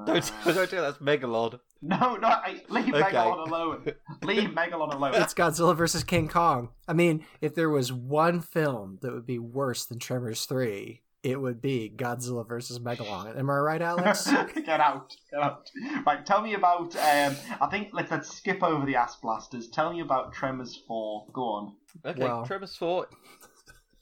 Don't, 0.07 0.33
don't 0.45 0.71
do 0.71 0.77
that. 0.77 0.81
That's 0.81 0.99
Megalon. 0.99 1.61
No, 1.83 2.17
no. 2.17 2.29
I, 2.29 2.63
leave 2.69 2.93
Okay. 2.95 3.03
Megalon 3.03 3.47
alone. 3.47 3.93
Leave 4.23 4.51
Megalon 4.51 4.95
alone. 4.95 5.15
It's 5.15 5.35
Godzilla 5.35 5.77
versus 5.77 6.03
King 6.05 6.29
Kong. 6.29 6.71
I 6.87 6.93
mean, 6.93 7.25
if 7.41 7.55
there 7.55 7.71
was 7.71 7.93
one 7.93 8.41
film 8.41 8.99
that 9.03 9.13
would 9.13 9.27
be 9.27 9.39
worse 9.39 9.85
than 9.87 9.99
Tremors 9.99 10.45
3, 10.47 11.03
it 11.23 11.41
would 11.41 11.61
be 11.61 11.93
Godzilla 11.95 12.47
versus 12.47 12.79
Megalon. 12.79 13.39
Am 13.39 13.51
I 13.51 13.57
right, 13.59 13.83
Alex? 13.83 14.27
get 14.55 14.81
out, 14.81 15.15
get 15.31 15.41
out. 15.43 15.71
Right, 16.07 16.25
tell 16.25 16.43
me 16.43 16.55
about. 16.55 16.95
Um, 16.97 17.37
I 17.61 17.69
think 17.71 17.89
let's 17.93 18.11
let's 18.11 18.35
skip 18.35 18.63
over 18.63 18.87
the 18.87 18.97
ass 18.97 19.17
blasters. 19.17 19.69
Tell 19.69 19.93
me 19.93 20.01
about 20.01 20.33
Tremors 20.33 20.81
Four. 20.87 21.27
Go 21.33 21.43
on. 21.43 21.73
Okay, 22.07 22.23
Well- 22.23 22.47
Tremors 22.47 22.77
Four 22.77 23.09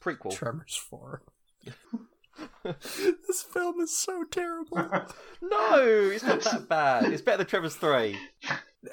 prequel. 0.01 0.35
Tremors 0.37 0.77
4. 0.89 1.23
this 3.27 3.43
film 3.43 3.81
is 3.81 3.97
so 3.97 4.25
terrible. 4.25 4.79
no, 5.43 6.11
it's 6.13 6.25
not 6.25 6.43
that 6.43 6.69
bad. 6.69 7.13
It's 7.13 7.23
better 7.23 7.39
than 7.39 7.47
Tremors 7.47 7.77
Three. 7.77 8.19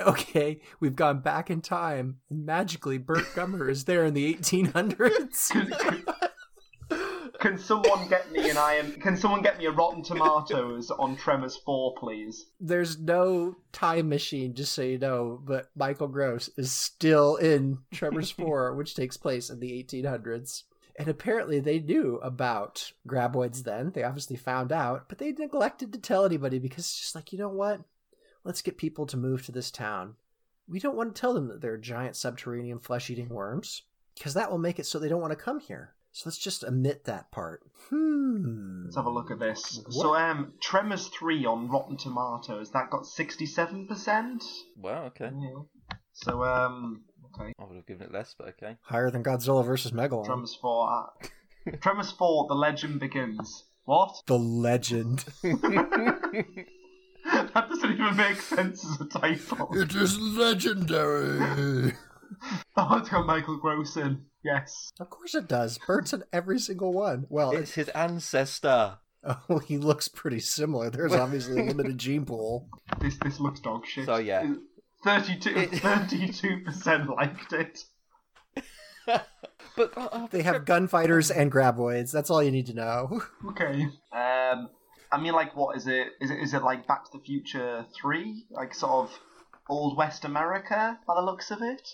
Okay, 0.01 0.59
we've 0.79 0.95
gone 0.95 1.19
back 1.19 1.49
in 1.49 1.61
time, 1.61 2.17
and 2.29 2.45
magically 2.45 2.97
Burt 2.97 3.25
Gummer 3.35 3.69
is 3.69 3.85
there 3.85 4.05
in 4.05 4.13
the 4.13 4.33
1800s. 4.33 5.51
Can 7.39 7.57
someone 7.57 8.07
get 8.07 8.31
me 8.31 8.49
an 8.49 8.57
iron? 8.57 8.93
Can 8.93 9.17
someone 9.17 9.41
get 9.41 9.57
me 9.57 9.65
a 9.65 9.71
Rotten 9.71 10.01
Tomatoes 10.01 10.89
on 10.91 11.17
Tremors 11.17 11.57
Four, 11.57 11.93
please? 11.95 12.45
There's 12.59 12.97
no 12.99 13.57
time 13.73 14.07
machine, 14.07 14.53
just 14.53 14.71
so 14.71 14.81
you 14.81 14.97
know, 14.97 15.41
but 15.43 15.69
Michael 15.75 16.07
Gross 16.07 16.49
is 16.57 16.71
still 16.71 17.35
in 17.35 17.79
Tremors 17.91 18.31
4, 18.31 18.75
which 18.75 18.95
takes 18.95 19.17
place 19.17 19.49
in 19.49 19.59
the 19.59 19.83
1800s. 19.83 20.63
And 20.97 21.07
apparently 21.07 21.59
they 21.59 21.79
knew 21.79 22.19
about 22.21 22.91
graboids 23.07 23.63
then. 23.63 23.91
They 23.91 24.03
obviously 24.03 24.35
found 24.35 24.71
out, 24.71 25.09
but 25.09 25.17
they 25.17 25.31
neglected 25.31 25.91
to 25.93 25.99
tell 25.99 26.23
anybody 26.23 26.59
because 26.59 26.85
it's 26.85 26.99
just 26.99 27.15
like, 27.15 27.33
you 27.33 27.39
know 27.39 27.49
what? 27.49 27.81
Let's 28.43 28.61
get 28.61 28.77
people 28.77 29.05
to 29.07 29.17
move 29.17 29.43
to 29.45 29.51
this 29.51 29.71
town. 29.71 30.15
We 30.67 30.79
don't 30.79 30.95
want 30.95 31.15
to 31.15 31.19
tell 31.19 31.33
them 31.33 31.47
that 31.47 31.61
they're 31.61 31.77
giant 31.77 32.15
subterranean 32.15 32.79
flesh 32.79 33.09
eating 33.09 33.29
worms 33.29 33.83
because 34.15 34.35
that 34.35 34.51
will 34.51 34.59
make 34.59 34.79
it 34.79 34.85
so 34.85 34.99
they 34.99 35.09
don't 35.09 35.21
want 35.21 35.31
to 35.31 35.43
come 35.43 35.59
here. 35.59 35.93
So 36.11 36.29
let's 36.29 36.37
just 36.37 36.63
omit 36.63 37.05
that 37.05 37.31
part. 37.31 37.63
Hmm. 37.89 38.83
Let's 38.83 38.95
have 38.95 39.07
a 39.07 39.09
look 39.09 39.31
at 39.31 39.39
this. 39.39 39.81
So, 39.89 40.15
um, 40.15 40.53
Tremors 40.61 41.07
Three 41.07 41.43
on 41.43 41.69
Rotten 41.69 41.97
Tomatoes 41.97 42.69
that 42.71 42.91
got 42.91 43.07
sixty-seven 43.07 43.87
percent. 43.87 44.43
Wow. 44.77 45.05
Okay. 45.05 45.31
So, 46.11 46.43
um, 46.43 47.01
okay. 47.39 47.53
I 47.59 47.63
would 47.65 47.75
have 47.75 47.85
given 47.85 48.03
it 48.03 48.11
less, 48.13 48.33
but 48.37 48.47
okay. 48.49 48.77
Higher 48.81 49.11
than 49.11 49.23
Godzilla 49.23 49.65
versus 49.65 49.91
Megalon. 49.91 50.25
Tremors 50.25 50.57
Four. 50.59 50.89
Uh, 50.91 51.27
Tremors 51.81 52.11
Four: 52.11 52.47
The 52.47 52.55
Legend 52.55 52.99
Begins. 52.99 53.65
What? 53.85 54.15
The 54.27 54.39
legend. 54.39 55.25
that 55.43 56.33
doesn't 57.69 57.91
even 57.91 58.15
make 58.15 58.41
sense 58.41 58.85
as 58.85 59.01
a 59.01 59.05
title. 59.05 59.69
It 59.73 59.93
is 59.95 60.17
legendary. 60.19 61.93
Oh, 62.75 62.97
it's 62.97 63.09
got 63.09 63.25
Michael 63.25 63.57
Gross 63.57 63.95
in. 63.97 64.25
Yes. 64.43 64.91
Of 64.99 65.09
course 65.09 65.35
it 65.35 65.47
does. 65.47 65.77
Burt's 65.85 66.13
in 66.13 66.23
every 66.33 66.59
single 66.59 66.93
one. 66.93 67.25
Well, 67.29 67.51
It's 67.51 67.73
his 67.73 67.89
ancestor. 67.89 68.97
oh, 69.23 69.59
he 69.59 69.77
looks 69.77 70.07
pretty 70.07 70.39
similar. 70.39 70.89
There's 70.89 71.13
obviously 71.13 71.61
a 71.61 71.65
limited 71.65 71.97
gene 71.97 72.25
pool. 72.25 72.67
This 72.99 73.17
this 73.23 73.39
looks 73.39 73.59
dog 73.61 73.85
shit. 73.85 74.05
So, 74.05 74.17
yeah. 74.17 74.53
32 75.03 76.61
percent 76.65 77.09
liked 77.09 77.53
it. 77.53 77.83
but 79.05 79.97
uh, 79.97 80.09
uh, 80.11 80.27
They 80.27 80.41
have 80.43 80.65
gunfighters 80.65 81.29
and 81.31 81.51
graboids. 81.51 82.11
That's 82.11 82.29
all 82.29 82.41
you 82.43 82.51
need 82.51 82.67
to 82.67 82.73
know. 82.73 83.21
Okay. 83.49 83.83
Um, 84.13 84.69
I 85.11 85.19
mean, 85.21 85.33
like, 85.33 85.55
what 85.55 85.75
is 85.77 85.85
it? 85.87 86.07
Is 86.21 86.31
it 86.31 86.39
is 86.39 86.53
it 86.53 86.63
like 86.63 86.87
Back 86.87 87.05
to 87.05 87.17
the 87.17 87.23
Future 87.23 87.85
three? 87.99 88.45
Like 88.49 88.73
sort 88.73 89.09
of 89.09 89.19
old 89.69 89.97
West 89.97 90.25
America 90.25 90.97
by 91.07 91.15
the 91.15 91.21
looks 91.21 91.51
of 91.51 91.61
it. 91.61 91.87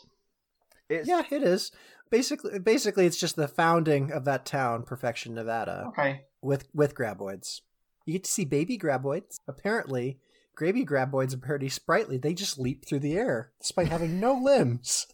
it's 0.87 1.07
yeah, 1.07 1.23
it 1.29 1.43
is. 1.43 1.71
Basically, 2.11 2.59
basically, 2.59 3.05
it's 3.05 3.19
just 3.19 3.35
the 3.35 3.47
founding 3.47 4.11
of 4.11 4.25
that 4.25 4.45
town, 4.45 4.83
Perfection, 4.83 5.33
Nevada, 5.35 5.85
Okay. 5.89 6.21
with 6.41 6.67
with 6.73 6.95
graboids. 6.95 7.61
You 8.05 8.13
get 8.13 8.23
to 8.23 8.31
see 8.31 8.45
baby 8.45 8.77
graboids. 8.77 9.37
Apparently, 9.47 10.19
baby 10.59 10.85
graboids 10.85 11.33
are 11.33 11.37
pretty 11.37 11.69
sprightly. 11.69 12.17
They 12.17 12.33
just 12.33 12.59
leap 12.59 12.85
through 12.85 12.99
the 12.99 13.17
air 13.17 13.51
despite 13.59 13.87
having 13.87 14.19
no 14.19 14.33
limbs. 14.43 15.07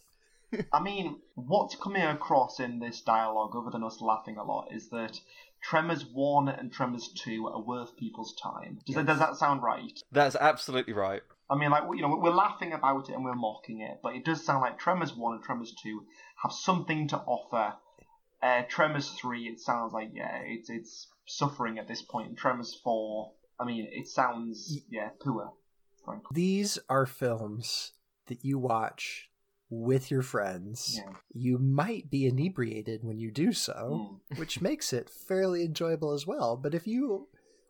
I 0.72 0.80
mean, 0.80 1.16
what's 1.34 1.76
coming 1.76 2.02
across 2.02 2.60
in 2.60 2.78
this 2.78 3.00
dialogue, 3.00 3.54
other 3.56 3.70
than 3.70 3.82
us 3.82 4.00
laughing 4.00 4.36
a 4.36 4.44
lot, 4.44 4.68
is 4.72 4.90
that 4.90 5.20
Tremors 5.62 6.04
one 6.06 6.48
and 6.48 6.72
Tremors 6.72 7.08
two 7.08 7.48
are 7.48 7.60
worth 7.60 7.96
people's 7.96 8.34
time. 8.34 8.78
Does, 8.86 8.94
that, 8.96 9.06
does 9.06 9.18
that 9.18 9.36
sound 9.36 9.62
right? 9.62 10.00
that's 10.12 10.36
absolutely 10.36 10.92
right. 10.92 11.22
I 11.48 11.56
mean, 11.56 11.70
like 11.70 11.84
you 11.94 12.02
know, 12.02 12.16
we're 12.16 12.30
laughing 12.30 12.72
about 12.72 13.08
it 13.08 13.14
and 13.14 13.24
we're 13.24 13.34
mocking 13.34 13.80
it, 13.80 14.00
but 14.02 14.14
it 14.14 14.24
does 14.24 14.44
sound 14.44 14.62
like 14.62 14.78
Tremors 14.78 15.14
one 15.14 15.34
and 15.34 15.42
Tremors 15.42 15.72
two 15.72 16.04
have 16.42 16.52
something 16.52 17.08
to 17.08 17.18
offer. 17.18 17.74
Uh, 18.42 18.62
Tremors 18.68 19.10
three, 19.10 19.48
it 19.48 19.60
sounds 19.60 19.92
like 19.92 20.10
yeah, 20.12 20.42
it's 20.44 20.70
it's 20.70 21.08
suffering 21.26 21.78
at 21.78 21.88
this 21.88 22.02
point. 22.02 22.36
Tremors 22.36 22.74
four, 22.82 23.32
I 23.58 23.64
mean, 23.64 23.88
it 23.90 24.06
sounds 24.06 24.80
yeah 24.90 25.10
poor, 25.20 25.52
frankly. 26.04 26.28
These 26.32 26.78
are 26.88 27.06
films 27.06 27.92
that 28.26 28.44
you 28.44 28.58
watch 28.58 29.30
with 29.70 30.10
your 30.10 30.22
friends. 30.22 30.94
Yeah. 31.04 31.12
You 31.32 31.58
might 31.58 32.08
be 32.10 32.26
inebriated 32.26 33.02
when 33.02 33.18
you 33.18 33.30
do 33.32 33.52
so, 33.52 34.20
Mm. 34.32 34.38
which 34.38 34.60
makes 34.60 34.92
it 34.92 35.10
fairly 35.10 35.64
enjoyable 35.64 36.12
as 36.12 36.26
well. 36.26 36.56
But 36.56 36.74
if 36.74 36.86
you 36.86 37.28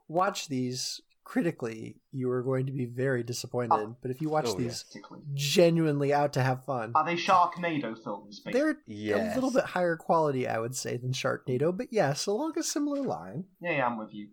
watch 0.08 0.48
these 0.48 1.00
critically, 1.24 1.96
you 2.12 2.30
are 2.30 2.42
going 2.42 2.66
to 2.66 2.72
be 2.72 2.84
very 2.84 3.22
disappointed. 3.24 3.72
Oh. 3.72 3.96
but 4.00 4.10
if 4.12 4.20
you 4.20 4.28
watch 4.28 4.46
Oh, 4.48 4.54
these 4.58 4.84
Particularly. 4.84 5.26
genuinely 5.34 6.12
out 6.14 6.32
to 6.34 6.42
have 6.42 6.64
fun, 6.64 6.92
Are 6.94 7.04
they 7.04 7.16
Sharknado 7.16 7.96
films? 8.00 8.40
basically? 8.40 8.52
they're 8.52 8.82
Yes. 8.86 9.32
a 9.32 9.34
little 9.34 9.50
bit 9.50 9.64
higher 9.64 9.96
quality, 9.96 10.46
I 10.46 10.58
would 10.60 10.76
say, 10.76 10.96
than 10.98 11.12
Sharknado. 11.12 11.76
But 11.76 11.92
yes, 11.92 12.26
along 12.26 12.56
a 12.58 12.62
similar 12.62 13.02
line. 13.02 13.46
Yeah, 13.60 13.72
yeah, 13.72 13.86
I'm 13.86 13.98
with 13.98 14.14
you. 14.14 14.28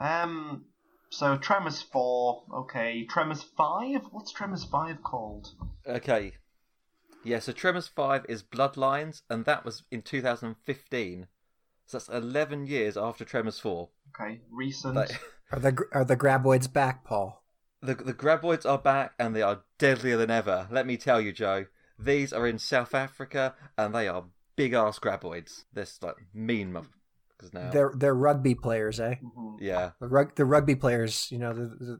Um, 0.00 0.64
so 1.10 1.36
Tremors 1.36 1.82
four, 1.82 2.44
okay. 2.52 3.04
Tremors 3.04 3.42
five, 3.56 4.02
what's 4.10 4.32
Tremors 4.32 4.64
five 4.64 5.02
called? 5.02 5.48
Okay. 5.86 6.34
Yeah, 7.24 7.40
so 7.40 7.52
Tremors 7.52 7.88
5 7.88 8.26
is 8.28 8.44
Bloodlines, 8.44 9.22
and 9.28 9.44
that 9.44 9.64
was 9.64 9.82
in 9.90 10.02
2015. 10.02 11.26
So 11.84 11.98
that's 11.98 12.08
11 12.08 12.68
years 12.68 12.96
after 12.96 13.24
Tremors 13.24 13.58
4. 13.58 13.88
Okay, 14.14 14.40
recent. 14.50 14.94
Like, 14.94 15.20
Are 15.52 15.58
the 15.58 15.84
are 15.92 16.04
the 16.04 16.16
graboids 16.16 16.70
back, 16.70 17.04
Paul? 17.04 17.42
the, 17.80 17.94
the 17.94 18.14
Graboids 18.14 18.68
are 18.68 18.78
back, 18.78 19.14
and 19.18 19.34
they 19.34 19.42
are 19.42 19.62
deadlier 19.78 20.16
than 20.16 20.30
ever. 20.30 20.68
Let 20.70 20.86
me 20.86 20.96
tell 20.96 21.20
you, 21.20 21.32
Joe. 21.32 21.66
These 21.98 22.32
are 22.32 22.46
in 22.46 22.58
South 22.58 22.94
Africa, 22.94 23.54
and 23.76 23.94
they 23.94 24.08
are 24.08 24.24
big 24.56 24.72
ass 24.72 24.98
Graboids. 24.98 25.64
They're 25.72 25.86
like 26.02 26.16
mean 26.34 26.72
motherfuckers 27.42 27.54
now. 27.54 27.70
They're 27.70 27.92
they're 27.94 28.14
rugby 28.14 28.54
players, 28.54 29.00
eh? 29.00 29.16
Mhm. 29.22 29.56
Yeah. 29.60 29.90
The 30.00 30.08
rug 30.08 30.34
the 30.34 30.44
rugby 30.44 30.74
players, 30.74 31.28
you 31.30 31.38
know, 31.38 31.52
they're, 31.52 31.98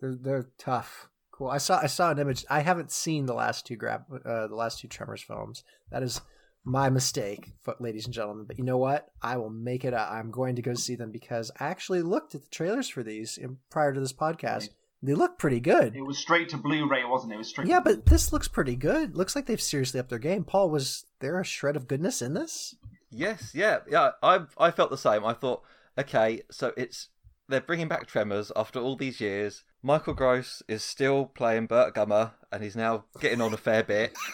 they're 0.00 0.14
they're 0.16 0.48
tough. 0.58 1.08
Cool. 1.32 1.48
I 1.48 1.58
saw 1.58 1.80
I 1.82 1.86
saw 1.86 2.10
an 2.10 2.18
image. 2.18 2.44
I 2.50 2.60
haven't 2.60 2.90
seen 2.92 3.26
the 3.26 3.34
last 3.34 3.66
two 3.66 3.76
grab 3.76 4.04
uh, 4.24 4.46
the 4.46 4.54
last 4.54 4.80
two 4.80 4.88
Tremors 4.88 5.22
films. 5.22 5.64
That 5.90 6.02
is 6.02 6.20
my 6.64 6.90
mistake, 6.90 7.52
ladies 7.78 8.04
and 8.04 8.12
gentlemen. 8.12 8.44
But 8.46 8.58
you 8.58 8.64
know 8.64 8.76
what? 8.76 9.10
I 9.22 9.38
will 9.38 9.50
make 9.50 9.84
it. 9.84 9.94
up. 9.94 10.10
I'm 10.10 10.30
going 10.30 10.56
to 10.56 10.62
go 10.62 10.74
see 10.74 10.94
them 10.94 11.10
because 11.10 11.50
I 11.58 11.64
actually 11.68 12.02
looked 12.02 12.34
at 12.34 12.42
the 12.42 12.50
trailers 12.50 12.88
for 12.88 13.02
these 13.02 13.38
in, 13.38 13.56
prior 13.70 13.94
to 13.94 14.00
this 14.00 14.12
podcast. 14.12 14.68
They 15.02 15.14
look 15.14 15.38
pretty 15.38 15.60
good. 15.60 15.96
It 15.96 16.02
was 16.02 16.18
straight 16.18 16.50
to 16.50 16.58
Blu-ray, 16.58 17.06
wasn't 17.06 17.32
it? 17.32 17.36
It 17.36 17.38
was 17.38 17.48
straight. 17.48 17.68
Yeah, 17.68 17.78
to 17.78 17.84
but 17.84 18.04
this 18.04 18.34
looks 18.34 18.48
pretty 18.48 18.76
good. 18.76 19.16
Looks 19.16 19.34
like 19.34 19.46
they've 19.46 19.58
seriously 19.58 19.98
upped 19.98 20.10
their 20.10 20.18
game. 20.18 20.44
Paul, 20.44 20.68
was 20.68 21.06
there 21.20 21.40
a 21.40 21.44
shred 21.44 21.74
of 21.74 21.88
goodness 21.88 22.20
in 22.20 22.34
this? 22.34 22.76
Yes, 23.10 23.52
yeah, 23.54 23.80
yeah. 23.88 24.12
I 24.22 24.40
I 24.56 24.70
felt 24.70 24.90
the 24.90 24.98
same. 24.98 25.24
I 25.24 25.32
thought, 25.32 25.62
okay, 25.98 26.42
so 26.50 26.72
it's 26.76 27.08
they're 27.48 27.60
bringing 27.60 27.88
back 27.88 28.06
Tremors 28.06 28.52
after 28.54 28.78
all 28.78 28.96
these 28.96 29.20
years. 29.20 29.64
Michael 29.82 30.14
Gross 30.14 30.62
is 30.68 30.84
still 30.84 31.26
playing 31.26 31.66
Burt 31.66 31.94
Gummer, 31.94 32.32
and 32.52 32.62
he's 32.62 32.76
now 32.76 33.04
getting 33.20 33.40
on 33.40 33.52
a 33.54 33.56
fair 33.56 33.82
bit. 33.82 34.16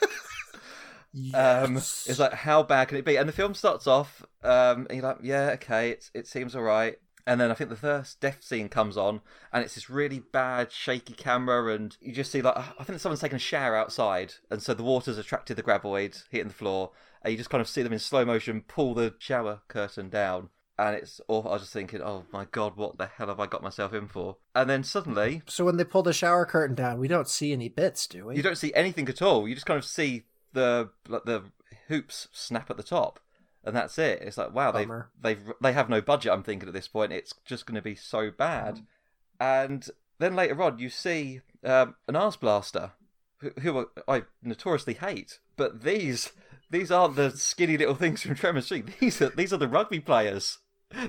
Um, 1.33 1.77
it's 1.77 2.18
like 2.18 2.35
how 2.35 2.62
bad 2.62 2.89
can 2.89 2.99
it 2.99 3.05
be? 3.05 3.16
And 3.16 3.27
the 3.27 3.33
film 3.33 3.55
starts 3.55 3.87
off, 3.87 4.22
um, 4.43 4.87
and 4.91 4.99
you're 4.99 5.09
like, 5.09 5.18
yeah, 5.22 5.51
okay, 5.55 5.91
it's 5.91 6.11
it 6.12 6.27
seems 6.27 6.55
alright. 6.55 6.99
And 7.27 7.41
then 7.41 7.51
I 7.51 7.55
think 7.55 7.70
the 7.70 7.77
first 7.77 8.20
death 8.20 8.45
scene 8.45 8.68
comes 8.68 8.97
on, 8.97 9.22
and 9.53 9.64
it's 9.64 9.74
this 9.74 9.89
really 9.89 10.18
bad, 10.20 10.70
shaky 10.70 11.14
camera, 11.14 11.74
and 11.74 11.97
you 12.01 12.12
just 12.12 12.31
see 12.31 12.43
like 12.43 12.57
I 12.57 12.85
think 12.85 13.01
someone's 13.01 13.20
taking 13.20 13.37
a 13.37 13.39
shower 13.39 13.74
outside, 13.74 14.35
and 14.51 14.62
so 14.62 14.74
the 14.74 14.83
water's 14.83 15.16
attracted 15.16 15.57
the 15.57 15.62
graboids 15.62 16.24
hitting 16.31 16.49
the 16.49 16.55
floor, 16.55 16.91
and 17.27 17.33
you 17.33 17.37
just 17.39 17.51
kind 17.51 17.61
of 17.61 17.68
see 17.68 17.83
them 17.83 17.93
in 17.93 17.99
slow 17.99 18.24
motion 18.24 18.62
pull 18.68 18.95
the 18.95 19.14
shower 19.18 19.61
curtain 19.66 20.09
down, 20.09 20.49
and 20.79 20.95
it's 20.95 21.20
awful. 21.27 21.51
I 21.51 21.55
was 21.55 21.62
just 21.62 21.72
thinking, 21.72 22.01
oh 22.01 22.24
my 22.33 22.47
god, 22.53 22.77
what 22.77 22.99
the 22.99 23.07
hell 23.07 23.27
have 23.27 23.41
I 23.41 23.47
got 23.47 23.64
myself 23.64 23.93
in 23.93 24.07
for? 24.07 24.37
And 24.55 24.70
then 24.70 24.85
suddenly, 24.85 25.43
So 25.49 25.64
when 25.64 25.77
they 25.77 25.83
pull 25.83 26.05
the 26.05 26.12
shower 26.12 26.47
curtain 26.47 26.77
down, 26.77 27.01
we 27.01 27.09
don't 27.09 27.29
see 27.29 27.53
any 27.53 27.68
bits, 27.68 28.07
do 28.07 28.27
we? 28.27 28.37
you 28.37 28.45
don't 28.45 28.57
see 28.57 28.72
anything 28.74 29.09
at 29.09 29.22
all. 29.22 29.49
You 29.49 29.55
just 29.57 29.66
kind 29.66 29.77
of 29.77 29.85
see 29.85 30.22
the 30.53 30.91
like 31.09 31.24
the 31.24 31.43
hoops 31.89 32.29
snap 32.31 32.70
at 32.70 32.77
the 32.77 32.85
top, 32.85 33.18
and 33.64 33.74
that's 33.74 33.99
it. 33.99 34.22
It's 34.22 34.39
like 34.39 34.55
wow, 34.55 34.70
they've 34.70 34.89
they've 35.20 35.53
they 35.61 35.72
have 35.72 35.89
no 35.89 36.01
budget. 36.01 36.31
I'm 36.31 36.45
thinking 36.45 36.68
at 36.68 36.74
this 36.74 36.87
point, 36.87 37.12
it's 37.12 37.35
just 37.45 37.66
going 37.66 37.74
to 37.74 37.83
be 37.83 37.97
so 37.97 38.31
bad. 38.31 38.87
And 39.41 39.91
then 40.20 40.37
later 40.37 40.62
on, 40.62 40.79
you 40.79 40.91
see 40.91 41.41
um, 41.64 41.97
an 42.07 42.14
arse 42.14 42.37
blaster, 42.37 42.93
who, 43.39 43.51
who 43.61 43.89
I 44.07 44.22
notoriously 44.45 44.95
hate. 44.95 45.41
But 45.57 45.83
these 45.83 46.31
these 46.71 46.91
aren't 46.91 47.17
the 47.17 47.31
skinny 47.31 47.77
little 47.77 47.95
things 47.95 48.23
from 48.23 48.35
Tremors 48.35 48.69
3. 48.69 48.85
These 49.01 49.23
are 49.23 49.31
these 49.31 49.53
are 49.53 49.59
the 49.59 49.69
rugby 49.69 50.01
players. 50.01 50.59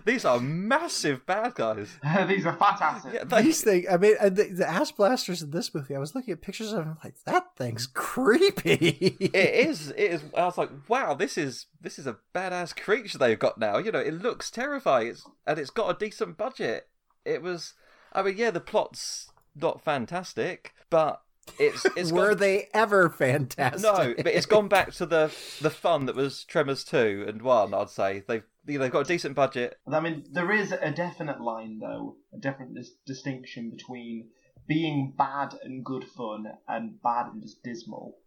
These 0.06 0.26
are 0.26 0.40
massive 0.40 1.26
bad 1.28 1.54
guys. 1.54 2.00
These 2.28 2.48
are 2.48 2.54
fat 2.54 2.82
asses. 2.82 3.14
Yeah, 3.14 3.24
they, 3.24 3.44
These 3.44 3.64
things, 3.64 3.86
I 3.90 3.98
mean, 3.98 4.16
and 4.20 4.36
the, 4.36 4.46
the 4.46 4.68
ass 4.68 4.92
blasters 4.92 5.44
in 5.44 5.52
this 5.52 5.74
movie, 5.74 5.96
I 5.96 6.00
was 6.00 6.16
looking 6.16 6.32
at 6.32 6.42
pictures 6.42 6.74
of 6.74 6.80
them, 6.80 6.98
like, 7.04 7.14
that 7.26 7.56
thing's 7.56 7.86
creepy. 7.86 9.16
it 9.20 9.36
is 9.36 9.90
it 9.92 10.00
is 10.12 10.24
i 10.36 10.46
was 10.46 10.58
like 10.58 10.70
wow 10.88 11.14
this 11.14 11.38
is 11.38 11.68
this 11.80 12.00
is 12.00 12.08
a 12.08 12.18
badass 12.34 12.76
creature 12.76 13.18
they've 13.18 13.40
got 13.40 13.58
now 13.58 13.78
you 13.78 13.92
know 13.92 14.00
it 14.00 14.14
looks 14.16 14.50
terrifying 14.50 15.08
it's, 15.08 15.26
and 15.46 15.60
it's 15.60 15.70
got 15.70 15.90
a 15.90 16.06
decent 16.06 16.38
budget 16.38 16.88
it 17.24 17.42
was 17.42 17.74
i 18.14 18.22
mean 18.22 18.36
yeah 18.36 18.52
the 18.52 18.60
plot's 18.60 19.32
not 19.56 19.82
fantastic 19.82 20.74
but 20.90 21.22
it's 21.60 21.86
it's 21.98 22.12
Were 22.12 22.30
got, 22.30 22.40
they 22.40 22.68
ever 22.74 23.10
fantastic? 23.10 23.82
no 23.82 24.14
but 24.16 24.28
it's 24.28 24.46
gone 24.46 24.68
back 24.68 24.92
to 24.94 25.06
the 25.06 25.34
the 25.62 25.70
fun 25.70 26.06
that 26.06 26.16
was 26.16 26.44
tremors 26.44 26.84
2 26.84 27.26
and 27.28 27.42
1 27.42 27.74
i'd 27.74 27.90
say 27.90 28.24
they've 28.28 28.44
you 28.66 28.78
know, 28.78 28.84
they've 28.84 28.92
got 28.92 29.02
a 29.02 29.06
decent 29.06 29.34
budget 29.34 29.80
I 29.92 30.00
mean, 30.02 30.26
there 30.32 30.52
is 30.52 30.74
a 30.74 30.92
definite 30.92 31.40
line, 31.40 31.80
though, 31.80 32.18
a 32.34 32.38
definite 32.38 32.76
dis- 32.76 32.92
distinction 33.06 33.70
between 33.70 34.28
being 34.68 35.14
bad 35.18 35.58
and 35.64 35.86
good 35.86 36.04
fun 36.04 36.46
and 36.68 37.02
bad 37.02 37.28
and 37.28 37.42
just 37.42 37.64
dismal. 37.64 38.18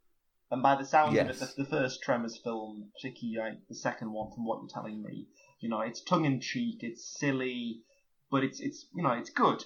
And 0.50 0.62
by 0.62 0.74
the 0.76 0.84
sound 0.84 1.16
of 1.16 1.28
it, 1.28 1.38
the, 1.38 1.52
the 1.58 1.68
first 1.68 2.02
Tremors 2.02 2.40
film, 2.42 2.90
particularly 2.96 3.50
like, 3.50 3.68
the 3.68 3.74
second 3.74 4.12
one, 4.12 4.32
from 4.32 4.46
what 4.46 4.60
you're 4.60 4.68
telling 4.68 5.02
me, 5.02 5.26
you 5.60 5.68
know, 5.68 5.82
it's 5.82 6.02
tongue 6.02 6.24
in 6.24 6.40
cheek, 6.40 6.78
it's 6.80 7.04
silly, 7.18 7.82
but 8.30 8.42
it's 8.42 8.60
it's 8.60 8.86
you 8.94 9.02
know 9.02 9.12
it's 9.12 9.30
good. 9.30 9.64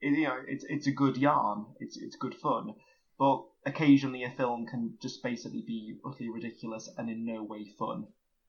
It, 0.00 0.16
you 0.18 0.24
know, 0.24 0.36
it's 0.46 0.64
it's 0.68 0.86
a 0.86 0.92
good 0.92 1.16
yarn. 1.16 1.66
It's 1.80 1.96
it's 1.96 2.16
good 2.16 2.34
fun. 2.34 2.74
But 3.18 3.42
occasionally, 3.66 4.22
a 4.24 4.30
film 4.30 4.66
can 4.66 4.94
just 5.02 5.22
basically 5.22 5.62
be 5.66 5.96
utterly 6.06 6.30
ridiculous 6.30 6.88
and 6.96 7.10
in 7.10 7.24
no 7.26 7.42
way 7.42 7.66
fun. 7.78 8.06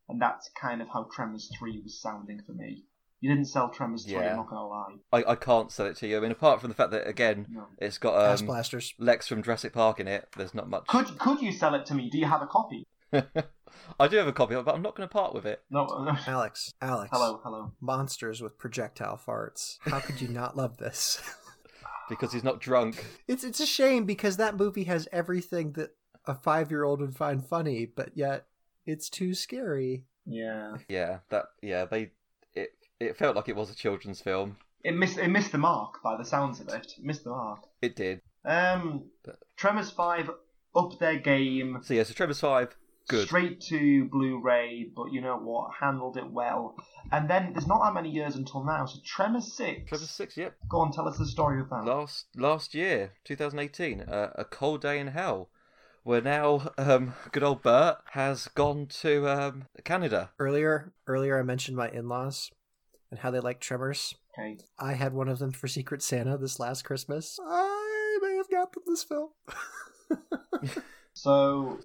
And 0.07 0.21
that's 0.21 0.49
kind 0.59 0.81
of 0.81 0.87
how 0.89 1.07
Tremors 1.11 1.51
3 1.59 1.81
was 1.83 1.99
sounding 2.01 2.41
for 2.45 2.51
me. 2.53 2.83
You 3.21 3.29
didn't 3.29 3.45
sell 3.47 3.69
Tremors 3.69 4.05
3, 4.05 4.13
Yeah. 4.13 4.31
I'm 4.31 4.37
not 4.37 4.49
gonna 4.49 4.67
lie. 4.67 4.95
I, 5.11 5.23
I 5.31 5.35
can't 5.35 5.71
sell 5.71 5.85
it 5.87 5.97
to 5.97 6.07
you 6.07 6.17
i 6.17 6.19
mean 6.19 6.31
apart 6.31 6.61
from 6.61 6.69
the 6.69 6.75
fact 6.75 6.91
that 6.91 7.05
again 7.07 7.45
No. 7.49 7.65
it's 7.77 7.97
got 7.97 8.15
ass 8.19 8.39
um, 8.41 8.47
blasters. 8.47 8.93
lex 8.97 9.27
from 9.27 9.43
jurassic 9.43 9.73
park 9.73 9.99
in 9.99 10.07
it 10.07 10.27
there's 10.37 10.53
not 10.55 10.69
much 10.69 10.87
Could 10.87 11.19
could 11.19 11.41
you 11.41 11.51
sell 11.51 11.75
it 11.75 11.85
to 11.87 11.95
me? 11.95 12.09
Do 12.09 12.17
you 12.17 12.25
have 12.25 12.41
a 12.41 12.47
copy? 12.47 12.87
i 13.99 14.07
do 14.07 14.17
have 14.17 14.27
a 14.27 14.31
copy 14.33 14.55
but 14.55 14.73
i'm 14.73 14.81
not 14.81 14.95
going 14.95 15.07
to 15.07 15.11
part 15.11 15.33
with 15.33 15.45
it 15.45 15.61
No. 15.69 15.85
no. 15.85 16.15
Alex, 16.27 16.71
Alex. 16.81 17.09
hello, 17.11 17.41
hello. 17.43 17.71
Monsters 17.81 18.41
with 18.41 18.57
projectile 18.57 19.17
farts. 19.27 19.77
How 19.81 19.99
could 19.99 20.21
you 20.21 20.27
not 20.29 20.55
love 20.55 20.77
this? 20.77 21.21
because 22.09 22.33
he's 22.33 22.43
not 22.43 22.59
drunk 22.59 23.05
It's 23.27 23.43
it's 23.43 23.59
a 23.59 23.65
shame 23.65 24.05
because 24.05 24.37
that 24.37 24.57
movie 24.57 24.85
has 24.85 25.07
everything 25.11 25.73
that 25.73 25.91
a 26.25 26.35
five 26.35 26.69
year 26.69 26.83
old 26.83 27.01
would 27.01 27.15
find 27.15 27.45
funny, 27.45 27.85
but 27.85 28.11
yet 28.15 28.45
it's 28.85 29.09
too 29.09 29.33
scary. 29.33 30.03
Yeah. 30.25 30.77
Yeah, 30.87 31.19
that 31.29 31.45
yeah, 31.61 31.85
they 31.85 32.11
it 32.53 32.69
it 32.99 33.17
felt 33.17 33.35
like 33.35 33.49
it 33.49 33.55
was 33.55 33.71
a 33.71 33.75
children's 33.75 34.21
film. 34.21 34.57
It 34.83 34.95
missed 34.95 35.17
it 35.17 35.27
missed 35.29 35.51
the 35.51 35.57
mark 35.57 36.01
by 36.03 36.17
the 36.17 36.25
sounds 36.25 36.59
of 36.59 36.67
it. 36.69 36.95
It 36.97 37.03
missed 37.03 37.23
the 37.23 37.31
mark. 37.31 37.61
It 37.81 37.95
did. 37.95 38.21
Um, 38.45 39.05
Tremors 39.57 39.91
5 39.91 40.31
up 40.75 40.99
their 40.99 41.17
game. 41.17 41.79
So 41.83 41.93
yeah, 41.93 42.03
so 42.03 42.13
Tremors 42.13 42.39
Five 42.39 42.75
Good. 43.09 43.27
straight 43.27 43.59
to 43.61 44.05
Blu-ray, 44.05 44.91
but 44.95 45.11
you 45.11 45.19
know 45.19 45.35
what, 45.37 45.71
handled 45.79 46.15
it 46.15 46.29
well. 46.31 46.75
And 47.11 47.27
then 47.27 47.53
there's 47.53 47.65
not 47.65 47.83
that 47.83 47.95
many 47.95 48.11
years 48.11 48.35
until 48.35 48.63
now, 48.63 48.85
so 48.85 48.99
Tremors 49.03 49.51
Six. 49.51 49.89
Tremors 49.89 50.11
Six, 50.11 50.37
yep. 50.37 50.55
Go 50.69 50.77
on, 50.81 50.91
tell 50.91 51.07
us 51.07 51.17
the 51.17 51.25
story 51.25 51.59
of 51.59 51.69
that. 51.69 51.85
Last 51.85 52.27
last 52.35 52.75
year, 52.75 53.13
2018, 53.25 54.01
uh, 54.01 54.29
a 54.35 54.45
cold 54.45 54.81
day 54.81 54.99
in 54.99 55.07
hell. 55.07 55.49
Where 56.03 56.21
now, 56.21 56.71
um, 56.77 57.15
good 57.31 57.43
old 57.43 57.61
Burt 57.63 57.97
has 58.11 58.47
gone 58.49 58.85
to 59.01 59.27
um, 59.27 59.65
Canada. 59.83 60.29
Earlier, 60.39 60.93
earlier 61.07 61.39
I 61.39 61.43
mentioned 61.43 61.75
my 61.77 61.89
in-laws 61.89 62.51
and 63.09 63.19
how 63.19 63.31
they 63.31 63.39
like 63.39 63.59
Tremors. 63.59 64.13
Okay. 64.37 64.59
I 64.79 64.93
had 64.93 65.13
one 65.13 65.27
of 65.27 65.39
them 65.39 65.51
for 65.51 65.67
Secret 65.67 66.03
Santa 66.03 66.37
this 66.37 66.59
last 66.59 66.83
Christmas. 66.83 67.39
I 67.43 68.19
may 68.21 68.35
have 68.37 68.49
got 68.51 68.71
them 68.71 68.83
this 68.85 69.03
film. 69.03 69.29
So 71.13 71.79
I- 71.81 71.83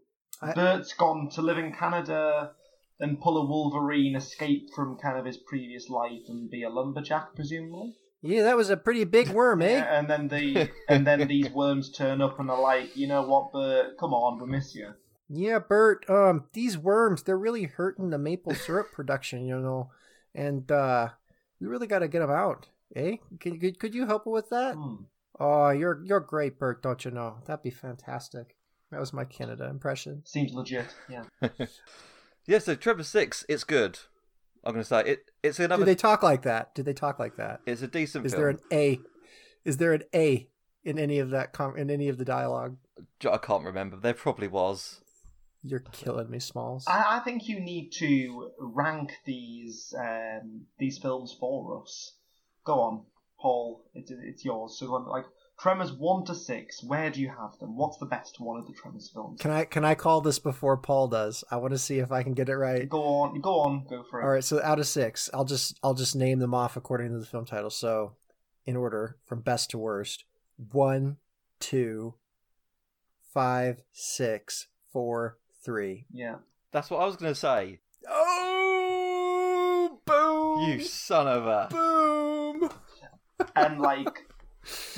Burt's 0.53 0.93
gone 0.93 1.29
to 1.31 1.43
live 1.43 1.59
in 1.59 1.73
Canada, 1.73 2.53
then 2.99 3.17
pull 3.17 3.39
a 3.39 3.47
Wolverine, 3.47 4.17
escape 4.17 4.71
from 4.75 4.97
kind 4.99 5.19
of 5.19 5.25
his 5.25 5.37
previous 5.37 5.89
life, 5.89 6.23
and 6.29 6.51
be 6.51 6.63
a 6.63 6.69
lumberjack, 6.71 7.35
presumably. 7.35 7.95
yeah, 8.23 8.43
that 8.43 8.57
was 8.57 8.71
a 8.71 8.77
pretty 8.77 9.05
big 9.05 9.29
worm, 9.31 9.63
eh? 9.63 9.79
Yeah, 9.79 9.99
and 9.99 10.09
then 10.09 10.29
the 10.29 10.71
and 10.89 11.07
then 11.07 11.27
these 11.29 11.51
worms 11.55 11.91
turn 11.91 12.21
up 12.21 12.39
and 12.41 12.51
are 12.51 12.61
like, 12.61 12.97
you 12.97 13.07
know 13.07 13.23
what, 13.23 13.53
Burt? 13.53 13.99
Come 13.99 14.13
on, 14.13 14.41
we 14.41 14.47
miss 14.47 14.75
you. 14.75 14.95
Yeah, 15.29 15.59
Burt, 15.59 16.05
um, 16.11 16.45
these 16.53 16.77
worms, 16.77 17.23
they're 17.23 17.39
really 17.39 17.65
hurting 17.65 18.11
the 18.11 18.19
maple 18.19 18.55
syrup 18.55 18.93
production, 18.93 19.47
you 19.47 19.59
know, 19.59 19.91
and, 20.35 20.71
uh, 20.71 21.09
we 21.61 21.67
really 21.67 21.87
gotta 21.87 22.09
get 22.09 22.21
them 22.21 22.31
out, 22.31 22.69
eh? 22.95 23.17
Could, 23.41 23.59
could, 23.61 23.79
could 23.79 23.95
you 23.95 24.07
help 24.07 24.27
with 24.27 24.51
that? 24.51 24.75
Hmm. 24.75 25.05
Oh, 25.41 25.71
you're, 25.71 26.01
you're 26.05 26.21
great, 26.21 26.59
Burt, 26.59 26.83
don't 26.83 27.05
you 27.05 27.11
know? 27.11 27.39
That'd 27.47 27.63
be 27.63 27.71
fantastic. 27.71 28.54
That 28.95 29.01
was 29.01 29.13
my 29.13 29.25
Canada 29.25 29.65
impression. 29.69 30.23
Seems 30.25 30.55
legit. 30.55 30.87
Yeah. 31.11 31.25
Yeah, 32.47 32.59
so 32.59 32.75
Tremors 32.75 33.09
Six, 33.09 33.45
it's 33.49 33.65
good. 33.65 33.99
I'm 34.65 34.75
gonna 34.75 34.85
say 34.85 35.01
it. 35.05 35.31
It's 35.43 35.59
another. 35.59 35.81
Do 35.81 35.87
they 35.87 35.95
talk 35.95 36.23
like 36.23 36.43
that? 36.43 36.75
Do 36.75 36.83
they 36.83 36.93
talk 36.93 37.19
like 37.19 37.37
that? 37.37 37.61
It's 37.67 37.81
a 37.81 37.89
decent 37.89 38.27
Is 38.27 38.33
film. 38.33 38.43
there 38.43 38.51
an 38.51 38.59
A? 38.71 39.01
Is 39.65 39.79
there 39.79 39.95
an 39.95 40.03
A 40.15 40.47
in 40.85 40.99
any 40.99 41.21
of 41.21 41.31
that, 41.31 41.55
com- 41.55 41.79
in 41.79 41.91
any 41.91 42.09
of 42.11 42.19
the 42.19 42.25
dialogue? 42.27 42.77
I 43.27 43.39
can't 43.39 43.65
remember. 43.65 43.97
There 43.97 44.13
probably 44.13 44.47
was. 44.47 45.01
You're 45.63 45.81
killing 45.93 46.31
me, 46.31 46.39
Smalls. 46.39 46.85
I, 46.87 47.17
I 47.17 47.21
think 47.21 47.49
you 47.49 47.61
need 47.61 47.93
to 47.93 48.51
rank 48.59 49.13
these 49.25 49.95
um, 49.99 50.67
these 50.79 50.99
films 50.99 51.35
for 51.41 51.81
us. 51.83 52.13
Go 52.67 52.75
on, 52.75 53.05
Paul. 53.41 53.87
It's 53.95 54.11
it's 54.11 54.45
yours. 54.45 54.77
So 54.79 54.87
go 54.89 54.97
on 54.97 55.07
like 55.09 55.25
Tremors 55.59 55.93
one 55.93 56.25
to 56.27 56.35
six. 56.35 56.83
Where 56.83 57.11
do 57.11 57.21
you 57.21 57.29
have 57.29 57.59
them? 57.61 57.77
What's 57.77 57.99
the 57.99 58.07
best 58.07 58.41
one 58.41 58.59
of 58.59 58.67
the 58.67 58.73
Tremors 58.73 59.11
films? 59.13 59.41
Can 59.41 59.51
I 59.51 59.65
can 59.65 59.85
I 59.85 59.95
call 59.95 60.21
this 60.21 60.39
before 60.39 60.77
Paul 60.77 61.09
does? 61.09 61.45
I 61.51 61.57
want 61.57 61.73
to 61.73 61.79
see 61.79 61.99
if 62.01 62.11
I 62.11 62.23
can 62.23 62.35
get 62.35 62.49
it 62.49 62.57
right. 62.57 62.89
Go 62.89 63.03
on, 63.03 63.41
go 63.41 63.61
on, 63.61 63.87
go 63.89 64.03
for 64.11 64.21
it. 64.21 64.25
All 64.25 64.31
right, 64.31 64.45
so 64.45 64.61
out 64.63 64.81
of 64.81 64.87
six, 64.87 65.31
I'll 65.33 65.45
just 65.45 65.79
I'll 65.83 65.95
just 65.95 66.17
name 66.17 66.41
them 66.41 66.55
off 66.55 66.77
according 66.77 67.13
to 67.13 67.19
the 67.19 67.27
film 67.27 67.45
title. 67.45 67.71
So, 67.71 68.17
in 68.67 68.77
order 68.77 69.17
from 69.25 69.43
best 69.43 69.71
to 69.71 69.79
worst: 69.79 70.25
one, 70.73 71.19
two, 71.61 72.15
five, 73.33 73.83
six, 73.93 74.67
four, 74.93 75.39
three. 75.65 76.07
Yeah. 76.13 76.37
That's 76.73 76.91
what 76.91 77.01
I 77.01 77.07
was 77.07 77.17
gonna 77.17 77.35
say. 77.35 77.79
Oh, 78.09 80.01
boom! 80.05 80.69
You 80.69 80.85
son 80.85 81.29
of 81.29 81.47
a. 81.47 81.69
boom! 81.71 82.71
and 83.57 83.81
like 83.81 84.27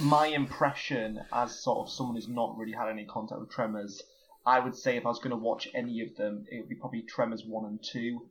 my 0.00 0.26
impression 0.26 1.20
as 1.32 1.62
sort 1.62 1.86
of 1.86 1.92
someone 1.92 2.16
who's 2.16 2.28
not 2.28 2.56
really 2.56 2.72
had 2.72 2.88
any 2.88 3.04
contact 3.04 3.40
with 3.40 3.50
Tremors, 3.50 4.02
I 4.44 4.60
would 4.60 4.76
say 4.76 4.96
if 4.96 5.04
I 5.04 5.08
was 5.08 5.18
going 5.18 5.30
to 5.30 5.36
watch 5.36 5.68
any 5.74 6.00
of 6.02 6.16
them, 6.16 6.44
it 6.50 6.60
would 6.60 6.68
be 6.68 6.76
probably 6.76 7.02
Tremors 7.02 7.44
one 7.44 7.64
and 7.66 7.82
two, 7.82 8.28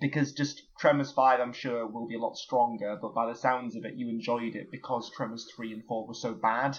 because 0.00 0.32
just 0.32 0.62
Tremors 0.78 1.12
five, 1.12 1.40
I'm 1.40 1.52
sure, 1.52 1.86
will 1.86 2.06
be 2.06 2.14
a 2.14 2.20
lot 2.20 2.36
stronger. 2.36 2.96
But 3.00 3.14
by 3.14 3.26
the 3.26 3.34
sounds 3.34 3.76
of 3.76 3.84
it, 3.84 3.94
you 3.96 4.08
enjoyed 4.08 4.54
it 4.54 4.70
because 4.70 5.10
Tremors 5.10 5.50
three 5.54 5.72
and 5.72 5.84
four 5.84 6.06
were 6.06 6.14
so 6.14 6.32
bad. 6.32 6.78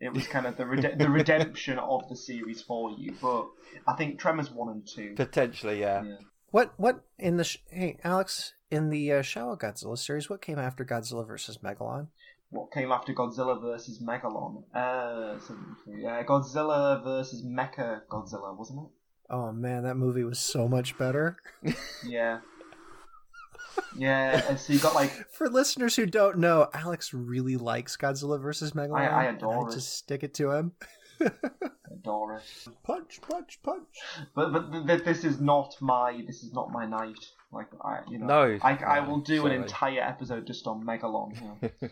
It 0.00 0.12
was 0.12 0.28
kind 0.28 0.46
of 0.46 0.56
the 0.56 0.66
rede- 0.66 0.98
the 0.98 1.10
redemption 1.10 1.78
of 1.78 2.08
the 2.08 2.16
series 2.16 2.62
for 2.62 2.90
you. 2.90 3.14
But 3.20 3.46
I 3.86 3.94
think 3.94 4.20
Tremors 4.20 4.50
one 4.50 4.68
and 4.70 4.86
two. 4.86 5.14
Potentially, 5.16 5.80
yeah. 5.80 6.04
Yeah. 6.04 6.16
What 6.50 6.74
what 6.76 7.04
in 7.18 7.36
the 7.36 7.44
sh- 7.44 7.58
hey 7.70 7.98
Alex 8.04 8.54
in 8.70 8.90
the 8.90 9.12
uh, 9.12 9.22
Showa 9.22 9.58
Godzilla 9.58 9.98
series? 9.98 10.30
What 10.30 10.40
came 10.40 10.58
after 10.58 10.84
Godzilla 10.84 11.26
versus 11.26 11.58
Megalon? 11.58 12.08
What 12.50 12.72
came 12.72 12.90
after 12.92 13.12
Godzilla 13.12 13.60
versus 13.60 14.02
Megalon. 14.02 14.62
Uh, 14.74 15.38
so, 15.40 15.56
yeah, 15.86 16.22
Godzilla 16.24 17.02
versus 17.04 17.44
Mecha 17.44 18.00
Godzilla, 18.10 18.56
wasn't 18.56 18.80
it? 18.84 18.88
Oh 19.30 19.52
man, 19.52 19.82
that 19.82 19.96
movie 19.96 20.24
was 20.24 20.38
so 20.38 20.66
much 20.68 20.96
better. 20.98 21.36
Yeah. 22.06 22.40
Yeah, 23.96 24.42
and 24.48 24.58
so 24.58 24.72
you 24.72 24.78
got 24.80 24.94
like 24.94 25.10
For 25.32 25.48
listeners 25.48 25.94
who 25.96 26.06
don't 26.06 26.38
know, 26.38 26.68
Alex 26.74 27.14
really 27.14 27.56
likes 27.56 27.96
Godzilla 27.96 28.40
versus 28.40 28.72
Megalon. 28.72 28.98
I 29.12 29.24
and 29.26 29.36
adore 29.36 29.66
I 29.66 29.70
it. 29.70 29.74
just 29.74 29.96
stick 29.96 30.22
it 30.22 30.34
to 30.34 30.50
him. 30.50 30.72
adore 31.90 32.36
it. 32.36 32.42
punch, 32.82 33.20
punch, 33.20 33.60
punch. 33.62 33.86
But 34.34 34.52
but 34.52 34.72
th- 34.72 34.86
th- 34.86 35.04
this 35.04 35.24
is 35.24 35.40
not 35.40 35.74
my 35.80 36.22
this 36.26 36.42
is 36.42 36.52
not 36.52 36.72
my 36.72 36.86
night. 36.86 37.18
Like 37.52 37.68
I 37.84 38.00
you 38.10 38.18
know 38.18 38.26
No, 38.26 38.58
I 38.62 38.74
I 38.76 39.00
will 39.00 39.20
do 39.20 39.38
sorry. 39.38 39.54
an 39.56 39.62
entire 39.62 40.00
episode 40.00 40.46
just 40.46 40.66
on 40.66 40.84
Megalon. 40.84 41.34
you 41.40 41.70
know. 41.80 41.88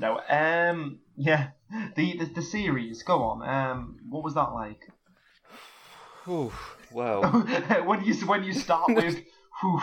No, 0.00 0.20
um, 0.28 1.00
yeah, 1.16 1.48
the, 1.96 2.16
the 2.18 2.24
the 2.36 2.42
series. 2.42 3.02
Go 3.02 3.22
on. 3.22 3.48
Um, 3.48 3.96
what 4.08 4.24
was 4.24 4.34
that 4.34 4.52
like? 4.52 4.88
Whew, 6.24 6.52
well, 6.92 7.22
when 7.84 8.04
you 8.04 8.14
when 8.26 8.44
you 8.44 8.52
start 8.52 8.84
with, 8.88 9.22
whew, 9.60 9.80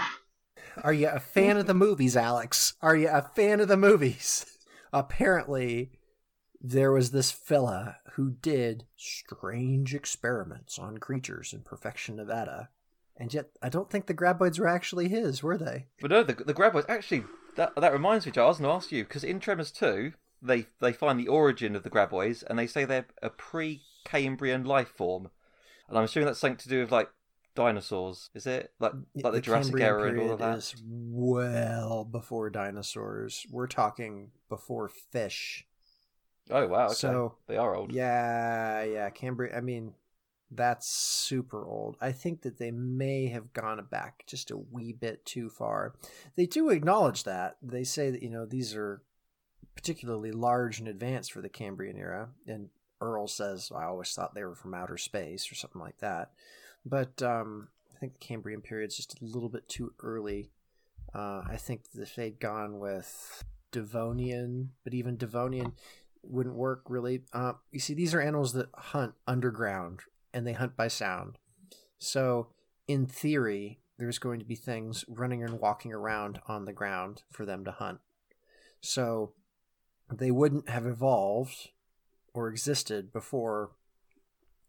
Are 0.83 0.93
you 0.93 1.09
a 1.09 1.19
fan 1.19 1.57
of 1.57 1.65
the 1.67 1.73
movies, 1.73 2.15
Alex? 2.15 2.73
Are 2.81 2.95
you 2.95 3.09
a 3.09 3.21
fan 3.35 3.59
of 3.59 3.67
the 3.67 3.77
movies? 3.77 4.45
Apparently, 4.93 5.91
there 6.61 6.91
was 6.91 7.11
this 7.11 7.31
fella 7.31 7.97
who 8.13 8.31
did 8.31 8.85
strange 8.95 9.93
experiments 9.93 10.79
on 10.79 10.97
creatures 10.99 11.51
in 11.53 11.61
Perfection, 11.61 12.15
Nevada. 12.15 12.69
And 13.17 13.33
yet, 13.33 13.49
I 13.61 13.69
don't 13.69 13.89
think 13.89 14.05
the 14.07 14.13
graboids 14.13 14.59
were 14.59 14.67
actually 14.67 15.07
his, 15.09 15.41
were 15.43 15.57
they? 15.57 15.87
but 16.01 16.11
no, 16.11 16.23
the 16.23 16.33
the 16.33 16.53
graboids 16.53 16.89
actually. 16.89 17.23
That 17.55 17.75
that 17.75 17.93
reminds 17.93 18.25
me, 18.25 18.31
Joe. 18.31 18.45
I 18.45 18.47
was 18.47 18.59
going 18.59 18.69
to 18.69 18.75
ask 18.75 18.91
you 18.91 19.03
because 19.03 19.23
in 19.23 19.39
Tremors 19.39 19.71
two, 19.71 20.13
they 20.41 20.67
they 20.81 20.93
find 20.93 21.19
the 21.19 21.27
origin 21.27 21.75
of 21.75 21.83
the 21.83 21.89
graboids 21.89 22.43
and 22.43 22.59
they 22.59 22.67
say 22.67 22.85
they're 22.85 23.07
a 23.21 23.29
pre-Cambrian 23.29 24.63
life 24.63 24.89
form, 24.89 25.29
and 25.87 25.97
I'm 25.97 26.03
assuming 26.03 26.27
that's 26.27 26.39
something 26.39 26.57
to 26.57 26.69
do 26.69 26.81
with 26.81 26.91
like 26.91 27.09
dinosaurs. 27.55 28.29
Is 28.33 28.45
it 28.45 28.73
like 28.79 28.93
like 29.15 29.33
the, 29.33 29.41
Jurassic 29.41 29.77
Cambrian 29.77 29.87
era 29.87 30.09
and 30.09 30.19
all 30.19 30.31
of 30.33 30.39
that? 30.39 30.57
is 30.57 30.75
well 30.85 32.03
before 32.03 32.49
dinosaurs. 32.49 33.45
We're 33.49 33.67
talking 33.67 34.31
before 34.49 34.89
fish. 34.89 35.65
Oh 36.51 36.67
wow! 36.67 36.85
Okay. 36.87 36.93
So, 36.93 37.35
they 37.47 37.57
are 37.57 37.75
old. 37.75 37.91
Yeah, 37.91 38.83
yeah, 38.83 39.09
Cambrian. 39.09 39.55
I 39.55 39.61
mean, 39.61 39.93
that's 40.55 40.87
super 40.87 41.65
old. 41.67 41.97
I 42.01 42.11
think 42.11 42.41
that 42.41 42.57
they 42.57 42.71
may 42.71 43.27
have 43.27 43.53
gone 43.53 43.85
back 43.89 44.23
just 44.27 44.51
a 44.51 44.57
wee 44.57 44.93
bit 44.93 45.25
too 45.25 45.49
far. 45.49 45.95
They 46.35 46.45
do 46.45 46.69
acknowledge 46.69 47.23
that. 47.23 47.57
They 47.61 47.83
say 47.83 48.11
that, 48.11 48.23
you 48.23 48.29
know, 48.29 48.45
these 48.45 48.75
are 48.75 49.01
particularly 49.75 50.31
large 50.31 50.79
and 50.79 50.87
advanced 50.87 51.31
for 51.31 51.41
the 51.41 51.49
Cambrian 51.49 51.97
era. 51.97 52.29
And 52.47 52.69
Earl 53.01 53.27
says, 53.27 53.71
I 53.75 53.85
always 53.85 54.13
thought 54.13 54.33
they 54.33 54.43
were 54.43 54.55
from 54.55 54.73
outer 54.73 54.97
space 54.97 55.51
or 55.51 55.55
something 55.55 55.81
like 55.81 55.97
that. 55.99 56.31
But 56.85 57.21
um, 57.21 57.69
I 57.93 57.99
think 57.99 58.13
the 58.13 58.25
Cambrian 58.25 58.61
period's 58.61 58.95
just 58.95 59.21
a 59.21 59.25
little 59.25 59.49
bit 59.49 59.67
too 59.67 59.93
early. 60.01 60.51
Uh, 61.13 61.43
I 61.47 61.57
think 61.57 61.91
that 61.91 62.01
if 62.01 62.15
they'd 62.15 62.39
gone 62.39 62.79
with 62.79 63.43
Devonian, 63.71 64.71
but 64.83 64.93
even 64.93 65.17
Devonian 65.17 65.73
wouldn't 66.23 66.55
work 66.55 66.83
really. 66.87 67.21
Uh, 67.33 67.53
you 67.71 67.79
see, 67.79 67.93
these 67.93 68.13
are 68.13 68.21
animals 68.21 68.53
that 68.53 68.69
hunt 68.73 69.13
underground 69.27 70.01
and 70.35 70.45
they 70.45 70.53
hunt 70.53 70.75
by 70.75 70.89
sound. 70.89 71.39
So, 71.97 72.49
in 72.87 73.07
theory, 73.07 73.79
there's 73.97 74.19
going 74.19 74.39
to 74.39 74.45
be 74.45 74.55
things 74.55 75.05
running 75.07 75.41
and 75.41 75.59
walking 75.59 75.93
around 75.93 76.39
on 76.45 76.65
the 76.65 76.73
ground 76.73 77.23
for 77.31 77.45
them 77.45 77.63
to 77.63 77.71
hunt. 77.71 77.99
So, 78.81 79.31
they 80.13 80.29
wouldn't 80.29 80.69
have 80.69 80.85
evolved 80.85 81.69
or 82.33 82.49
existed 82.49 83.13
before 83.13 83.71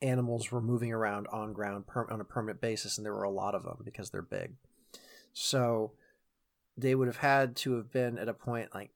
animals 0.00 0.52
were 0.52 0.60
moving 0.60 0.92
around 0.92 1.26
on 1.32 1.52
ground 1.52 1.88
per- 1.88 2.08
on 2.10 2.20
a 2.20 2.24
permanent 2.24 2.60
basis, 2.60 2.96
and 2.96 3.04
there 3.04 3.12
were 3.12 3.24
a 3.24 3.30
lot 3.30 3.56
of 3.56 3.64
them 3.64 3.78
because 3.84 4.10
they're 4.10 4.22
big. 4.22 4.54
So, 5.32 5.92
they 6.76 6.94
would 6.94 7.08
have 7.08 7.16
had 7.16 7.56
to 7.56 7.74
have 7.74 7.90
been 7.90 8.18
at 8.18 8.28
a 8.28 8.34
point 8.34 8.72
like 8.72 8.92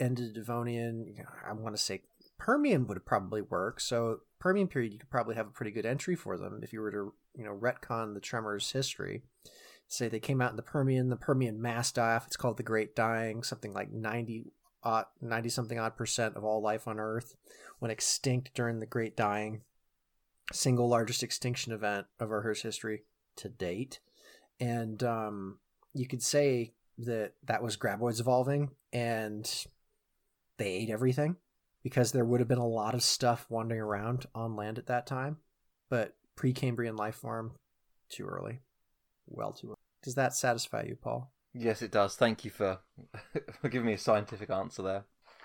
ended 0.00 0.32
Devonian. 0.32 1.14
I 1.46 1.52
want 1.52 1.76
to 1.76 1.82
say 1.82 2.02
Permian 2.38 2.86
would 2.86 3.04
probably 3.04 3.42
work. 3.42 3.80
So 3.80 4.20
Permian 4.38 4.68
period, 4.68 4.92
you 4.92 4.98
could 4.98 5.10
probably 5.10 5.34
have 5.34 5.48
a 5.48 5.50
pretty 5.50 5.72
good 5.72 5.86
entry 5.86 6.14
for 6.14 6.38
them 6.38 6.60
if 6.62 6.72
you 6.72 6.80
were 6.80 6.90
to 6.90 7.12
you 7.34 7.44
know 7.44 7.56
retcon 7.56 8.14
the 8.14 8.20
Tremors 8.20 8.70
history. 8.72 9.22
Say 9.88 10.08
they 10.08 10.20
came 10.20 10.40
out 10.40 10.50
in 10.50 10.56
the 10.56 10.62
Permian, 10.62 11.08
the 11.08 11.16
Permian 11.16 11.60
mass 11.60 11.92
die 11.92 12.14
off. 12.14 12.26
It's 12.26 12.36
called 12.36 12.56
the 12.56 12.62
Great 12.62 12.94
Dying. 12.94 13.42
Something 13.42 13.72
like 13.72 13.90
ninety 13.90 14.52
odd, 14.82 15.06
ninety 15.20 15.48
something 15.48 15.78
odd 15.78 15.96
percent 15.96 16.36
of 16.36 16.44
all 16.44 16.62
life 16.62 16.86
on 16.86 17.00
Earth 17.00 17.34
went 17.80 17.92
extinct 17.92 18.54
during 18.54 18.78
the 18.78 18.86
Great 18.86 19.16
Dying. 19.16 19.62
single 20.52 20.88
largest 20.88 21.22
extinction 21.22 21.72
event 21.72 22.06
of 22.20 22.32
Earth's 22.32 22.62
history 22.62 23.02
to 23.36 23.48
date, 23.48 24.00
and 24.60 25.02
um, 25.02 25.58
you 25.94 26.06
could 26.06 26.22
say 26.22 26.74
that 26.98 27.34
that 27.44 27.62
was 27.62 27.76
graboids 27.76 28.20
evolving, 28.20 28.70
and 28.92 29.64
they 30.56 30.70
ate 30.70 30.90
everything 30.90 31.36
because 31.82 32.12
there 32.12 32.24
would 32.24 32.40
have 32.40 32.48
been 32.48 32.58
a 32.58 32.66
lot 32.66 32.94
of 32.94 33.02
stuff 33.02 33.46
wandering 33.48 33.80
around 33.80 34.26
on 34.34 34.56
land 34.56 34.78
at 34.78 34.86
that 34.86 35.06
time, 35.06 35.38
but 35.90 36.14
Precambrian 36.36 36.96
life 36.98 37.16
form 37.16 37.52
too 38.08 38.26
early, 38.26 38.60
well 39.26 39.52
too 39.52 39.68
early. 39.68 39.76
Does 40.02 40.14
that 40.14 40.34
satisfy 40.34 40.84
you, 40.84 40.96
Paul? 40.96 41.32
Yes, 41.54 41.82
it 41.82 41.90
does. 41.90 42.14
Thank 42.16 42.44
you 42.44 42.50
for 42.50 42.78
for 43.60 43.68
giving 43.68 43.86
me 43.86 43.94
a 43.94 43.98
scientific 43.98 44.50
answer 44.50 44.82
there. 44.82 45.04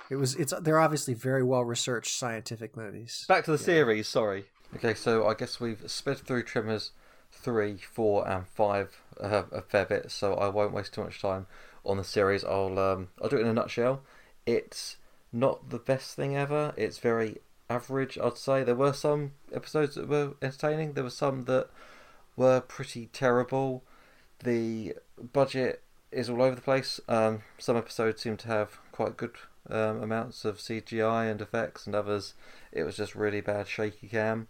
It 0.09 0.17
was. 0.17 0.35
It's. 0.35 0.53
They're 0.61 0.79
obviously 0.79 1.13
very 1.13 1.43
well 1.43 1.63
researched 1.63 2.13
scientific 2.17 2.75
movies. 2.75 3.25
Back 3.27 3.45
to 3.45 3.51
the 3.51 3.57
Yeah. 3.57 3.65
series. 3.65 4.07
Sorry. 4.07 4.45
Okay, 4.75 4.93
so 4.93 5.25
I 5.27 5.33
guess 5.33 5.59
we've 5.59 5.89
sped 5.89 6.19
through 6.19 6.43
Tremors 6.43 6.91
three, 7.31 7.77
four, 7.77 8.27
and 8.27 8.47
five 8.47 9.01
uh, 9.19 9.43
a 9.51 9.61
fair 9.61 9.85
bit. 9.85 10.11
So 10.11 10.35
I 10.35 10.49
won't 10.49 10.73
waste 10.73 10.93
too 10.93 11.03
much 11.03 11.21
time 11.21 11.47
on 11.85 11.97
the 11.97 12.03
series. 12.03 12.43
I'll 12.43 12.77
um 12.77 13.09
I'll 13.21 13.29
do 13.29 13.37
it 13.37 13.41
in 13.41 13.47
a 13.47 13.53
nutshell. 13.53 14.01
It's 14.45 14.97
not 15.33 15.69
the 15.69 15.79
best 15.79 16.15
thing 16.15 16.35
ever. 16.35 16.73
It's 16.77 16.99
very 16.99 17.37
average. 17.69 18.17
I'd 18.17 18.37
say 18.37 18.63
there 18.63 18.75
were 18.75 18.93
some 18.93 19.31
episodes 19.51 19.95
that 19.95 20.07
were 20.07 20.35
entertaining. 20.41 20.93
There 20.93 21.03
were 21.03 21.09
some 21.09 21.45
that 21.45 21.69
were 22.35 22.61
pretty 22.61 23.07
terrible. 23.07 23.83
The 24.43 24.95
budget 25.33 25.81
is 26.11 26.29
all 26.29 26.41
over 26.41 26.55
the 26.55 26.61
place. 26.61 26.99
Um, 27.07 27.41
some 27.57 27.75
episodes 27.75 28.21
seem 28.21 28.37
to 28.37 28.47
have 28.47 28.79
quite 28.91 29.17
good 29.17 29.35
um, 29.69 30.03
amounts 30.03 30.45
of 30.45 30.57
CGI 30.57 31.29
and 31.29 31.41
effects, 31.41 31.85
and 31.85 31.95
others 31.95 32.35
it 32.71 32.83
was 32.83 32.97
just 32.97 33.15
really 33.15 33.41
bad 33.41 33.67
shaky 33.67 34.07
cam. 34.07 34.47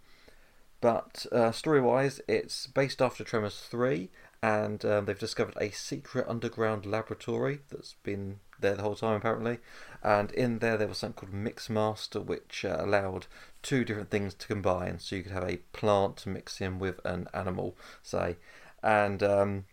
But 0.81 1.25
uh, 1.31 1.51
story 1.53 1.79
wise, 1.79 2.19
it's 2.27 2.67
based 2.67 3.01
after 3.01 3.23
Tremors 3.23 3.65
3, 3.69 4.09
and 4.41 4.84
um, 4.84 5.05
they've 5.05 5.17
discovered 5.17 5.55
a 5.61 5.71
secret 5.71 6.25
underground 6.27 6.86
laboratory 6.86 7.59
that's 7.69 7.95
been 8.03 8.39
there 8.64 8.76
the 8.76 8.82
whole 8.82 8.95
time 8.95 9.18
apparently. 9.18 9.59
And 10.01 10.32
in 10.32 10.59
there, 10.59 10.76
there 10.76 10.88
was 10.88 10.97
something 10.97 11.28
called 11.28 11.45
Mixmaster, 11.45 12.24
which 12.24 12.66
uh, 12.66 12.78
allowed 12.80 13.28
two 13.61 13.86
different 13.86 14.09
things 14.09 14.34
to 14.34 14.47
combine. 14.47 14.99
So 14.99 15.16
you 15.16 15.24
could 15.24 15.32
have 15.32 15.49
a 15.49 15.61
plant 15.72 16.18
to 16.18 16.30
mix 16.30 16.59
in 16.59 16.78
with 16.80 16.99
an 17.05 17.28
animal, 17.34 17.78
say. 18.01 18.36
And 18.82 19.24
um, 19.24 19.66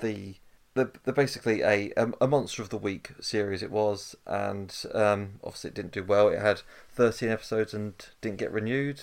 the 0.00 0.36
the, 0.74 0.90
the 1.04 1.12
basically 1.12 1.62
a, 1.62 1.92
a 1.96 2.12
a 2.20 2.26
monster 2.26 2.62
of 2.62 2.70
the 2.70 2.76
week 2.76 3.12
series 3.20 3.62
it 3.62 3.70
was, 3.70 4.16
and 4.26 4.74
um, 4.92 5.38
obviously 5.44 5.68
it 5.68 5.74
didn't 5.74 5.92
do 5.92 6.02
well. 6.02 6.28
It 6.28 6.40
had 6.40 6.62
thirteen 6.90 7.30
episodes 7.30 7.72
and 7.72 7.94
didn't 8.20 8.38
get 8.38 8.52
renewed. 8.52 9.02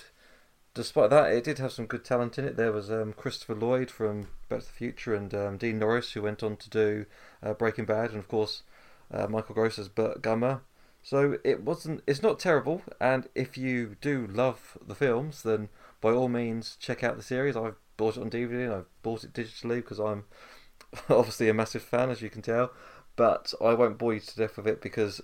Despite 0.74 1.10
that, 1.10 1.32
it 1.32 1.44
did 1.44 1.58
have 1.58 1.72
some 1.72 1.86
good 1.86 2.04
talent 2.04 2.36
in 2.36 2.44
it. 2.44 2.56
There 2.56 2.72
was 2.72 2.90
um, 2.90 3.12
Christopher 3.12 3.54
Lloyd 3.54 3.90
from 3.90 4.26
Back 4.48 4.60
to 4.60 4.66
the 4.66 4.72
Future 4.72 5.14
and 5.14 5.32
um, 5.32 5.56
Dean 5.56 5.78
Norris 5.78 6.12
who 6.12 6.22
went 6.22 6.42
on 6.42 6.56
to 6.56 6.68
do 6.68 7.06
uh, 7.42 7.54
Breaking 7.54 7.86
Bad, 7.86 8.10
and 8.10 8.18
of 8.18 8.28
course 8.28 8.62
uh, 9.10 9.26
Michael 9.26 9.54
Gross 9.54 9.78
as 9.78 9.88
Burt 9.88 10.22
Gummer. 10.22 10.60
So 11.02 11.38
it 11.44 11.62
wasn't. 11.62 12.02
It's 12.06 12.22
not 12.22 12.38
terrible, 12.38 12.82
and 13.00 13.28
if 13.34 13.58
you 13.58 13.96
do 14.00 14.26
love 14.26 14.78
the 14.86 14.94
films, 14.94 15.42
then 15.42 15.68
by 16.00 16.12
all 16.12 16.28
means 16.28 16.76
check 16.80 17.04
out 17.04 17.16
the 17.16 17.22
series. 17.22 17.56
I've 17.56 17.76
bought 17.96 18.16
it 18.16 18.22
on 18.22 18.30
DVD 18.30 18.64
and 18.64 18.72
I've 18.72 19.02
bought 19.02 19.24
it 19.24 19.32
digitally 19.34 19.76
because 19.76 19.98
I'm 19.98 20.24
obviously 21.10 21.48
a 21.48 21.54
massive 21.54 21.82
fan, 21.82 22.10
as 22.10 22.22
you 22.22 22.30
can 22.30 22.42
tell. 22.42 22.72
But 23.16 23.52
I 23.60 23.74
won't 23.74 23.98
bore 23.98 24.14
you 24.14 24.20
to 24.20 24.36
death 24.36 24.56
with 24.56 24.66
it 24.66 24.80
because, 24.80 25.20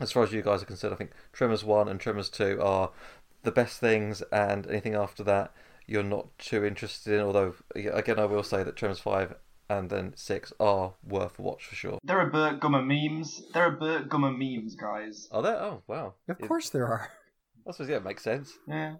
as 0.00 0.10
far 0.10 0.24
as 0.24 0.32
you 0.32 0.42
guys 0.42 0.62
are 0.62 0.66
concerned, 0.66 0.94
I 0.94 0.96
think 0.96 1.12
Tremors 1.32 1.64
1 1.64 1.88
and 1.88 2.00
Tremors 2.00 2.28
2 2.28 2.60
are 2.60 2.90
the 3.44 3.52
best 3.52 3.78
things, 3.78 4.22
and 4.32 4.66
anything 4.66 4.94
after 4.94 5.22
that 5.22 5.52
you're 5.86 6.02
not 6.02 6.36
too 6.38 6.64
interested 6.64 7.14
in. 7.14 7.20
Although, 7.20 7.54
again, 7.74 8.18
I 8.18 8.24
will 8.24 8.42
say 8.42 8.62
that 8.62 8.76
Tremors 8.76 8.98
5 8.98 9.34
and 9.68 9.90
then 9.90 10.12
6 10.16 10.52
are 10.60 10.94
worth 11.06 11.38
a 11.38 11.42
watch 11.42 11.64
for 11.66 11.74
sure. 11.74 11.98
There 12.04 12.18
are 12.20 12.30
Burt 12.30 12.60
Gummer 12.60 12.84
memes. 12.84 13.42
There 13.52 13.64
are 13.64 13.70
Burt 13.72 14.08
Gummer 14.08 14.32
memes, 14.36 14.74
guys. 14.76 15.28
Are 15.32 15.42
there? 15.42 15.56
Oh, 15.60 15.82
wow. 15.86 16.14
Of 16.28 16.38
course 16.40 16.70
there 16.70 16.86
are. 16.86 17.10
I 17.68 17.72
suppose, 17.72 17.88
yeah, 17.88 17.96
it 17.96 18.04
makes 18.04 18.22
sense. 18.22 18.52
Yeah. 18.68 18.96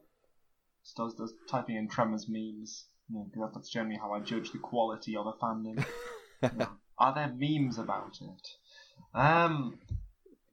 Just 0.85 0.97
does, 0.97 1.15
does 1.15 1.35
typing 1.49 1.77
in 1.77 1.89
Tremors 1.89 2.27
memes. 2.29 2.87
Yeah, 3.09 3.23
'cause 3.33 3.51
that's 3.55 3.69
generally 3.71 3.99
how 3.99 4.13
I 4.13 4.21
judge 4.21 4.51
the 4.51 4.59
quality 4.59 5.17
of 5.17 5.27
a 5.27 5.33
fandom. 5.33 5.85
Yeah. 6.43 6.67
Are 6.99 7.15
there 7.15 7.33
memes 7.35 7.79
about 7.79 8.19
it? 8.21 8.49
Um, 9.15 9.79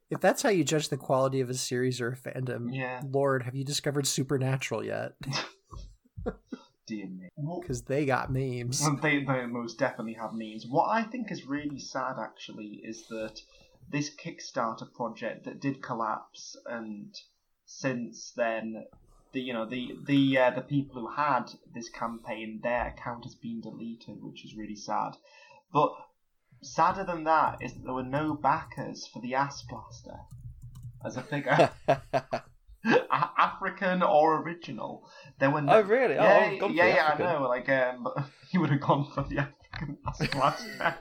If 0.09 0.21
that's 0.21 0.41
how 0.43 0.49
you 0.49 0.63
judge 0.63 0.87
the 0.89 0.97
quality 0.97 1.41
of 1.41 1.49
a 1.49 1.53
series 1.55 1.99
or 1.99 2.09
a 2.09 2.15
fandom, 2.15 2.73
Yeah. 2.73 3.01
Lord, 3.05 3.43
have 3.43 3.53
you 3.55 3.65
discovered 3.65 4.07
Supernatural 4.07 4.83
yet? 4.85 5.13
dear 6.85 7.07
me. 7.07 7.29
Because 7.59 7.83
they 7.83 8.05
got 8.05 8.31
memes. 8.31 8.87
They, 9.01 9.23
they 9.23 9.45
most 9.45 9.79
definitely 9.79 10.13
have 10.13 10.33
memes. 10.33 10.65
What 10.67 10.89
I 10.89 11.03
think 11.03 11.31
is 11.31 11.45
really 11.45 11.79
sad, 11.79 12.15
actually, 12.19 12.81
is 12.83 13.07
that 13.07 13.39
this 13.89 14.09
Kickstarter 14.15 14.91
project 14.93 15.45
that 15.45 15.59
did 15.59 15.81
collapse, 15.81 16.55
and 16.65 17.13
since 17.65 18.31
then, 18.35 18.85
the 19.33 19.41
you 19.41 19.53
know 19.53 19.65
the 19.65 19.97
the 20.05 20.37
uh, 20.37 20.51
the 20.51 20.61
people 20.61 21.01
who 21.01 21.11
had 21.13 21.51
this 21.73 21.89
campaign, 21.89 22.59
their 22.63 22.87
account 22.87 23.25
has 23.25 23.35
been 23.35 23.61
deleted, 23.61 24.21
which 24.21 24.45
is 24.45 24.55
really 24.55 24.75
sad. 24.75 25.17
But 25.71 25.93
sadder 26.61 27.03
than 27.03 27.23
that 27.25 27.57
is 27.61 27.73
that 27.73 27.83
there 27.83 27.93
were 27.93 28.03
no 28.03 28.33
backers 28.33 29.07
for 29.07 29.21
the 29.21 29.35
Ass 29.35 29.63
Blaster 29.63 30.19
as 31.05 31.17
a 31.17 31.21
figure. 31.21 31.71
African 32.85 34.03
or 34.03 34.41
original. 34.41 35.07
There 35.39 35.49
were 35.49 35.61
no. 35.61 35.73
Oh, 35.73 35.81
really? 35.81 36.17
Oh, 36.17 36.23
Yeah, 36.23 36.57
gone 36.57 36.73
yeah, 36.73 36.85
the 36.85 36.95
yeah. 36.95 37.15
I 37.29 37.33
know. 37.33 37.47
Like, 37.47 37.69
um, 37.69 38.07
you 38.51 38.59
would 38.59 38.69
have 38.69 38.81
gone 38.81 39.09
for 39.13 39.23
the 39.23 39.39
African 39.39 39.97
Blaster. 40.31 40.95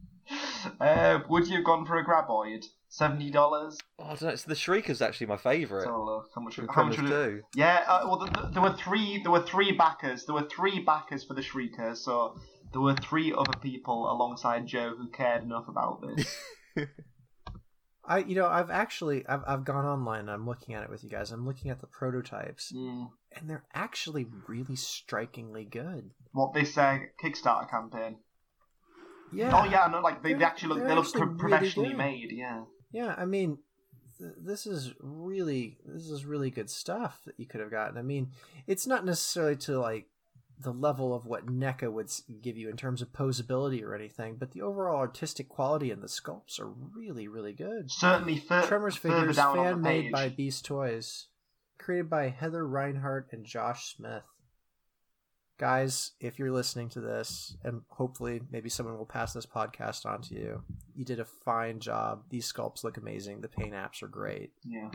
uh, 0.80 1.20
would 1.28 1.46
you 1.46 1.56
have 1.56 1.64
gone 1.64 1.86
for 1.86 1.98
a 1.98 2.04
graboid? 2.04 2.64
Seventy 2.88 3.30
dollars. 3.30 3.78
Oh, 3.98 4.04
I 4.04 4.08
don't 4.08 4.22
know. 4.22 4.36
So 4.36 4.48
the 4.48 4.54
Shrieker's 4.54 5.00
actually 5.00 5.26
my 5.28 5.38
favourite. 5.38 5.84
So 5.84 6.04
look, 6.04 6.28
how 6.34 6.42
much? 6.42 6.58
How 6.74 6.84
much? 6.84 6.98
Would 6.98 7.06
it, 7.06 7.08
2. 7.08 7.40
yeah. 7.54 7.84
Uh, 7.86 8.02
well, 8.06 8.18
th- 8.18 8.32
th- 8.32 8.52
there 8.52 8.62
were 8.62 8.74
three. 8.74 9.22
There 9.22 9.32
were 9.32 9.42
three 9.42 9.72
backers. 9.72 10.26
There 10.26 10.34
were 10.34 10.46
three 10.54 10.80
backers 10.80 11.24
for 11.24 11.32
the 11.32 11.40
Shrieker. 11.40 11.96
So 11.96 12.38
there 12.72 12.82
were 12.82 12.94
three 12.94 13.32
other 13.32 13.58
people 13.62 14.10
alongside 14.12 14.66
Joe 14.66 14.94
who 14.96 15.08
cared 15.08 15.42
enough 15.42 15.68
about 15.68 16.02
this. 16.02 16.36
I, 18.04 18.18
you 18.18 18.34
know, 18.34 18.46
I've 18.46 18.70
actually, 18.70 19.24
I've, 19.28 19.42
I've 19.46 19.64
gone 19.64 19.84
online. 19.84 20.20
and 20.20 20.30
I'm 20.30 20.46
looking 20.46 20.74
at 20.74 20.82
it 20.82 20.90
with 20.90 21.04
you 21.04 21.10
guys. 21.10 21.30
I'm 21.30 21.46
looking 21.46 21.70
at 21.70 21.80
the 21.80 21.86
prototypes, 21.86 22.72
Mm. 22.74 23.10
and 23.36 23.48
they're 23.48 23.64
actually 23.74 24.26
really 24.48 24.74
strikingly 24.76 25.64
good. 25.64 26.10
What 26.32 26.52
they 26.52 26.62
uh, 26.62 26.98
Kickstarter 27.22 27.70
campaign? 27.70 28.16
Yeah. 29.32 29.50
Oh 29.54 29.64
yeah, 29.64 29.86
no, 29.90 30.00
like 30.00 30.22
they, 30.22 30.34
they 30.34 30.44
actually 30.44 30.70
look 30.80 30.86
they're 30.86 30.94
look 30.96 31.12
pro- 31.12 31.26
really 31.26 31.38
professionally 31.38 31.88
good. 31.90 31.98
made. 31.98 32.32
Yeah. 32.32 32.64
Yeah, 32.90 33.14
I 33.16 33.24
mean, 33.24 33.58
th- 34.18 34.32
this 34.44 34.66
is 34.66 34.92
really 35.00 35.78
this 35.86 36.08
is 36.08 36.24
really 36.26 36.50
good 36.50 36.68
stuff 36.68 37.20
that 37.24 37.34
you 37.38 37.46
could 37.46 37.60
have 37.60 37.70
gotten. 37.70 37.96
I 37.96 38.02
mean, 38.02 38.32
it's 38.66 38.86
not 38.86 39.04
necessarily 39.06 39.56
to 39.58 39.80
like 39.80 40.06
the 40.62 40.72
level 40.72 41.14
of 41.14 41.26
what 41.26 41.46
NECA 41.46 41.92
would 41.92 42.10
give 42.42 42.56
you 42.56 42.68
in 42.68 42.76
terms 42.76 43.02
of 43.02 43.12
posability 43.12 43.82
or 43.82 43.94
anything, 43.94 44.36
but 44.38 44.52
the 44.52 44.62
overall 44.62 44.98
artistic 44.98 45.48
quality 45.48 45.90
and 45.90 46.02
the 46.02 46.08
sculpts 46.08 46.60
are 46.60 46.68
really 46.68 47.28
really 47.28 47.52
good. 47.52 47.90
Certainly, 47.90 48.38
fur- 48.38 48.66
Tremors 48.66 48.96
figures 48.96 49.36
fan 49.36 49.80
made 49.80 50.12
by 50.12 50.28
Beast 50.28 50.64
Toys, 50.64 51.26
created 51.78 52.08
by 52.08 52.28
Heather 52.28 52.66
Reinhardt 52.66 53.28
and 53.32 53.44
Josh 53.44 53.94
Smith. 53.96 54.24
Guys, 55.58 56.12
if 56.18 56.38
you're 56.38 56.50
listening 56.50 56.88
to 56.88 57.00
this, 57.00 57.56
and 57.62 57.82
hopefully 57.88 58.40
maybe 58.50 58.68
someone 58.68 58.98
will 58.98 59.06
pass 59.06 59.32
this 59.32 59.46
podcast 59.46 60.04
on 60.06 60.20
to 60.22 60.34
you, 60.34 60.62
you 60.94 61.04
did 61.04 61.20
a 61.20 61.24
fine 61.24 61.78
job. 61.78 62.22
These 62.30 62.52
sculpts 62.52 62.82
look 62.82 62.96
amazing. 62.96 63.42
The 63.42 63.48
paint 63.48 63.72
apps 63.72 64.02
are 64.02 64.08
great. 64.08 64.50
Yeah. 64.64 64.90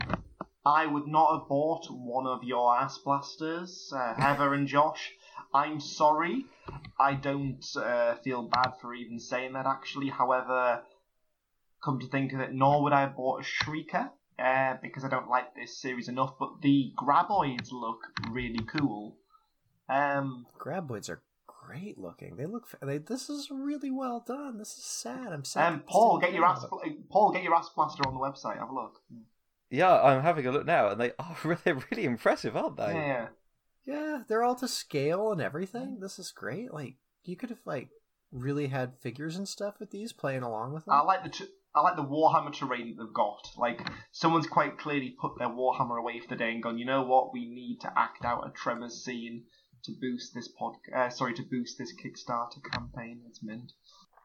I 0.66 0.84
would 0.84 1.06
not 1.06 1.38
have 1.38 1.48
bought 1.48 1.86
one 1.86 2.26
of 2.26 2.44
your 2.44 2.76
ass 2.76 2.98
blasters, 2.98 3.90
uh, 3.96 4.14
Heather 4.14 4.52
and 4.52 4.66
Josh. 4.68 5.12
I'm 5.52 5.80
sorry. 5.80 6.46
I 6.98 7.14
don't 7.14 7.64
uh, 7.76 8.16
feel 8.16 8.42
bad 8.42 8.72
for 8.80 8.94
even 8.94 9.18
saying 9.18 9.54
that, 9.54 9.66
actually. 9.66 10.08
However, 10.08 10.82
come 11.84 12.00
to 12.00 12.06
think 12.06 12.32
of 12.32 12.40
it, 12.40 12.52
nor 12.52 12.82
would 12.82 12.92
I 12.92 13.00
have 13.00 13.16
bought 13.16 13.40
a 13.40 13.44
Shrieker, 13.44 14.10
uh, 14.38 14.74
because 14.82 15.04
I 15.04 15.08
don't 15.08 15.28
like 15.28 15.54
this 15.54 15.80
series 15.80 16.08
enough, 16.08 16.34
but 16.38 16.60
the 16.62 16.92
Graboids 16.96 17.72
look 17.72 18.00
really 18.30 18.64
cool. 18.76 19.16
Um, 19.88 20.46
Graboids 20.58 21.08
are 21.08 21.22
great 21.46 21.98
looking. 21.98 22.36
They 22.36 22.46
look. 22.46 22.66
They, 22.82 22.98
this 22.98 23.28
is 23.28 23.50
really 23.50 23.90
well 23.90 24.22
done. 24.26 24.58
This 24.58 24.76
is 24.76 24.84
sad. 24.84 25.32
I'm 25.32 25.44
sad. 25.44 25.72
um, 25.72 25.82
Paul, 25.86 26.18
get 26.18 26.32
your 26.32 26.44
ass, 26.44 26.64
Paul, 27.10 27.32
get 27.32 27.42
your 27.42 27.54
ass 27.54 27.70
blaster 27.74 28.06
on 28.06 28.14
the 28.14 28.20
website. 28.20 28.58
Have 28.58 28.70
a 28.70 28.74
look. 28.74 29.00
Yeah, 29.70 30.00
I'm 30.00 30.22
having 30.22 30.46
a 30.46 30.52
look 30.52 30.66
now, 30.66 30.88
and 30.88 31.00
they 31.00 31.12
are 31.18 31.36
really, 31.44 31.82
really 31.90 32.04
impressive, 32.04 32.56
aren't 32.56 32.76
they? 32.76 32.92
Yeah. 32.94 33.28
Yeah, 33.84 34.22
they're 34.28 34.42
all 34.42 34.56
to 34.56 34.68
scale 34.68 35.32
and 35.32 35.40
everything. 35.40 35.98
This 36.00 36.18
is 36.18 36.32
great. 36.32 36.72
Like 36.72 36.96
you 37.24 37.36
could 37.36 37.50
have 37.50 37.64
like 37.64 37.88
really 38.30 38.68
had 38.68 38.98
figures 39.00 39.36
and 39.36 39.48
stuff 39.48 39.80
with 39.80 39.90
these 39.90 40.12
playing 40.12 40.42
along 40.42 40.74
with 40.74 40.84
them. 40.84 40.94
I 40.94 41.00
like 41.02 41.24
the. 41.24 41.48
I 41.74 41.80
like 41.82 41.96
the 41.96 42.02
Warhammer 42.02 42.52
terrain 42.52 42.88
that 42.96 43.02
they've 43.02 43.14
got. 43.14 43.50
Like 43.56 43.86
someone's 44.10 44.46
quite 44.46 44.78
clearly 44.78 45.14
put 45.20 45.38
their 45.38 45.48
Warhammer 45.48 45.98
away 45.98 46.18
for 46.18 46.28
the 46.28 46.36
day 46.36 46.50
and 46.50 46.62
gone. 46.62 46.78
You 46.78 46.86
know 46.86 47.02
what? 47.02 47.32
We 47.32 47.48
need 47.48 47.78
to 47.82 47.92
act 47.96 48.24
out 48.24 48.46
a 48.46 48.50
Tremors 48.50 49.04
scene 49.04 49.44
to 49.84 49.92
boost 50.00 50.34
this 50.34 50.48
pod. 50.48 50.74
Uh, 50.94 51.08
sorry, 51.10 51.34
to 51.34 51.42
boost 51.42 51.78
this 51.78 51.94
Kickstarter 51.94 52.62
campaign. 52.72 53.20
It's 53.28 53.42
mint. 53.42 53.72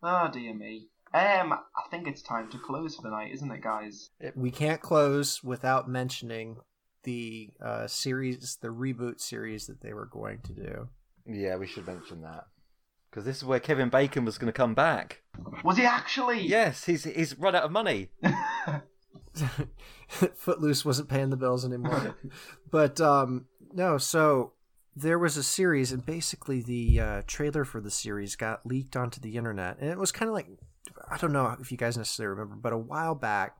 Ah, 0.01 0.29
dear 0.29 0.53
me. 0.53 0.87
Um, 1.13 1.53
I 1.53 1.89
think 1.91 2.07
it's 2.07 2.23
time 2.23 2.49
to 2.49 2.57
close 2.57 2.95
for 2.95 3.03
the 3.03 3.11
night, 3.11 3.33
isn't 3.33 3.51
it, 3.51 3.61
guys? 3.61 4.09
We 4.35 4.49
can't 4.49 4.81
close 4.81 5.43
without 5.43 5.87
mentioning 5.87 6.57
the 7.03 7.49
uh, 7.63 7.87
series, 7.87 8.57
the 8.61 8.69
reboot 8.69 9.19
series 9.19 9.67
that 9.67 9.81
they 9.81 9.93
were 9.93 10.05
going 10.05 10.39
to 10.43 10.53
do. 10.53 10.89
Yeah, 11.25 11.55
we 11.57 11.67
should 11.67 11.87
mention 11.87 12.21
that 12.21 12.45
because 13.13 13.25
this 13.25 13.37
is 13.37 13.45
where 13.45 13.59
Kevin 13.59 13.89
Bacon 13.89 14.25
was 14.25 14.37
going 14.37 14.51
to 14.51 14.57
come 14.57 14.73
back. 14.73 15.21
Was 15.63 15.77
he 15.77 15.85
actually? 15.85 16.41
Yes, 16.41 16.85
he's 16.85 17.03
he's 17.03 17.37
run 17.37 17.55
out 17.55 17.63
of 17.63 17.71
money. 17.71 18.09
Footloose 20.07 20.83
wasn't 20.83 21.09
paying 21.09 21.29
the 21.29 21.37
bills 21.37 21.65
anymore. 21.65 22.17
but 22.71 22.99
um, 22.99 23.45
no, 23.71 23.97
so 23.97 24.53
there 24.95 25.19
was 25.19 25.37
a 25.37 25.43
series, 25.43 25.91
and 25.91 26.05
basically 26.05 26.61
the 26.61 26.99
uh, 26.99 27.21
trailer 27.27 27.65
for 27.65 27.81
the 27.81 27.91
series 27.91 28.35
got 28.35 28.65
leaked 28.65 28.95
onto 28.95 29.19
the 29.19 29.37
internet, 29.37 29.77
and 29.79 29.89
it 29.89 29.97
was 29.97 30.11
kind 30.11 30.29
of 30.29 30.33
like 30.33 30.47
I 31.09 31.17
don't 31.17 31.33
know 31.33 31.55
if 31.59 31.71
you 31.71 31.77
guys 31.77 31.97
necessarily 31.97 32.39
remember, 32.39 32.55
but 32.55 32.73
a 32.73 32.77
while 32.77 33.15
back, 33.15 33.57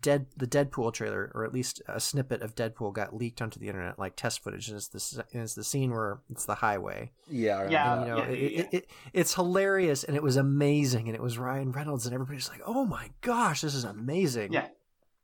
Dead 0.00 0.26
the 0.36 0.46
Deadpool 0.46 0.92
trailer, 0.92 1.30
or 1.34 1.44
at 1.44 1.52
least 1.52 1.82
a 1.88 2.00
snippet 2.00 2.42
of 2.42 2.54
Deadpool, 2.54 2.94
got 2.94 3.14
leaked 3.14 3.42
onto 3.42 3.60
the 3.60 3.68
internet, 3.68 3.98
like 3.98 4.16
test 4.16 4.42
footage. 4.42 4.68
And 4.68 4.76
it's 4.76 4.88
the 4.88 5.24
and 5.32 5.42
it's 5.42 5.54
the 5.54 5.64
scene 5.64 5.90
where 5.90 6.20
it's 6.30 6.46
the 6.46 6.56
highway. 6.56 7.12
Yeah, 7.28 7.68
Yeah. 7.68 7.94
And, 7.94 8.06
you 8.06 8.10
know, 8.10 8.16
yeah, 8.18 8.28
it, 8.28 8.52
yeah. 8.52 8.58
It, 8.60 8.68
it, 8.72 8.90
it's 9.12 9.34
hilarious, 9.34 10.04
and 10.04 10.16
it 10.16 10.22
was 10.22 10.36
amazing, 10.36 11.08
and 11.08 11.14
it 11.14 11.22
was 11.22 11.38
Ryan 11.38 11.72
Reynolds, 11.72 12.06
and 12.06 12.14
everybody's 12.14 12.48
like, 12.48 12.62
"Oh 12.66 12.84
my 12.84 13.10
gosh, 13.20 13.60
this 13.60 13.74
is 13.74 13.84
amazing!" 13.84 14.52
Yeah. 14.52 14.68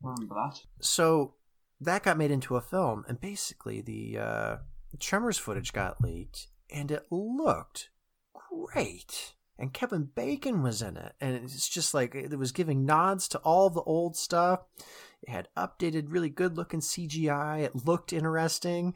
Remember 0.03 0.35
that? 0.35 0.61
so 0.81 1.35
that 1.81 2.03
got 2.03 2.17
made 2.17 2.31
into 2.31 2.57
a 2.57 2.61
film 2.61 3.05
and 3.09 3.21
basically 3.21 3.81
the 3.81 4.19
uh, 4.19 4.57
tremors 4.99 5.39
footage 5.39 5.73
got 5.73 6.01
leaked 6.01 6.49
and 6.71 6.91
it 6.91 7.07
looked 7.11 7.91
great 8.51 9.35
and 9.59 9.73
kevin 9.73 10.09
bacon 10.15 10.63
was 10.63 10.83
in 10.83 10.97
it. 10.97 11.15
And 11.21 11.35
it's 11.37 11.69
just 11.69 11.95
like 11.95 12.15
it 12.15 12.39
was 12.39 12.53
giving 12.53 12.87
nods 12.87 13.29
to 13.29 13.39
all 13.39 13.71
the 13.71 13.83
old 13.83 14.17
stuff. 14.17 14.61
It 15.23 15.31
had 15.31 15.49
updated 15.57 16.13
really 16.13 16.29
good 16.29 16.57
looking 16.57 16.81
cgi 16.81 17.61
it 17.63 17.87
looked 17.87 18.13
interesting. 18.13 18.95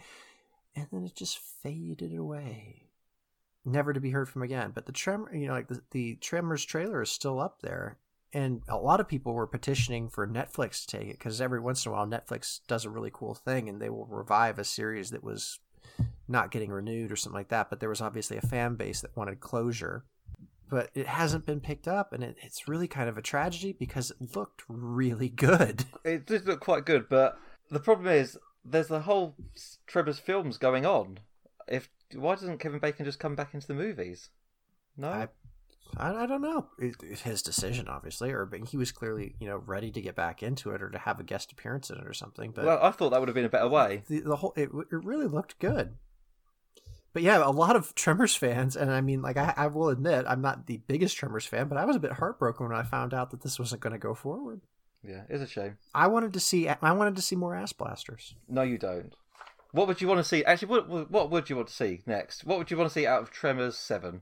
And 0.74 0.86
then 0.92 1.04
it 1.04 1.14
just 1.14 1.38
faded 1.38 2.16
away. 2.16 2.88
Never 3.64 3.92
to 3.92 4.00
be 4.00 4.10
heard 4.10 4.28
from 4.28 4.42
again. 4.42 4.72
But 4.74 4.86
the 4.86 4.92
tremor 4.92 5.34
you 5.34 5.48
know 5.48 5.54
like 5.54 5.68
the, 5.68 5.82
the 5.90 6.16
tremors 6.16 6.64
trailer 6.64 7.02
is 7.02 7.10
still 7.10 7.40
up 7.40 7.60
there. 7.62 7.98
And 8.34 8.62
a 8.66 8.78
lot 8.78 9.00
of 9.00 9.08
people 9.08 9.34
were 9.34 9.46
petitioning 9.46 10.08
for 10.08 10.26
Netflix 10.26 10.86
to 10.86 10.96
take 10.96 11.08
it 11.08 11.18
because 11.18 11.40
every 11.40 11.60
once 11.60 11.84
in 11.84 11.92
a 11.92 11.94
while 11.94 12.06
Netflix 12.06 12.60
does 12.66 12.86
a 12.86 12.90
really 12.90 13.10
cool 13.12 13.34
thing 13.34 13.68
and 13.68 13.80
they 13.80 13.90
will 13.90 14.06
revive 14.06 14.58
a 14.58 14.64
series 14.64 15.10
that 15.10 15.22
was 15.22 15.58
not 16.28 16.50
getting 16.50 16.70
renewed 16.70 17.12
or 17.12 17.16
something 17.16 17.38
like 17.38 17.48
that. 17.48 17.68
But 17.68 17.80
there 17.80 17.88
was 17.88 18.00
obviously 18.00 18.36
a 18.36 18.42
fan 18.42 18.76
base 18.76 19.02
that 19.02 19.16
wanted 19.16 19.40
closure, 19.40 20.04
but 20.72 20.88
it 20.94 21.06
hasn't 21.06 21.44
been 21.44 21.60
picked 21.60 21.86
up, 21.86 22.14
and 22.14 22.24
it, 22.24 22.34
it's 22.40 22.66
really 22.66 22.88
kind 22.88 23.06
of 23.06 23.18
a 23.18 23.22
tragedy 23.22 23.74
because 23.78 24.10
it 24.10 24.34
looked 24.34 24.62
really 24.68 25.28
good. 25.28 25.84
It 26.04 26.26
did 26.26 26.46
look 26.46 26.60
quite 26.60 26.86
good, 26.86 27.10
but 27.10 27.38
the 27.70 27.78
problem 27.78 28.08
is 28.08 28.38
there's 28.64 28.88
the 28.88 29.00
whole 29.00 29.36
Tremors 29.86 30.18
films 30.18 30.56
going 30.56 30.86
on. 30.86 31.18
If 31.68 31.90
why 32.14 32.36
doesn't 32.36 32.58
Kevin 32.58 32.80
Bacon 32.80 33.04
just 33.04 33.18
come 33.18 33.34
back 33.34 33.52
into 33.52 33.66
the 33.66 33.74
movies? 33.74 34.30
No, 34.96 35.08
I, 35.08 35.28
I, 35.98 36.22
I 36.22 36.26
don't 36.26 36.40
know. 36.40 36.68
It, 36.78 36.96
it's 37.02 37.20
his 37.20 37.42
decision, 37.42 37.86
obviously, 37.86 38.30
or 38.30 38.46
but 38.46 38.66
he 38.68 38.78
was 38.78 38.92
clearly 38.92 39.34
you 39.40 39.46
know 39.46 39.58
ready 39.58 39.90
to 39.90 40.00
get 40.00 40.16
back 40.16 40.42
into 40.42 40.70
it 40.70 40.82
or 40.82 40.88
to 40.88 40.98
have 40.98 41.20
a 41.20 41.24
guest 41.24 41.52
appearance 41.52 41.90
in 41.90 41.98
it 41.98 42.06
or 42.06 42.14
something. 42.14 42.50
But 42.50 42.64
well, 42.64 42.78
I 42.82 42.92
thought 42.92 43.10
that 43.10 43.20
would 43.20 43.28
have 43.28 43.36
been 43.36 43.44
a 43.44 43.50
better 43.50 43.68
way. 43.68 44.04
the, 44.08 44.20
the 44.20 44.36
whole 44.36 44.54
it, 44.56 44.70
it 44.72 45.04
really 45.04 45.28
looked 45.28 45.58
good 45.58 45.96
but 47.12 47.22
yeah 47.22 47.44
a 47.46 47.50
lot 47.50 47.76
of 47.76 47.94
tremors 47.94 48.34
fans 48.34 48.76
and 48.76 48.90
i 48.90 49.00
mean 49.00 49.22
like 49.22 49.36
I, 49.36 49.52
I 49.56 49.66
will 49.68 49.88
admit 49.88 50.24
i'm 50.28 50.40
not 50.40 50.66
the 50.66 50.78
biggest 50.86 51.16
tremors 51.16 51.46
fan 51.46 51.68
but 51.68 51.78
i 51.78 51.84
was 51.84 51.96
a 51.96 52.00
bit 52.00 52.12
heartbroken 52.12 52.68
when 52.68 52.76
i 52.76 52.82
found 52.82 53.12
out 53.14 53.30
that 53.30 53.42
this 53.42 53.58
wasn't 53.58 53.80
going 53.82 53.92
to 53.92 53.98
go 53.98 54.14
forward 54.14 54.60
Yeah, 55.02 55.22
it's 55.28 55.42
a 55.42 55.46
shame. 55.46 55.78
i 55.94 56.06
wanted 56.06 56.32
to 56.34 56.40
see 56.40 56.68
i 56.68 56.92
wanted 56.92 57.16
to 57.16 57.22
see 57.22 57.36
more 57.36 57.54
ass 57.54 57.72
blasters 57.72 58.34
No, 58.48 58.62
you 58.62 58.78
don't. 58.78 59.14
What 59.72 59.88
would 59.88 60.02
you 60.02 60.06
want 60.08 60.18
to 60.18 60.24
see? 60.24 60.44
Actually, 60.44 60.68
what 60.68 61.10
what- 61.10 61.30
would 61.30 61.48
you 61.48 61.56
want 61.56 61.68
to 61.68 61.74
see 61.74 62.02
next? 62.06 62.44
What 62.44 62.58
would 62.58 62.70
you 62.70 62.76
want 62.76 62.90
to 62.90 62.92
see 62.92 63.06
out 63.06 63.22
of 63.22 63.30
Tremors 63.30 63.74
Seven? 63.78 64.20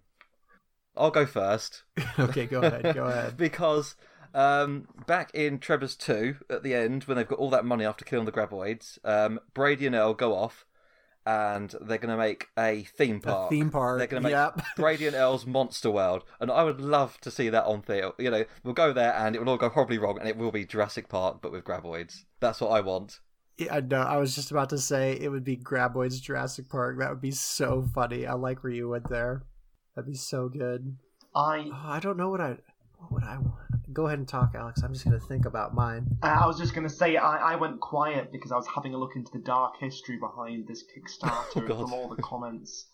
I'll 0.96 1.10
go 1.10 1.26
first. 1.26 1.82
okay 2.20 2.46
go 2.46 2.60
ahead 2.60 2.94
go 2.94 3.06
ahead 3.06 3.36
because 3.46 3.96
um, 4.32 4.86
back 5.08 5.32
in 5.34 5.58
Tremors 5.58 5.96
2, 5.96 6.36
at 6.50 6.62
the 6.62 6.72
end, 6.72 7.02
when 7.04 7.16
they've 7.16 7.26
got 7.26 7.40
all 7.40 7.50
that 7.50 7.64
money 7.64 7.84
after 7.84 8.04
killing 8.04 8.26
the 8.26 8.30
Graboids, 8.32 8.98
um, 9.04 9.40
Brady 9.52 9.86
and 9.86 9.96
Earl 9.96 10.14
go 10.14 10.36
off 10.36 10.64
and 11.26 11.74
they're 11.82 11.98
going 11.98 12.10
to 12.10 12.16
make 12.16 12.46
a 12.58 12.84
theme 12.96 13.20
park. 13.20 13.50
theme 13.50 13.70
park, 13.70 13.98
They're 13.98 14.06
going 14.06 14.22
to 14.22 14.28
make 14.28 14.32
yep. 14.32 14.60
Brady 14.76 15.06
and 15.06 15.14
Earl's 15.14 15.46
Monster 15.46 15.90
World. 15.90 16.24
And 16.40 16.50
I 16.50 16.62
would 16.64 16.80
love 16.80 17.18
to 17.20 17.30
see 17.30 17.48
that 17.50 17.64
on 17.64 17.82
theatre. 17.82 18.12
You 18.18 18.30
know, 18.30 18.44
we'll 18.64 18.74
go 18.74 18.92
there 18.92 19.14
and 19.14 19.36
it 19.36 19.38
will 19.40 19.50
all 19.50 19.56
go 19.56 19.68
horribly 19.68 19.98
wrong 19.98 20.18
and 20.18 20.28
it 20.28 20.36
will 20.36 20.50
be 20.50 20.64
Jurassic 20.64 21.08
Park, 21.08 21.40
but 21.42 21.52
with 21.52 21.64
Graboids. 21.64 22.24
That's 22.40 22.60
what 22.60 22.70
I 22.70 22.80
want. 22.80 23.20
yeah 23.58 23.74
i 23.74 23.80
know 23.80 24.00
i 24.00 24.16
was 24.16 24.34
just 24.34 24.50
about 24.50 24.70
to 24.70 24.78
say 24.78 25.18
it 25.20 25.28
would 25.28 25.44
be 25.44 25.56
graboids 25.56 26.20
jurassic 26.20 26.68
park 26.70 26.98
that 26.98 27.10
would 27.10 27.20
be 27.20 27.30
so 27.30 27.86
funny 27.94 28.26
i 28.26 28.32
like 28.32 28.62
where 28.62 28.72
you 28.72 28.88
went 28.88 29.08
there 29.10 29.42
that'd 29.94 30.10
be 30.10 30.16
so 30.16 30.48
good 30.48 30.96
I 31.34 31.66
oh, 31.70 31.82
i 31.84 32.00
don't 32.00 32.16
know 32.16 32.30
what 32.30 32.40
i 32.40 32.56
what 33.00 33.12
would 33.12 33.24
i 33.24 33.36
want 33.36 33.54
go 33.92 34.06
ahead 34.06 34.18
and 34.18 34.28
talk 34.28 34.54
alex 34.54 34.82
i'm 34.82 34.92
just 34.92 35.04
going 35.04 35.18
to 35.18 35.26
think 35.26 35.44
about 35.46 35.74
mine 35.74 36.06
Uh, 36.22 36.26
I 36.42 36.46
was 36.46 36.58
just 36.58 36.74
going 36.74 36.86
to 36.86 36.94
say, 36.94 37.16
I, 37.16 37.52
I 37.52 37.56
went 37.56 37.80
quiet 37.80 38.30
because 38.30 38.52
I 38.52 38.56
was 38.56 38.66
having 38.72 38.94
a 38.94 38.98
look 38.98 39.16
into 39.16 39.32
the 39.32 39.40
dark 39.40 39.74
history 39.80 40.16
behind 40.18 40.68
this 40.68 40.84
Kickstarter 40.84 41.68
Oh, 41.70 41.80
from 41.82 41.92
all 41.92 42.08
the 42.14 42.22
comments. 42.22 42.86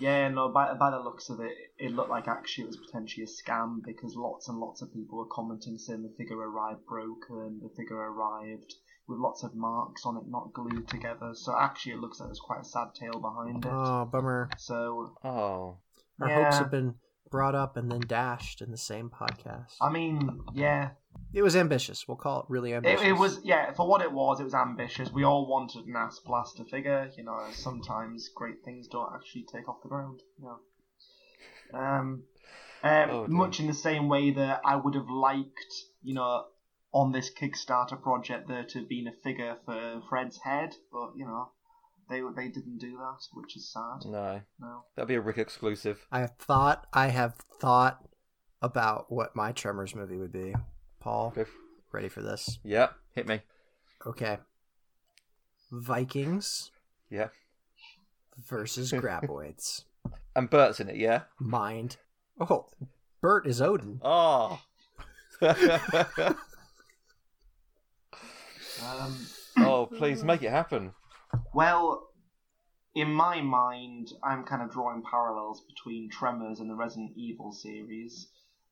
Yeah, 0.00 0.28
no, 0.28 0.48
by, 0.48 0.74
by 0.74 0.90
the 0.90 0.98
looks 0.98 1.28
of 1.30 1.38
it, 1.38 1.52
it 1.78 1.92
looked 1.92 2.10
like 2.10 2.26
actually 2.26 2.64
it 2.64 2.66
was 2.68 2.78
potentially 2.78 3.22
a 3.24 3.28
scam 3.28 3.78
because 3.84 4.16
lots 4.16 4.48
and 4.48 4.58
lots 4.58 4.82
of 4.82 4.92
people 4.92 5.18
were 5.18 5.26
commenting 5.30 5.78
saying 5.78 6.02
the 6.02 6.12
figure 6.18 6.36
arrived 6.36 6.84
broken, 6.86 7.60
the 7.62 7.68
figure 7.76 7.96
arrived 7.96 8.74
with 9.06 9.18
lots 9.20 9.44
of 9.44 9.54
marks 9.54 10.04
on 10.04 10.16
it 10.16 10.24
not 10.26 10.52
glued 10.52 10.88
together. 10.88 11.30
So 11.34 11.54
actually, 11.56 11.92
it 11.92 11.98
looks 12.00 12.18
like 12.18 12.28
there's 12.30 12.40
quite 12.40 12.62
a 12.62 12.64
sad 12.64 12.88
tale 12.98 13.20
behind 13.20 13.64
it. 13.64 13.70
oh 13.72 14.04
bummer 14.06 14.50
So, 14.58 15.14
Oh. 15.22 15.76
our 16.20 16.28
hopes 16.28 16.58
have 16.58 16.70
been 16.72 16.94
brought 17.34 17.56
up 17.56 17.76
and 17.76 17.90
then 17.90 17.98
dashed 18.06 18.62
in 18.62 18.70
the 18.70 18.76
same 18.76 19.10
podcast 19.10 19.74
I 19.80 19.90
mean, 19.90 20.40
yeah, 20.52 20.90
It 21.32 21.42
was 21.42 21.56
ambitious. 21.56 22.06
We'll 22.06 22.16
call 22.16 22.42
it 22.42 22.46
really 22.48 22.72
ambitious. 22.74 23.04
it 23.04 23.12
was, 23.12 23.40
yeah, 23.42 23.72
for 23.72 23.88
what 23.88 24.02
it 24.02 24.12
was, 24.12 24.38
it 24.38 24.44
was 24.44 24.54
ambitious. 24.54 25.10
We 25.10 25.24
all 25.24 25.48
wanted 25.48 25.86
an 25.86 25.96
ass 25.96 26.20
blaster 26.24 26.64
figure. 26.64 27.10
You 27.18 27.24
know, 27.24 27.40
sometimes 27.52 28.28
great 28.28 28.62
things 28.64 28.86
don't 28.86 29.12
actually 29.12 29.46
take 29.52 29.68
off 29.68 29.82
the 29.82 29.88
ground. 29.88 30.20
You 30.38 30.44
know. 30.44 31.78
Um, 31.80 32.22
um, 32.84 33.10
Oh, 33.10 33.26
much 33.26 33.58
in 33.58 33.66
the 33.66 33.74
same 33.88 34.08
way 34.08 34.30
that 34.30 34.60
I 34.64 34.76
would 34.76 34.94
have 34.94 35.10
liked, 35.10 35.74
you 36.04 36.14
know, 36.14 36.44
on 36.92 37.10
this 37.10 37.32
Kickstarter 37.34 38.00
project 38.00 38.46
there 38.46 38.64
to 38.64 38.78
have 38.78 38.88
been 38.88 39.08
a 39.08 39.12
figure 39.24 39.56
for 39.64 40.02
Fred's 40.08 40.38
head, 40.38 40.76
but 40.92 41.12
you 41.16 41.24
know, 41.24 41.50
they 42.08 42.20
they 42.36 42.48
didn't 42.48 42.78
do 42.78 42.96
that, 42.98 43.18
which 43.32 43.56
is 43.56 43.72
sad. 43.72 44.04
No. 44.08 44.40
No. 44.60 44.84
That'd 44.96 45.08
be 45.08 45.14
a 45.14 45.20
Rick 45.20 45.38
exclusive. 45.38 46.06
I 46.12 46.20
have 46.20 46.32
thought. 46.38 46.86
I 46.92 47.08
have 47.08 47.34
thought 47.60 48.04
about 48.62 49.10
what 49.12 49.34
my 49.36 49.52
Tremors 49.52 49.94
movie 49.94 50.16
would 50.16 50.32
be. 50.32 50.54
Paul, 51.00 51.32
Go 51.34 51.42
f- 51.42 51.48
ready 51.92 52.08
for 52.08 52.22
this? 52.22 52.58
Yeah, 52.64 52.88
hit 53.14 53.26
me. 53.28 53.40
Okay. 54.06 54.38
Vikings 55.70 56.70
Yeah. 57.10 57.28
versus 58.48 58.92
Graboids. 58.92 59.84
And 60.36 60.48
Burt's 60.50 60.80
in 60.80 60.88
it, 60.88 60.96
yeah? 60.96 61.22
Mind. 61.38 61.96
Oh, 62.40 62.68
Burt 63.20 63.46
is 63.46 63.60
Odin. 63.60 64.00
Oh. 64.02 64.60
Um, 68.84 69.26
oh, 69.58 69.86
please 69.86 70.24
make 70.24 70.42
it 70.42 70.50
happen. 70.50 70.92
Well, 71.52 72.10
in 72.94 73.12
my 73.12 73.40
mind, 73.40 74.12
I'm 74.22 74.44
kind 74.44 74.62
of 74.62 74.70
drawing 74.70 75.02
parallels 75.08 75.62
between 75.62 76.10
Tremors 76.10 76.60
and 76.60 76.70
the 76.70 76.74
Resident 76.74 77.12
Evil 77.16 77.52
series. 77.52 78.28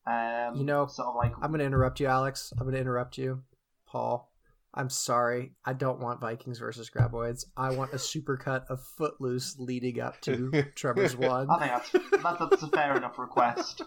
Um, 0.06 0.56
You 0.56 0.64
know, 0.64 0.86
sort 0.86 1.08
of 1.08 1.14
like 1.16 1.32
I'm 1.40 1.50
going 1.50 1.60
to 1.60 1.66
interrupt 1.66 2.00
you, 2.00 2.06
Alex. 2.06 2.52
I'm 2.52 2.64
going 2.64 2.74
to 2.74 2.80
interrupt 2.80 3.18
you, 3.18 3.42
Paul. 3.86 4.32
I'm 4.74 4.88
sorry. 4.88 5.52
I 5.64 5.74
don't 5.74 6.00
want 6.00 6.20
Vikings 6.20 6.58
versus 6.58 6.88
Graboids. 6.88 7.44
I 7.56 7.72
want 7.72 7.92
a 7.92 7.96
supercut 7.96 8.64
of 8.70 8.82
Footloose 8.82 9.58
leading 9.58 10.00
up 10.00 10.20
to 10.22 10.64
Tremors 10.74 11.14
1. 11.14 11.50
I 11.50 11.58
think 11.58 11.70
that's, 11.70 12.22
that, 12.22 12.38
that's 12.50 12.62
a 12.62 12.68
fair 12.68 12.96
enough 12.96 13.18
request. 13.18 13.82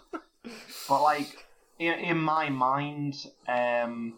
But 0.87 1.01
like 1.01 1.45
in, 1.79 1.93
in 1.93 2.17
my 2.17 2.49
mind, 2.49 3.15
um, 3.47 4.13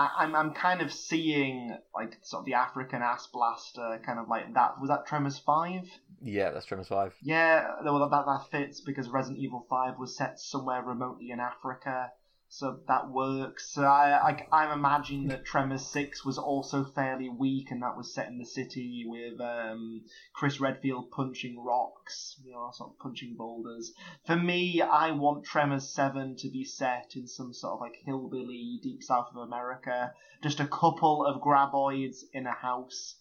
I, 0.00 0.24
I'm 0.24 0.34
I'm 0.34 0.54
kind 0.54 0.80
of 0.80 0.92
seeing 0.92 1.76
like 1.94 2.16
sort 2.22 2.40
of 2.40 2.46
the 2.46 2.54
African 2.54 3.02
ass 3.02 3.26
blaster, 3.26 4.00
kind 4.04 4.18
of 4.18 4.28
like 4.28 4.54
that. 4.54 4.80
Was 4.80 4.88
that 4.88 5.06
Tremors 5.06 5.38
Five? 5.38 5.90
Yeah, 6.22 6.50
that's 6.50 6.66
Tremors 6.66 6.88
5. 6.88 7.14
Yeah, 7.22 7.66
well, 7.84 8.08
that 8.08 8.24
that 8.26 8.50
fits 8.50 8.80
because 8.80 9.08
Resident 9.08 9.40
Evil 9.42 9.66
Five 9.68 9.98
was 9.98 10.16
set 10.16 10.40
somewhere 10.40 10.82
remotely 10.82 11.30
in 11.30 11.40
Africa. 11.40 12.12
So 12.52 12.80
that 12.88 13.08
works. 13.08 13.70
So 13.72 13.84
I, 13.84 14.32
I 14.32 14.46
I'm 14.50 14.76
imagining 14.76 15.28
that 15.28 15.44
Tremors 15.44 15.86
Six 15.86 16.24
was 16.24 16.36
also 16.36 16.84
fairly 16.84 17.28
weak, 17.28 17.70
and 17.70 17.80
that 17.82 17.96
was 17.96 18.12
set 18.12 18.26
in 18.26 18.38
the 18.38 18.44
city 18.44 19.04
with 19.06 19.40
um, 19.40 20.02
Chris 20.34 20.58
Redfield 20.58 21.12
punching 21.12 21.62
rocks, 21.64 22.40
you 22.44 22.50
know, 22.50 22.70
sort 22.72 22.90
of 22.90 22.98
punching 22.98 23.36
boulders. 23.38 23.92
For 24.26 24.34
me, 24.34 24.82
I 24.82 25.12
want 25.12 25.44
Tremors 25.44 25.88
Seven 25.88 26.34
to 26.38 26.50
be 26.50 26.64
set 26.64 27.12
in 27.14 27.28
some 27.28 27.54
sort 27.54 27.74
of 27.74 27.80
like 27.80 27.94
hillbilly 28.04 28.80
deep 28.82 29.04
south 29.04 29.28
of 29.30 29.36
America, 29.36 30.12
just 30.42 30.58
a 30.58 30.66
couple 30.66 31.24
of 31.24 31.40
graboids 31.40 32.24
in 32.32 32.48
a 32.48 32.52
house. 32.52 33.14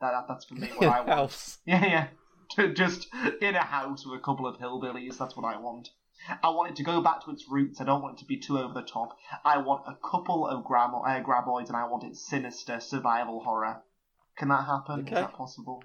That, 0.00 0.24
that's 0.26 0.46
for 0.46 0.54
me 0.54 0.68
what 0.68 0.88
I 0.88 1.00
want. 1.00 1.10
House. 1.10 1.58
Yeah, 1.66 1.84
yeah. 2.56 2.66
Just 2.74 3.06
in 3.40 3.54
a 3.54 3.62
house 3.62 4.04
with 4.04 4.18
a 4.18 4.22
couple 4.22 4.46
of 4.46 4.56
hillbillies. 4.56 5.18
That's 5.18 5.36
what 5.36 5.44
I 5.44 5.58
want. 5.58 5.90
I 6.42 6.50
want 6.50 6.70
it 6.70 6.76
to 6.76 6.82
go 6.82 7.00
back 7.00 7.24
to 7.24 7.30
its 7.30 7.46
roots. 7.48 7.80
I 7.80 7.84
don't 7.84 8.02
want 8.02 8.18
it 8.18 8.20
to 8.20 8.26
be 8.26 8.38
too 8.38 8.58
over 8.58 8.74
the 8.74 8.82
top. 8.82 9.16
I 9.44 9.58
want 9.58 9.84
a 9.86 9.94
couple 9.94 10.46
of 10.46 10.64
grab- 10.64 10.90
uh, 10.94 11.22
graboids, 11.22 11.68
and 11.68 11.76
I 11.76 11.86
want 11.86 12.04
it 12.04 12.16
sinister 12.16 12.80
survival 12.80 13.40
horror. 13.40 13.82
Can 14.36 14.48
that 14.48 14.66
happen? 14.66 15.00
Okay. 15.00 15.14
Is 15.14 15.20
that 15.20 15.32
possible? 15.32 15.82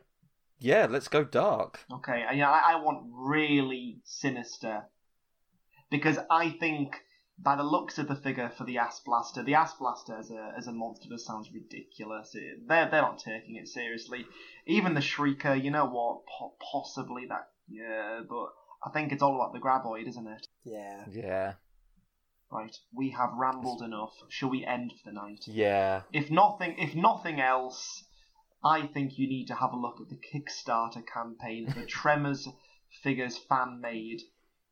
Yeah, 0.60 0.88
let's 0.90 1.08
go 1.08 1.24
dark. 1.24 1.82
Okay, 1.92 2.24
and 2.28 2.38
yeah, 2.38 2.50
I, 2.50 2.74
I 2.74 2.76
want 2.82 3.08
really 3.12 4.00
sinister 4.04 4.86
because 5.90 6.18
I 6.30 6.50
think 6.50 6.96
by 7.38 7.56
the 7.58 7.64
looks 7.64 7.98
of 7.98 8.08
the 8.08 8.16
figure 8.16 8.50
for 8.58 8.64
the 8.64 8.78
Ass 8.78 9.02
Blaster, 9.06 9.44
the 9.44 9.56
Ass 9.56 9.74
Blaster 9.74 10.16
as 10.16 10.32
a 10.32 10.54
as 10.58 10.68
a 10.68 10.72
monster 10.72 11.10
just 11.10 11.28
sounds 11.28 11.52
ridiculous. 11.54 12.34
It, 12.34 12.68
they're 12.68 12.90
they're 12.90 13.02
not 13.02 13.20
taking 13.20 13.58
it 13.58 13.68
seriously. 13.68 14.26
Even 14.66 14.94
the 14.94 15.02
Shrieker, 15.02 15.62
you 15.62 15.72
know 15.72 15.86
what? 15.86 16.22
Po- 16.26 16.56
possibly 16.72 17.26
that, 17.28 17.50
yeah, 17.68 18.22
but 18.28 18.54
I 18.86 18.90
think 18.92 19.12
it's 19.12 19.24
all 19.24 19.36
about 19.36 19.54
the 19.54 19.60
graboid, 19.60 20.08
isn't 20.08 20.28
it? 20.28 20.48
Yeah. 20.64 21.06
Yeah. 21.12 21.54
Right, 22.52 22.78
we 22.94 23.10
have 23.10 23.32
rambled 23.34 23.82
enough. 23.82 24.14
Shall 24.30 24.50
we 24.50 24.64
end 24.64 24.92
for 24.92 25.10
the 25.10 25.16
night? 25.16 25.46
Yeah. 25.48 26.04
If 26.14 26.30
nothing, 26.30 26.78
if 26.78 26.96
nothing 26.96 27.42
else, 27.42 28.04
I 28.64 28.86
think 28.88 29.18
you 29.18 29.28
need 29.28 29.48
to 29.48 29.56
have 29.56 29.74
a 29.74 29.78
look 29.78 30.00
at 30.00 30.10
the 30.10 30.16
Kickstarter 30.18 31.04
campaign, 31.06 31.74
the 31.76 31.86
Tremors 31.88 32.48
figures 33.04 33.38
fan 33.38 33.82
made. 33.82 34.22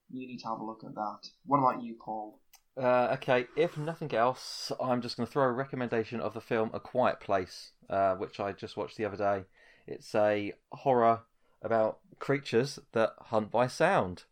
You 0.09 0.27
need 0.27 0.39
to 0.39 0.47
have 0.47 0.59
a 0.59 0.63
look 0.65 0.83
at 0.83 0.93
that. 0.93 1.29
What 1.45 1.57
about 1.57 1.81
you, 1.81 1.95
Paul? 1.99 2.39
Uh, 2.77 3.15
okay, 3.17 3.47
if 3.55 3.77
nothing 3.77 4.13
else, 4.13 4.71
I'm 4.81 5.01
just 5.01 5.17
going 5.17 5.27
to 5.27 5.31
throw 5.31 5.43
a 5.43 5.51
recommendation 5.51 6.19
of 6.19 6.33
the 6.33 6.41
film 6.41 6.69
A 6.73 6.79
Quiet 6.79 7.19
Place, 7.19 7.71
uh, 7.89 8.15
which 8.15 8.39
I 8.39 8.51
just 8.51 8.77
watched 8.77 8.97
the 8.97 9.05
other 9.05 9.17
day. 9.17 9.45
It's 9.87 10.13
a 10.15 10.53
horror 10.71 11.21
about 11.61 11.99
creatures 12.23 12.79
that 12.93 13.13
hunt 13.23 13.51
by 13.51 13.67
sound. 13.67 14.23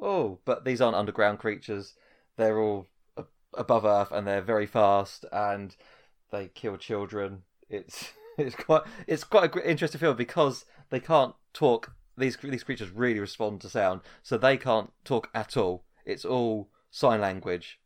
Oh, 0.00 0.38
but 0.44 0.64
these 0.64 0.80
aren't 0.80 0.96
underground 0.96 1.40
creatures. 1.40 1.94
They're 2.36 2.60
all 2.60 2.86
above 3.54 3.84
earth 3.84 4.12
and 4.12 4.26
they're 4.26 4.42
very 4.42 4.66
fast 4.66 5.24
and 5.32 5.74
they 6.30 6.48
kill 6.48 6.76
children. 6.76 7.42
It's 7.68 8.12
it's 8.38 8.54
quite 8.54 8.82
it's 9.08 9.24
quite 9.24 9.54
an 9.56 9.62
interesting 9.62 9.98
film 10.00 10.16
because 10.16 10.64
they 10.90 11.00
can't 11.00 11.34
talk. 11.52 11.92
These 12.16 12.36
these 12.36 12.62
creatures 12.64 12.90
really 12.90 13.20
respond 13.20 13.60
to 13.62 13.68
sound, 13.68 14.02
so 14.22 14.38
they 14.38 14.56
can't 14.56 14.92
talk 15.04 15.28
at 15.34 15.56
all. 15.56 15.84
It's 16.04 16.24
all 16.24 16.70
sign 16.90 17.20
language. 17.20 17.80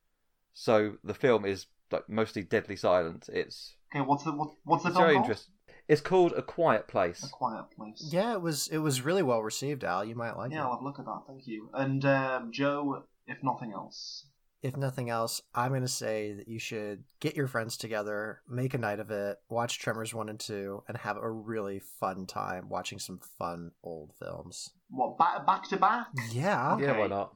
So 0.52 0.98
the 1.02 1.14
film 1.14 1.44
is 1.46 1.66
like 1.90 2.08
mostly 2.08 2.42
deadly 2.42 2.76
silent. 2.76 3.28
It's 3.32 3.76
Okay, 3.94 4.02
what's 4.04 4.24
the 4.24 4.32
what, 4.32 4.50
what's 4.64 4.84
the 4.84 4.90
film 4.90 4.96
very 5.04 5.12
called? 5.12 5.26
interesting. 5.26 5.54
It's 5.90 6.00
called 6.00 6.32
A 6.32 6.42
Quiet 6.42 6.86
Place. 6.86 7.24
A 7.24 7.28
Quiet 7.28 7.64
Place. 7.76 8.08
Yeah, 8.12 8.32
it 8.34 8.40
was 8.40 8.68
it 8.68 8.78
was 8.78 9.02
really 9.02 9.22
well 9.24 9.42
received, 9.42 9.82
Al. 9.84 10.04
You 10.04 10.14
might 10.14 10.36
like 10.36 10.52
Yeah, 10.52 10.58
it. 10.58 10.60
Yeah, 10.60 10.64
I'll 10.66 10.72
have 10.74 10.80
a 10.82 10.84
look 10.84 10.98
at 11.00 11.04
that. 11.04 11.22
Thank 11.26 11.46
you. 11.46 11.68
And 11.74 12.04
um, 12.04 12.52
Joe, 12.52 13.04
if 13.26 13.38
nothing 13.42 13.72
else, 13.72 14.26
If 14.62 14.76
nothing 14.76 15.10
else, 15.10 15.42
I'm 15.54 15.70
going 15.70 15.80
to 15.82 15.88
say 15.88 16.32
that 16.34 16.46
you 16.46 16.58
should 16.58 17.04
get 17.18 17.34
your 17.34 17.48
friends 17.48 17.76
together, 17.76 18.42
make 18.48 18.74
a 18.74 18.78
night 18.78 19.00
of 19.00 19.10
it, 19.10 19.38
watch 19.48 19.78
Tremors 19.78 20.12
1 20.14 20.28
and 20.28 20.38
2, 20.38 20.84
and 20.86 20.98
have 20.98 21.16
a 21.16 21.30
really 21.30 21.80
fun 21.80 22.26
time 22.26 22.68
watching 22.68 22.98
some 22.98 23.20
fun 23.38 23.72
old 23.82 24.12
films. 24.18 24.70
what 24.90 25.18
back 25.18 25.46
back 25.46 25.68
to 25.70 25.76
back? 25.76 26.06
Yeah. 26.30 26.78
Yeah, 26.78 26.98
why 26.98 27.06
not? 27.08 27.34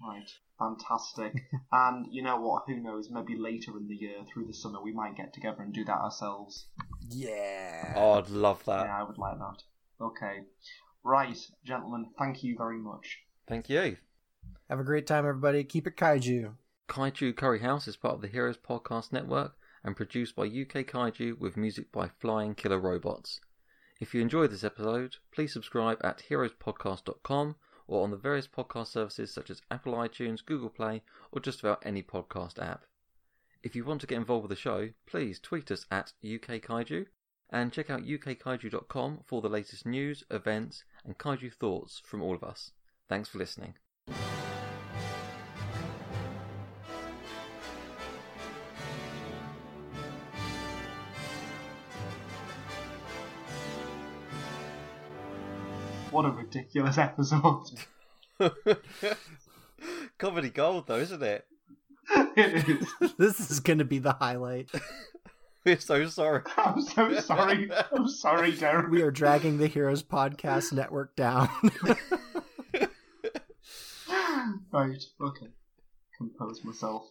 Right, 0.00 0.30
fantastic. 0.58 1.32
and 1.72 2.06
you 2.10 2.22
know 2.22 2.38
what? 2.40 2.64
Who 2.66 2.76
knows? 2.80 3.08
Maybe 3.10 3.36
later 3.36 3.76
in 3.78 3.88
the 3.88 3.96
year, 3.96 4.18
through 4.32 4.46
the 4.46 4.54
summer, 4.54 4.82
we 4.82 4.92
might 4.92 5.16
get 5.16 5.32
together 5.32 5.62
and 5.62 5.72
do 5.72 5.84
that 5.84 5.98
ourselves. 5.98 6.66
Yeah. 7.10 7.94
Oh, 7.96 8.12
I'd 8.12 8.28
love 8.28 8.64
that. 8.66 8.86
Yeah, 8.86 9.00
I 9.00 9.02
would 9.02 9.18
like 9.18 9.38
that. 9.38 9.62
Okay. 10.00 10.40
Right, 11.04 11.38
gentlemen, 11.64 12.06
thank 12.18 12.42
you 12.42 12.56
very 12.56 12.78
much. 12.78 13.18
Thank 13.46 13.68
you. 13.70 13.96
Have 14.68 14.80
a 14.80 14.84
great 14.84 15.06
time, 15.06 15.26
everybody. 15.26 15.64
Keep 15.64 15.86
it 15.86 15.96
kaiju. 15.96 16.54
Kaiju 16.88 17.36
Curry 17.36 17.60
House 17.60 17.88
is 17.88 17.96
part 17.96 18.14
of 18.14 18.20
the 18.20 18.28
Heroes 18.28 18.58
Podcast 18.58 19.12
Network 19.12 19.56
and 19.84 19.96
produced 19.96 20.36
by 20.36 20.44
UK 20.44 20.84
Kaiju 20.86 21.38
with 21.38 21.56
music 21.56 21.90
by 21.92 22.08
Flying 22.08 22.54
Killer 22.54 22.78
Robots. 22.78 23.40
If 24.00 24.14
you 24.14 24.20
enjoyed 24.20 24.50
this 24.50 24.64
episode, 24.64 25.16
please 25.32 25.52
subscribe 25.52 25.98
at 26.04 26.22
heroespodcast.com 26.28 27.56
or 27.86 28.04
on 28.04 28.10
the 28.10 28.16
various 28.16 28.46
podcast 28.46 28.88
services 28.88 29.32
such 29.32 29.50
as 29.50 29.62
Apple 29.70 29.94
iTunes, 29.94 30.44
Google 30.44 30.68
Play, 30.68 31.02
or 31.32 31.40
just 31.40 31.60
about 31.60 31.82
any 31.86 32.02
podcast 32.02 32.58
app. 32.62 32.84
If 33.60 33.74
you 33.74 33.84
want 33.84 34.00
to 34.02 34.06
get 34.06 34.18
involved 34.18 34.44
with 34.44 34.50
the 34.50 34.56
show, 34.56 34.90
please 35.04 35.40
tweet 35.40 35.72
us 35.72 35.84
at 35.90 36.12
UK 36.24 36.62
Kaiju 36.62 37.06
and 37.50 37.72
check 37.72 37.90
out 37.90 38.04
ukkaiju.com 38.04 39.20
for 39.26 39.42
the 39.42 39.48
latest 39.48 39.84
news, 39.84 40.22
events, 40.30 40.84
and 41.04 41.18
kaiju 41.18 41.52
thoughts 41.52 42.00
from 42.04 42.22
all 42.22 42.36
of 42.36 42.44
us. 42.44 42.70
Thanks 43.08 43.28
for 43.28 43.38
listening. 43.38 43.74
What 56.12 56.26
a 56.26 56.30
ridiculous 56.30 56.96
episode. 56.98 57.70
Comedy 60.18 60.50
gold, 60.50 60.86
though, 60.86 60.98
isn't 60.98 61.22
it? 61.24 61.44
It 62.10 62.68
is. 63.00 63.14
this 63.18 63.50
is 63.50 63.60
going 63.60 63.78
to 63.78 63.84
be 63.84 63.98
the 63.98 64.12
highlight. 64.12 64.70
We're 65.64 65.78
so 65.78 66.06
sorry. 66.08 66.42
I'm 66.56 66.80
so 66.80 67.18
sorry. 67.20 67.70
I'm 67.92 68.08
sorry, 68.08 68.52
Derek. 68.52 68.90
We 68.90 69.02
are 69.02 69.10
dragging 69.10 69.58
the 69.58 69.66
Heroes 69.66 70.02
Podcast 70.02 70.72
Network 70.72 71.14
down. 71.16 71.50
Right, 74.72 75.02
okay. 75.20 75.48
Compose 76.16 76.64
myself. 76.64 77.10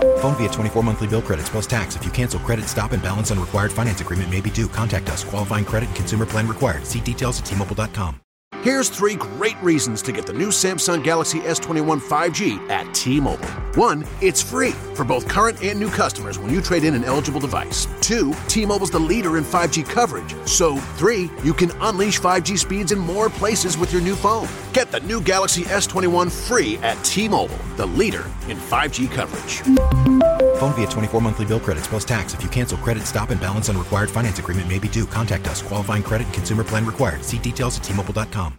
Phone 0.21 0.35
via 0.35 0.49
24 0.49 0.83
monthly 0.83 1.07
bill 1.07 1.21
credits 1.21 1.49
plus 1.49 1.67
tax. 1.67 1.95
If 1.95 2.05
you 2.05 2.11
cancel 2.11 2.39
credit, 2.39 2.65
stop 2.65 2.93
and 2.93 3.03
balance 3.03 3.31
on 3.31 3.39
required 3.39 3.71
finance 3.71 4.01
agreement 4.01 4.29
may 4.29 4.41
be 4.41 4.49
due. 4.49 4.67
Contact 4.67 5.09
us. 5.09 5.23
Qualifying 5.23 5.65
credit 5.65 5.87
and 5.87 5.95
consumer 5.95 6.25
plan 6.25 6.47
required. 6.47 6.85
See 6.87 7.01
details 7.01 7.39
at 7.39 7.45
tmobile.com. 7.45 8.21
Here's 8.61 8.89
three 8.89 9.15
great 9.15 9.59
reasons 9.63 10.03
to 10.03 10.11
get 10.11 10.27
the 10.27 10.33
new 10.33 10.49
Samsung 10.49 11.03
Galaxy 11.03 11.39
S21 11.39 11.99
5G 11.99 12.69
at 12.69 12.93
T-Mobile. 12.93 13.49
One, 13.73 14.05
it's 14.21 14.39
free 14.39 14.73
for 14.93 15.03
both 15.03 15.27
current 15.27 15.63
and 15.63 15.79
new 15.79 15.89
customers 15.89 16.37
when 16.37 16.53
you 16.53 16.61
trade 16.61 16.83
in 16.83 16.93
an 16.93 17.03
eligible 17.03 17.39
device. 17.39 17.87
Two, 18.01 18.35
T-Mobile's 18.47 18.91
the 18.91 18.99
leader 18.99 19.37
in 19.37 19.43
5G 19.43 19.89
coverage. 19.89 20.35
So, 20.47 20.77
three, 20.77 21.31
you 21.43 21.55
can 21.55 21.71
unleash 21.79 22.19
5G 22.19 22.59
speeds 22.59 22.91
in 22.91 22.99
more 22.99 23.31
places 23.31 23.79
with 23.79 23.91
your 23.91 24.01
new 24.03 24.15
phone. 24.15 24.47
Get 24.73 24.91
the 24.91 24.99
new 24.99 25.21
Galaxy 25.21 25.63
S21 25.63 26.29
free 26.31 26.77
at 26.83 27.03
T-Mobile, 27.03 27.57
the 27.77 27.87
leader 27.87 28.25
in 28.47 28.57
5G 28.57 29.09
coverage. 29.09 29.61
Phone 30.61 30.75
via 30.75 30.85
24 30.85 31.21
monthly 31.21 31.45
bill 31.47 31.59
credits 31.59 31.87
plus 31.87 32.05
tax. 32.05 32.35
If 32.35 32.43
you 32.43 32.49
cancel 32.49 32.77
credit, 32.77 33.07
stop 33.07 33.31
and 33.31 33.41
balance 33.41 33.69
on 33.69 33.79
required 33.79 34.11
finance 34.11 34.37
agreement 34.37 34.67
may 34.67 34.77
be 34.77 34.87
due. 34.87 35.07
Contact 35.07 35.47
us. 35.47 35.63
Qualifying 35.63 36.03
credit 36.03 36.25
and 36.25 36.33
consumer 36.35 36.63
plan 36.63 36.85
required. 36.85 37.25
See 37.25 37.39
details 37.39 37.79
at 37.79 37.83
tmobile.com 37.83 38.40
com. 38.41 38.53